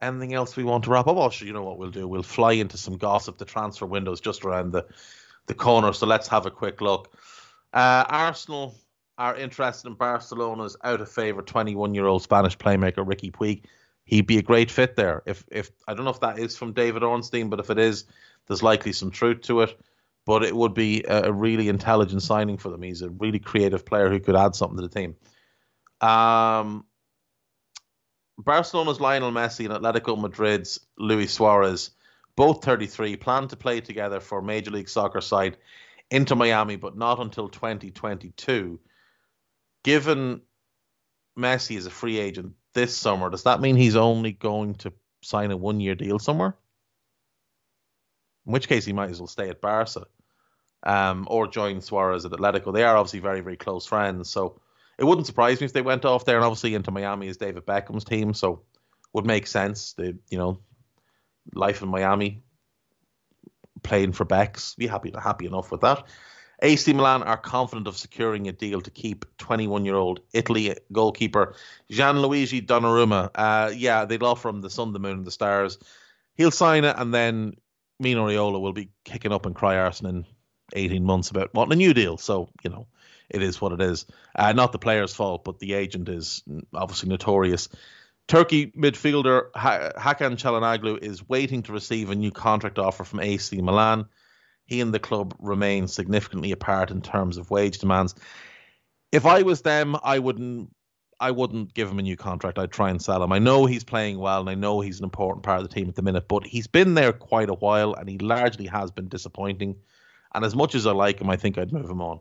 Anything 0.00 0.34
else 0.34 0.56
we 0.56 0.64
want 0.64 0.84
to 0.84 0.90
wrap 0.90 1.06
up? 1.06 1.32
Sure, 1.32 1.46
you 1.46 1.54
know 1.54 1.62
what 1.62 1.78
we'll 1.78 1.90
do? 1.90 2.06
We'll 2.06 2.22
fly 2.22 2.52
into 2.52 2.76
some 2.76 2.98
gossip. 2.98 3.38
The 3.38 3.44
transfer 3.44 3.86
window 3.86 4.12
is 4.12 4.20
just 4.20 4.44
around 4.44 4.72
the, 4.72 4.86
the 5.46 5.54
corner, 5.54 5.92
so 5.92 6.06
let's 6.06 6.28
have 6.28 6.46
a 6.46 6.50
quick 6.50 6.80
look. 6.80 7.12
Uh, 7.72 8.04
Arsenal 8.08 8.74
are 9.16 9.36
interested 9.36 9.88
in 9.88 9.94
Barcelona's 9.94 10.76
out 10.82 11.00
of 11.00 11.10
favour 11.10 11.42
21 11.42 11.94
year 11.94 12.06
old 12.06 12.22
Spanish 12.22 12.58
playmaker 12.58 13.06
Riqui 13.06 13.32
Puig. 13.32 13.62
He'd 14.04 14.26
be 14.26 14.38
a 14.38 14.42
great 14.42 14.70
fit 14.70 14.96
there. 14.96 15.22
If 15.26 15.44
if 15.50 15.70
I 15.88 15.94
don't 15.94 16.04
know 16.04 16.10
if 16.10 16.20
that 16.20 16.38
is 16.38 16.56
from 16.56 16.72
David 16.72 17.02
Ornstein, 17.02 17.48
but 17.48 17.60
if 17.60 17.70
it 17.70 17.78
is, 17.78 18.04
there's 18.46 18.62
likely 18.62 18.92
some 18.92 19.10
truth 19.10 19.42
to 19.42 19.62
it. 19.62 19.78
But 20.26 20.42
it 20.42 20.56
would 20.56 20.72
be 20.72 21.04
a, 21.06 21.30
really 21.30 21.68
intelligent 21.68 22.22
signing 22.22 22.56
for 22.56 22.70
them. 22.70 22.80
He's 22.80 23.02
a 23.02 23.10
really 23.10 23.38
creative 23.38 23.84
player 23.84 24.08
who 24.08 24.20
could 24.20 24.36
add 24.36 24.54
something 24.54 24.78
to 24.78 24.88
the 24.88 24.88
team. 24.88 25.16
Um, 26.00 26.86
Barcelona's 28.38 29.00
Lionel 29.00 29.32
Messi 29.32 29.70
and 29.70 29.74
Atletico 29.74 30.18
Madrid's 30.18 30.80
Luis 30.96 31.32
Suarez, 31.32 31.90
both 32.36 32.64
33, 32.64 33.16
plan 33.16 33.48
to 33.48 33.56
play 33.56 33.82
together 33.82 34.18
for 34.18 34.40
Major 34.40 34.70
League 34.70 34.88
Soccer 34.88 35.20
side 35.20 35.58
Inter 36.10 36.34
Miami, 36.34 36.76
but 36.76 36.96
not 36.96 37.20
until 37.20 37.48
2022. 37.48 38.80
Given 39.82 40.40
Messi 41.38 41.76
is 41.76 41.84
a 41.84 41.90
free 41.90 42.18
agent 42.18 42.54
this 42.74 42.96
summer, 42.96 43.30
does 43.30 43.44
that 43.44 43.60
mean 43.60 43.76
he's 43.76 43.96
only 43.96 44.32
going 44.32 44.74
to 44.76 44.92
sign 45.22 45.50
a 45.50 45.56
one 45.56 45.80
year 45.80 45.94
deal 45.94 46.18
somewhere? 46.18 46.56
In 48.46 48.52
which 48.52 48.68
case, 48.68 48.84
he 48.84 48.92
might 48.92 49.10
as 49.10 49.20
well 49.20 49.26
stay 49.26 49.48
at 49.48 49.60
Barca 49.60 50.04
um, 50.84 51.26
or 51.30 51.48
join 51.48 51.80
Suarez 51.80 52.24
at 52.24 52.32
Atletico. 52.32 52.72
They 52.72 52.84
are 52.84 52.96
obviously 52.96 53.20
very, 53.20 53.40
very 53.40 53.56
close 53.56 53.86
friends. 53.86 54.28
So 54.28 54.60
it 54.98 55.04
wouldn't 55.04 55.26
surprise 55.26 55.60
me 55.60 55.64
if 55.64 55.72
they 55.72 55.82
went 55.82 56.04
off 56.04 56.24
there. 56.24 56.36
And 56.36 56.44
obviously, 56.44 56.74
Inter 56.74 56.92
Miami 56.92 57.28
is 57.28 57.38
David 57.38 57.64
Beckham's 57.64 58.04
team. 58.04 58.34
So 58.34 58.62
would 59.12 59.26
make 59.26 59.46
sense. 59.46 59.94
The 59.94 60.18
you 60.28 60.38
know, 60.38 60.60
life 61.54 61.82
in 61.82 61.88
Miami, 61.88 62.42
playing 63.82 64.12
for 64.12 64.24
Becks. 64.24 64.74
Be 64.74 64.86
happy 64.86 65.12
happy 65.18 65.46
enough 65.46 65.70
with 65.70 65.80
that. 65.80 66.04
AC 66.62 66.92
Milan 66.92 67.22
are 67.22 67.36
confident 67.36 67.86
of 67.86 67.96
securing 67.96 68.48
a 68.48 68.52
deal 68.52 68.80
to 68.80 68.90
keep 68.90 69.24
21-year-old 69.38 70.20
Italy 70.32 70.76
goalkeeper 70.92 71.54
Gianluigi 71.90 72.64
Donnarumma. 72.64 73.30
Uh, 73.34 73.72
yeah, 73.74 74.04
they'd 74.04 74.22
offer 74.22 74.48
him 74.48 74.60
the 74.60 74.70
sun, 74.70 74.92
the 74.92 75.00
moon, 75.00 75.18
and 75.18 75.26
the 75.26 75.30
stars. 75.30 75.78
He'll 76.36 76.50
sign 76.50 76.84
it, 76.84 76.96
and 76.98 77.12
then 77.12 77.54
Mino 78.00 78.26
Raiola 78.28 78.60
will 78.60 78.72
be 78.72 78.90
kicking 79.04 79.32
up 79.32 79.46
and 79.46 79.54
cry 79.54 79.76
arson 79.76 80.06
in 80.06 80.26
18 80.74 81.04
months 81.04 81.30
about 81.30 81.54
wanting 81.54 81.74
a 81.74 81.76
new 81.76 81.94
deal. 81.94 82.16
So 82.16 82.48
you 82.62 82.70
know, 82.70 82.86
it 83.30 83.42
is 83.42 83.60
what 83.60 83.72
it 83.72 83.80
is. 83.80 84.06
Uh, 84.34 84.52
not 84.52 84.72
the 84.72 84.78
player's 84.78 85.14
fault, 85.14 85.44
but 85.44 85.58
the 85.58 85.74
agent 85.74 86.08
is 86.08 86.42
obviously 86.72 87.08
notorious. 87.08 87.68
Turkey 88.26 88.68
midfielder 88.68 89.50
Hakan 89.52 90.36
Çalhanoğlu 90.36 91.02
is 91.02 91.28
waiting 91.28 91.62
to 91.64 91.72
receive 91.72 92.10
a 92.10 92.14
new 92.14 92.30
contract 92.30 92.78
offer 92.78 93.04
from 93.04 93.20
AC 93.20 93.60
Milan. 93.60 94.06
He 94.66 94.80
and 94.80 94.94
the 94.94 94.98
club 94.98 95.34
remain 95.38 95.88
significantly 95.88 96.52
apart 96.52 96.90
in 96.90 97.02
terms 97.02 97.36
of 97.36 97.50
wage 97.50 97.78
demands. 97.78 98.14
If 99.12 99.26
I 99.26 99.42
was 99.42 99.62
them, 99.62 99.96
I 100.02 100.18
wouldn't 100.18 100.74
I 101.20 101.30
wouldn't 101.30 101.74
give 101.74 101.88
him 101.88 101.98
a 101.98 102.02
new 102.02 102.16
contract. 102.16 102.58
I'd 102.58 102.72
try 102.72 102.90
and 102.90 103.00
sell 103.00 103.22
him. 103.22 103.32
I 103.32 103.38
know 103.38 103.66
he's 103.66 103.84
playing 103.84 104.18
well 104.18 104.40
and 104.40 104.50
I 104.50 104.54
know 104.54 104.80
he's 104.80 104.98
an 104.98 105.04
important 105.04 105.44
part 105.44 105.60
of 105.60 105.68
the 105.68 105.74
team 105.74 105.88
at 105.88 105.94
the 105.94 106.02
minute, 106.02 106.26
but 106.28 106.44
he's 106.44 106.66
been 106.66 106.94
there 106.94 107.12
quite 107.12 107.48
a 107.48 107.54
while 107.54 107.94
and 107.94 108.08
he 108.08 108.18
largely 108.18 108.66
has 108.66 108.90
been 108.90 109.08
disappointing. 109.08 109.76
And 110.34 110.44
as 110.44 110.56
much 110.56 110.74
as 110.74 110.86
I 110.86 110.92
like 110.92 111.20
him, 111.20 111.30
I 111.30 111.36
think 111.36 111.56
I'd 111.56 111.72
move 111.72 111.88
him 111.88 112.02
on. 112.02 112.20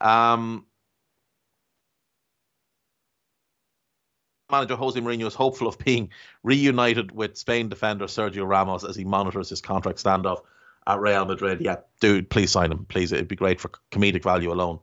Um, 0.00 0.66
manager 4.50 4.76
Jose 4.76 5.00
Mourinho 5.00 5.26
is 5.26 5.34
hopeful 5.34 5.68
of 5.68 5.78
being 5.78 6.10
reunited 6.42 7.12
with 7.12 7.36
Spain 7.36 7.68
defender 7.68 8.06
Sergio 8.06 8.48
Ramos 8.48 8.84
as 8.84 8.96
he 8.96 9.04
monitors 9.04 9.50
his 9.50 9.60
contract 9.60 10.02
standoff 10.02 10.42
at 10.86 11.00
Real 11.00 11.24
Madrid. 11.24 11.60
Yeah, 11.60 11.76
dude, 12.00 12.30
please 12.30 12.50
sign 12.50 12.72
him. 12.72 12.86
Please, 12.86 13.12
it'd 13.12 13.28
be 13.28 13.36
great 13.36 13.60
for 13.60 13.70
comedic 13.90 14.22
value 14.22 14.52
alone. 14.52 14.80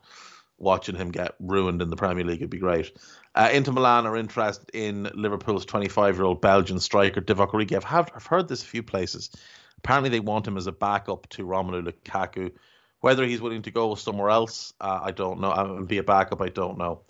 Watching 0.57 0.95
him 0.95 1.11
get 1.11 1.35
ruined 1.39 1.81
in 1.81 1.89
the 1.89 1.95
Premier 1.95 2.25
League 2.25 2.41
would 2.41 2.49
be 2.49 2.57
great. 2.57 2.91
Uh, 3.33 3.49
Inter 3.53 3.71
Milan 3.71 4.05
are 4.05 4.17
interested 4.17 4.69
in 4.73 5.09
Liverpool's 5.13 5.65
25-year-old 5.65 6.41
Belgian 6.41 6.79
striker 6.79 7.21
Divock 7.21 7.51
Origi. 7.51 7.75
I've, 7.75 7.83
have, 7.85 8.11
I've 8.13 8.25
heard 8.25 8.49
this 8.49 8.61
a 8.61 8.65
few 8.65 8.83
places. 8.83 9.29
Apparently, 9.77 10.09
they 10.09 10.19
want 10.19 10.47
him 10.47 10.57
as 10.57 10.67
a 10.67 10.73
backup 10.73 11.29
to 11.29 11.45
Romelu 11.45 11.87
Lukaku. 11.87 12.51
Whether 12.99 13.25
he's 13.25 13.39
willing 13.39 13.61
to 13.61 13.71
go 13.71 13.95
somewhere 13.95 14.29
else, 14.29 14.73
uh, 14.81 14.99
I 15.01 15.11
don't 15.11 15.39
know. 15.39 15.51
And 15.51 15.87
be 15.87 15.99
a 15.99 16.03
backup, 16.03 16.41
I 16.41 16.49
don't 16.49 16.77
know. 16.77 17.03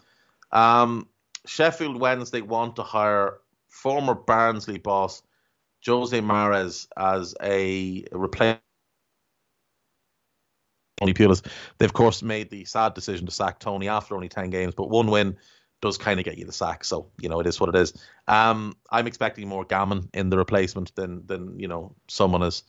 Um, 0.51 1.07
Sheffield 1.47 1.99
Wednesday 1.99 2.41
want 2.41 2.75
to 2.75 2.83
hire 2.83 3.39
former 3.69 4.13
Barnsley 4.13 4.77
boss 4.77 5.23
Jose 5.85 6.19
Morais 6.19 6.87
as 6.97 7.35
a 7.41 8.05
replacement. 8.11 8.61
Tony 10.99 11.13
Pulis. 11.13 11.45
They 11.77 11.85
of 11.85 11.93
course 11.93 12.21
made 12.21 12.49
the 12.49 12.65
sad 12.65 12.93
decision 12.93 13.25
to 13.25 13.31
sack 13.31 13.59
Tony 13.59 13.87
after 13.87 14.15
only 14.15 14.29
ten 14.29 14.49
games, 14.49 14.75
but 14.75 14.89
one 14.89 15.07
win 15.07 15.37
does 15.81 15.97
kind 15.97 16.19
of 16.19 16.25
get 16.25 16.37
you 16.37 16.45
the 16.45 16.51
sack. 16.51 16.83
So 16.83 17.09
you 17.19 17.29
know 17.29 17.39
it 17.39 17.47
is 17.47 17.59
what 17.59 17.69
it 17.69 17.75
is. 17.75 17.93
Um, 18.27 18.75
I'm 18.89 19.07
expecting 19.07 19.47
more 19.47 19.65
gammon 19.65 20.09
in 20.13 20.29
the 20.29 20.37
replacement 20.37 20.93
than 20.95 21.25
than 21.25 21.59
you 21.59 21.67
know 21.67 21.95
someone 22.07 22.43
as 22.43 22.63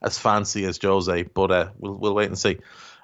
as 0.00 0.18
fancy 0.18 0.64
as 0.64 0.78
Jose, 0.82 1.22
but 1.22 1.50
uh, 1.50 1.70
we'll 1.78 1.94
we'll 1.94 2.14
wait 2.14 2.28
and 2.28 2.38
see. 2.38 2.58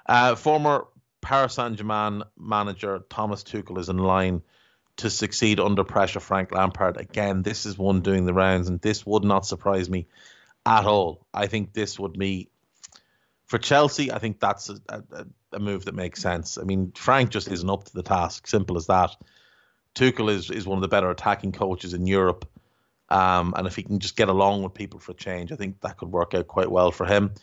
Uh, 0.05 0.35
former 0.35 0.87
Paris 1.21 1.55
Saint 1.55 1.77
Germain 1.77 2.23
manager 2.37 3.01
Thomas 3.09 3.43
Tuchel 3.43 3.79
is 3.79 3.89
in 3.89 3.97
line 3.97 4.41
to 4.97 5.09
succeed 5.09 5.59
under 5.59 5.83
pressure. 5.83 6.19
Frank 6.19 6.51
Lampard 6.51 6.97
again. 6.97 7.41
This 7.41 7.65
is 7.65 7.77
one 7.77 8.01
doing 8.01 8.25
the 8.25 8.33
rounds, 8.33 8.69
and 8.69 8.81
this 8.81 9.05
would 9.05 9.23
not 9.23 9.45
surprise 9.45 9.89
me 9.89 10.07
at 10.65 10.85
all. 10.85 11.25
I 11.33 11.47
think 11.47 11.73
this 11.73 11.99
would 11.99 12.17
be 12.17 12.49
for 13.49 13.57
Chelsea. 13.57 14.11
I 14.11 14.19
think 14.19 14.39
that's 14.39 14.69
a, 14.69 14.79
a, 14.87 15.25
a 15.53 15.59
move 15.59 15.85
that 15.85 15.95
makes 15.95 16.21
sense. 16.21 16.57
I 16.57 16.63
mean, 16.63 16.93
Frank 16.95 17.31
just 17.31 17.49
isn't 17.49 17.69
up 17.69 17.83
to 17.85 17.93
the 17.93 18.03
task. 18.03 18.47
Simple 18.47 18.77
as 18.77 18.87
that. 18.87 19.15
Tuchel 19.95 20.29
is 20.29 20.49
is 20.51 20.67
one 20.67 20.77
of 20.77 20.83
the 20.83 20.87
better 20.87 21.09
attacking 21.09 21.51
coaches 21.51 21.93
in 21.93 22.07
Europe. 22.07 22.47
Um, 23.09 23.55
and 23.57 23.65
if 23.65 23.75
he 23.75 23.81
can 23.81 23.97
just 23.97 24.15
get 24.15 24.29
along 24.29 24.61
with 24.61 24.75
people 24.75 24.99
for 24.99 25.13
change, 25.13 25.51
I 25.51 25.55
think 25.55 25.81
that 25.81 25.97
could 25.97 26.11
work 26.11 26.35
out 26.35 26.47
quite 26.47 26.69
well 26.69 26.91
for 26.91 27.07
him. 27.07 27.33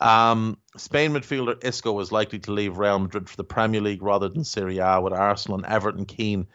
Um, 0.00 0.56
Spain 0.78 1.12
midfielder 1.12 1.62
Isco 1.62 2.00
is 2.00 2.10
likely 2.10 2.38
to 2.38 2.52
leave 2.52 2.78
Real 2.78 2.98
Madrid 2.98 3.28
for 3.28 3.36
the 3.36 3.44
Premier 3.44 3.82
League 3.82 4.02
rather 4.02 4.30
than 4.30 4.44
Serie 4.44 4.78
A, 4.78 4.98
with 4.98 5.12
Arsenal 5.12 5.58
and 5.58 5.66
Everton 5.66 6.06
keen 6.06 6.46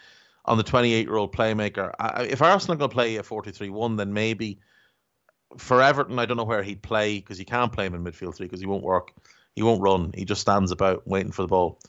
on 0.46 0.58
the 0.58 0.64
28 0.64 1.06
year 1.06 1.16
old 1.16 1.32
playmaker. 1.32 1.94
if 2.28 2.42
Arsenal 2.42 2.74
are 2.74 2.80
going 2.80 2.90
to 2.90 2.94
play 2.96 3.16
a 3.18 3.24
4 3.24 3.44
3 3.44 3.70
1, 3.70 3.98
then 3.98 4.14
maybe 4.14 4.58
for 5.58 5.82
Everton, 5.82 6.20
I 6.20 6.26
don't 6.26 6.38
know 6.38 6.44
where 6.44 6.64
he'd 6.64 6.82
play 6.82 7.20
because 7.20 7.40
you 7.40 7.46
can't 7.46 7.72
play 7.72 7.86
him 7.86 7.96
in 7.96 8.04
midfield 8.04 8.36
three 8.36 8.48
because 8.48 8.60
he 8.60 8.66
won't 8.66 8.84
work. 8.84 9.12
He 9.56 9.64
won't 9.64 9.82
run. 9.82 10.12
He 10.16 10.26
just 10.26 10.42
stands 10.42 10.72
about 10.72 11.08
waiting 11.08 11.32
for 11.32 11.42
the 11.42 11.48
ball. 11.48 11.80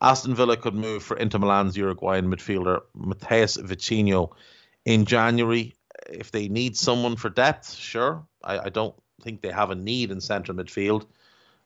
Aston 0.00 0.34
Villa 0.34 0.56
could 0.56 0.74
move 0.74 1.02
for 1.02 1.16
Inter 1.16 1.38
Milan's 1.38 1.76
Uruguayan 1.76 2.30
midfielder 2.30 2.82
Matías 2.96 3.60
Vecino 3.62 4.30
in 4.84 5.04
January. 5.04 5.74
If 6.10 6.30
they 6.30 6.48
need 6.48 6.76
someone 6.76 7.16
for 7.16 7.30
depth, 7.30 7.72
sure. 7.72 8.26
I, 8.44 8.58
I 8.58 8.68
don't 8.68 8.94
think 9.22 9.40
they 9.40 9.50
have 9.50 9.70
a 9.70 9.74
need 9.74 10.10
in 10.10 10.20
central 10.20 10.56
midfield. 10.56 11.06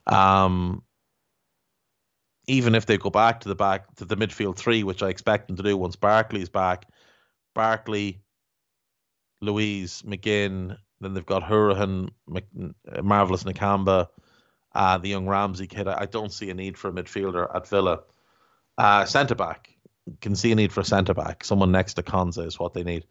Um, 0.06 0.82
even 2.46 2.74
if 2.74 2.86
they 2.86 2.96
go 2.96 3.10
back 3.10 3.40
to 3.40 3.48
the 3.48 3.54
back 3.54 3.94
to 3.96 4.04
the 4.04 4.16
midfield 4.16 4.56
three, 4.56 4.82
which 4.82 5.02
I 5.02 5.08
expect 5.08 5.48
them 5.48 5.56
to 5.56 5.62
do 5.62 5.76
once 5.76 5.96
Barkley's 5.96 6.48
back, 6.48 6.86
Barkley, 7.54 8.22
Luiz, 9.40 10.02
McGinn, 10.02 10.76
then 11.00 11.14
they've 11.14 11.26
got 11.26 11.42
Hourihane, 11.42 12.10
Marvelous 13.02 13.44
Nakamba, 13.44 14.08
uh, 14.74 14.98
the 14.98 15.08
young 15.08 15.26
Ramsey 15.26 15.66
kid. 15.66 15.88
I 15.88 16.06
don't 16.06 16.32
see 16.32 16.50
a 16.50 16.54
need 16.54 16.76
for 16.78 16.88
a 16.88 16.92
midfielder 16.92 17.54
at 17.54 17.68
Villa. 17.68 18.00
Uh, 18.78 19.04
centre 19.04 19.34
back 19.34 19.70
can 20.20 20.34
see 20.34 20.52
a 20.52 20.54
need 20.54 20.72
for 20.72 20.80
a 20.80 20.84
centre 20.84 21.14
back. 21.14 21.44
Someone 21.44 21.72
next 21.72 21.94
to 21.94 22.02
Konsa 22.02 22.46
is 22.46 22.58
what 22.58 22.74
they 22.74 22.82
need. 22.82 23.04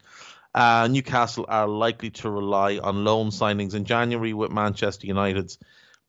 Uh, 0.54 0.88
Newcastle 0.90 1.46
are 1.48 1.68
likely 1.68 2.10
to 2.10 2.30
rely 2.30 2.80
on 2.80 3.04
loan 3.04 3.30
signings 3.30 3.76
in 3.76 3.86
January 3.86 4.34
with 4.34 4.52
Manchester 4.52 5.06
United's 5.06 5.60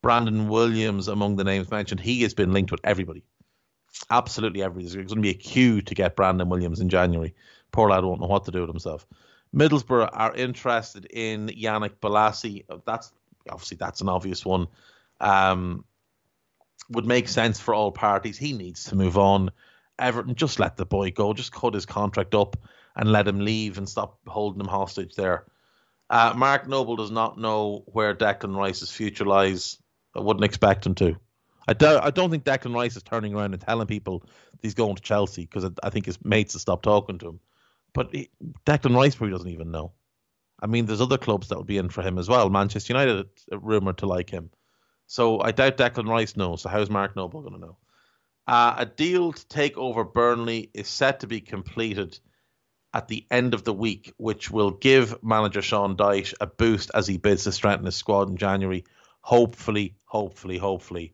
Brandon 0.01 0.47
Williams 0.47 1.07
among 1.07 1.35
the 1.35 1.43
names 1.43 1.69
mentioned. 1.69 2.01
He 2.01 2.23
has 2.23 2.33
been 2.33 2.51
linked 2.51 2.71
with 2.71 2.81
everybody. 2.83 3.23
Absolutely 4.09 4.63
everybody. 4.63 4.85
There's 4.85 5.13
going 5.13 5.21
to 5.21 5.21
be 5.21 5.29
a 5.29 5.33
queue 5.35 5.81
to 5.81 5.93
get 5.93 6.15
Brandon 6.15 6.49
Williams 6.49 6.79
in 6.79 6.89
January. 6.89 7.35
Poor 7.71 7.89
lad 7.89 8.03
won't 8.03 8.19
know 8.19 8.27
what 8.27 8.45
to 8.45 8.51
do 8.51 8.61
with 8.61 8.69
himself. 8.69 9.05
Middlesbrough 9.55 10.09
are 10.13 10.33
interested 10.35 11.05
in 11.05 11.47
Yannick 11.47 11.95
Bolasie. 12.01 12.63
That's 12.85 13.11
obviously 13.49 13.77
that's 13.77 14.01
an 14.01 14.09
obvious 14.09 14.45
one. 14.45 14.67
Um, 15.19 15.85
would 16.89 17.05
make 17.05 17.27
sense 17.27 17.59
for 17.59 17.73
all 17.73 17.91
parties. 17.91 18.37
He 18.37 18.53
needs 18.53 18.85
to 18.85 18.95
move 18.95 19.17
on. 19.17 19.51
Everton, 19.99 20.35
just 20.35 20.59
let 20.59 20.77
the 20.77 20.85
boy 20.85 21.11
go. 21.11 21.33
Just 21.33 21.51
cut 21.51 21.73
his 21.73 21.85
contract 21.85 22.33
up 22.33 22.57
and 22.95 23.11
let 23.11 23.27
him 23.27 23.39
leave 23.39 23.77
and 23.77 23.87
stop 23.87 24.19
holding 24.27 24.61
him 24.61 24.67
hostage 24.67 25.15
there. 25.15 25.45
Uh, 26.09 26.33
Mark 26.35 26.67
Noble 26.67 26.95
does 26.95 27.11
not 27.11 27.37
know 27.37 27.83
where 27.87 28.13
Declan 28.13 28.55
Rice's 28.55 28.91
future 28.91 29.25
lies. 29.25 29.77
I 30.15 30.19
wouldn't 30.19 30.43
expect 30.43 30.85
him 30.85 30.95
to. 30.95 31.15
I, 31.67 31.73
do, 31.73 31.99
I 32.01 32.09
don't 32.09 32.31
think 32.31 32.43
Declan 32.43 32.73
Rice 32.73 32.97
is 32.97 33.03
turning 33.03 33.33
around 33.33 33.53
and 33.53 33.61
telling 33.61 33.87
people 33.87 34.23
he's 34.61 34.73
going 34.73 34.95
to 34.95 35.01
Chelsea 35.01 35.43
because 35.43 35.63
I, 35.63 35.69
I, 35.83 35.89
think 35.89 36.05
his 36.05 36.23
mates 36.25 36.53
have 36.53 36.61
stopped 36.61 36.83
talking 36.83 37.17
to 37.19 37.29
him. 37.29 37.39
But 37.93 38.13
he, 38.13 38.29
Declan 38.65 38.95
Rice 38.95 39.15
probably 39.15 39.33
doesn't 39.33 39.49
even 39.49 39.71
know. 39.71 39.93
I 40.61 40.67
mean, 40.67 40.85
there's 40.85 41.01
other 41.01 41.17
clubs 41.17 41.49
that 41.49 41.57
will 41.57 41.63
be 41.63 41.77
in 41.77 41.89
for 41.89 42.01
him 42.01 42.17
as 42.17 42.29
well. 42.29 42.49
Manchester 42.49 42.93
United 42.93 43.27
rumored 43.51 43.97
to 43.99 44.05
like 44.05 44.29
him. 44.29 44.51
So 45.07 45.41
I 45.41 45.51
doubt 45.51 45.77
Declan 45.77 46.07
Rice 46.07 46.37
knows. 46.37 46.61
So 46.61 46.69
how's 46.69 46.89
Mark 46.89 47.15
Noble 47.15 47.41
going 47.41 47.55
to 47.55 47.59
know? 47.59 47.77
Uh, 48.47 48.75
a 48.77 48.85
deal 48.85 49.33
to 49.33 49.47
take 49.47 49.77
over 49.77 50.03
Burnley 50.03 50.69
is 50.73 50.87
set 50.87 51.19
to 51.21 51.27
be 51.27 51.41
completed 51.41 52.19
at 52.93 53.07
the 53.07 53.25
end 53.31 53.53
of 53.53 53.63
the 53.63 53.73
week, 53.73 54.13
which 54.17 54.51
will 54.51 54.71
give 54.71 55.23
manager 55.23 55.61
Sean 55.61 55.95
Dyche 55.95 56.33
a 56.41 56.47
boost 56.47 56.91
as 56.93 57.07
he 57.07 57.17
bids 57.17 57.45
to 57.45 57.51
strengthen 57.51 57.85
his 57.85 57.95
squad 57.95 58.29
in 58.29 58.37
January. 58.37 58.83
Hopefully, 59.21 59.95
hopefully, 60.05 60.57
hopefully, 60.57 61.13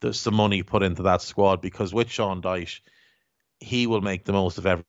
there's 0.00 0.20
some 0.20 0.34
money 0.34 0.62
put 0.62 0.82
into 0.82 1.02
that 1.02 1.22
squad 1.22 1.60
because 1.60 1.92
with 1.92 2.10
Sean 2.10 2.40
Dyche, 2.40 2.80
he 3.58 3.86
will 3.86 4.00
make 4.00 4.24
the 4.24 4.32
most 4.32 4.58
of 4.58 4.66
every 4.66 4.84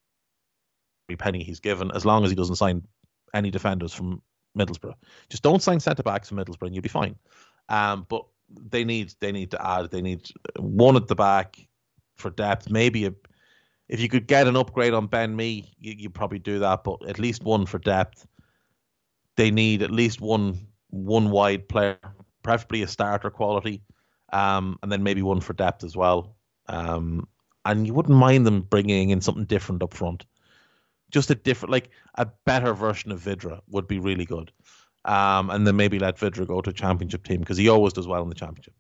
penny 1.16 1.43
he's 1.43 1.60
given 1.60 1.91
as 1.93 2.05
long 2.05 2.24
as 2.24 2.30
he 2.30 2.36
doesn't 2.36 2.55
sign 2.55 2.86
any 3.34 3.51
defenders 3.51 3.93
from 3.93 4.22
Middlesbrough. 4.57 4.95
Just 5.30 5.43
don't 5.43 5.62
sign 5.62 5.80
centre 5.80 6.03
backs 6.03 6.30
from 6.30 6.38
Middlesbrough 6.38 6.68
and 6.68 6.76
you'll 6.76 6.82
be 6.82 6.89
fine. 6.89 7.16
Um, 7.70 8.05
but 8.10 8.26
they 8.49 8.84
need 8.84 9.14
they 9.20 9.32
need 9.32 9.51
to 9.51 9.66
add. 9.66 9.91
They 9.91 10.01
need 10.01 10.30
one 10.57 10.95
at 10.95 11.07
the 11.07 11.16
back 11.16 11.57
for 12.16 12.30
depth. 12.30 12.70
Maybe 12.70 13.05
a, 13.05 13.14
if 13.88 13.99
you 13.99 14.10
could 14.10 14.28
get 14.28 14.47
an 14.47 14.55
upgrade 14.55 14.93
on 14.93 15.07
Ben 15.07 15.36
Mee, 15.36 15.72
you 15.80 15.93
you 15.97 16.10
probably 16.10 16.39
do 16.39 16.60
that. 16.60 16.84
But 16.84 17.07
at 17.07 17.20
least 17.20 17.43
one 17.43 17.66
for 17.66 17.80
depth. 17.80 18.28
They 19.36 19.51
need 19.51 19.84
at 19.84 19.91
least 19.91 20.20
one 20.20 20.68
one 20.89 21.30
wide 21.30 21.70
player, 21.70 21.99
preferably 22.43 22.82
a 22.82 22.88
starter 22.88 23.30
quality, 23.30 23.84
um, 24.34 24.78
and 24.82 24.91
then 24.91 25.03
maybe 25.03 25.22
one 25.22 25.39
for 25.39 25.53
depth 25.53 25.84
as 25.84 25.95
well. 25.95 26.36
Um, 26.68 27.28
and 27.66 27.86
you 27.86 27.93
wouldn't 27.93 28.18
mind 28.18 28.45
them 28.45 28.62
bringing 28.62 29.12
in 29.12 29.22
something 29.22 29.45
different 29.45 29.84
up 29.84 29.93
front. 29.93 30.26
Just 31.10 31.32
a 31.32 31.36
different, 31.36 31.72
like 31.72 31.89
a 32.16 32.28
better 32.45 32.74
version 32.74 33.12
of 33.12 33.20
Vydra 33.20 33.62
would 33.70 33.88
be 33.88 33.99
really 33.99 34.26
good 34.26 34.51
um, 35.05 35.49
and 35.49 35.66
then 35.66 35.76
maybe 35.76 35.99
let 35.99 36.18
Vydra 36.18 36.45
go 36.45 36.62
to 36.62 36.70
a 36.70 36.74
championship 36.74 37.24
team 37.24 37.39
because 37.39 37.57
he 37.57 37.70
always 37.70 37.93
does 37.93 38.07
well 38.07 38.22
in 38.22 38.30
the 38.30 38.36
championship. 38.36 38.74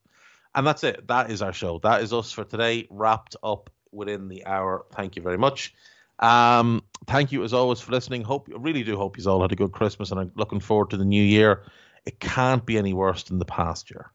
And 0.55 0.65
that's 0.65 0.83
it. 0.83 1.07
That 1.07 1.31
is 1.31 1.41
our 1.41 1.53
show. 1.53 1.79
That 1.79 2.01
is 2.01 2.11
us 2.11 2.31
for 2.31 2.43
today, 2.43 2.87
wrapped 2.89 3.35
up 3.43 3.69
within 3.91 4.27
the 4.27 4.45
hour. 4.45 4.85
Thank 4.93 5.15
you 5.15 5.21
very 5.21 5.37
much. 5.37 5.73
Um, 6.19 6.83
thank 7.07 7.31
you 7.31 7.43
as 7.43 7.53
always 7.53 7.79
for 7.79 7.91
listening. 7.91 8.23
Hope 8.23 8.49
really 8.53 8.83
do 8.83 8.97
hope 8.97 9.17
you 9.17 9.29
all 9.29 9.41
had 9.41 9.51
a 9.51 9.55
good 9.55 9.71
Christmas 9.71 10.11
and 10.11 10.19
I'm 10.19 10.31
looking 10.35 10.59
forward 10.59 10.89
to 10.89 10.97
the 10.97 11.05
new 11.05 11.23
year. 11.23 11.63
It 12.05 12.19
can't 12.19 12.65
be 12.65 12.77
any 12.77 12.93
worse 12.93 13.23
than 13.23 13.39
the 13.39 13.45
past 13.45 13.89
year. 13.89 14.11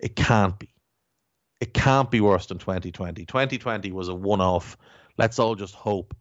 It 0.00 0.16
can't 0.16 0.58
be. 0.58 0.70
It 1.60 1.74
can't 1.74 2.10
be 2.10 2.20
worse 2.20 2.46
than 2.46 2.58
2020. 2.58 3.26
2020 3.26 3.92
was 3.92 4.08
a 4.08 4.14
one-off. 4.14 4.78
Let's 5.18 5.38
all 5.38 5.54
just 5.54 5.74
hope 5.74 6.16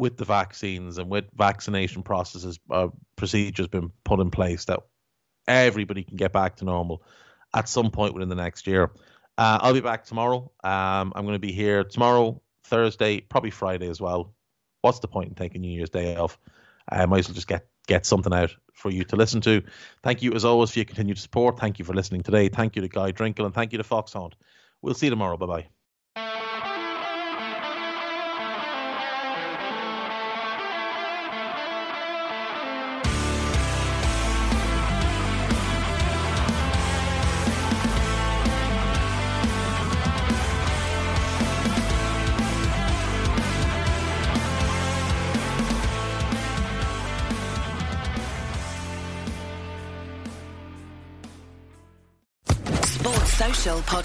with 0.00 0.16
the 0.16 0.24
vaccines 0.24 0.98
and 0.98 1.10
with 1.10 1.26
vaccination 1.36 2.02
processes 2.02 2.58
uh, 2.70 2.88
procedures 3.16 3.68
been 3.68 3.92
put 4.04 4.20
in 4.20 4.30
place 4.30 4.64
that 4.64 4.80
everybody 5.46 6.02
can 6.02 6.16
get 6.16 6.32
back 6.32 6.56
to 6.56 6.64
normal 6.64 7.02
at 7.54 7.68
some 7.68 7.90
point 7.90 8.14
within 8.14 8.28
the 8.28 8.34
next 8.34 8.66
year. 8.66 8.90
Uh, 9.36 9.58
I'll 9.60 9.74
be 9.74 9.80
back 9.80 10.04
tomorrow. 10.04 10.50
Um, 10.64 11.12
I'm 11.14 11.24
going 11.24 11.34
to 11.34 11.38
be 11.38 11.52
here 11.52 11.84
tomorrow, 11.84 12.40
Thursday, 12.64 13.20
probably 13.20 13.50
Friday 13.50 13.88
as 13.88 14.00
well. 14.00 14.34
What's 14.82 15.00
the 15.00 15.08
point 15.08 15.28
in 15.28 15.34
taking 15.34 15.60
New 15.60 15.72
Year's 15.72 15.90
Day 15.90 16.16
off? 16.16 16.38
I 16.88 17.06
might 17.06 17.20
as 17.20 17.28
well 17.28 17.34
just 17.34 17.48
get 17.48 17.66
get 17.86 18.06
something 18.06 18.32
out 18.32 18.54
for 18.72 18.90
you 18.90 19.04
to 19.04 19.16
listen 19.16 19.40
to. 19.42 19.62
Thank 20.02 20.22
you 20.22 20.32
as 20.32 20.44
always 20.44 20.70
for 20.70 20.78
your 20.78 20.86
continued 20.86 21.18
support. 21.18 21.58
Thank 21.58 21.78
you 21.78 21.84
for 21.84 21.92
listening 21.92 22.22
today. 22.22 22.48
Thank 22.48 22.76
you 22.76 22.82
to 22.82 22.88
Guy 22.88 23.12
Drinkle 23.12 23.44
and 23.44 23.54
thank 23.54 23.72
you 23.72 23.78
to 23.78 23.84
Foxhound. 23.84 24.36
We'll 24.80 24.94
see 24.94 25.06
you 25.06 25.10
tomorrow. 25.10 25.36
Bye 25.36 25.46
bye. 25.46 25.79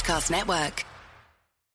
Podcast 0.06 0.30
Network. 0.30 0.95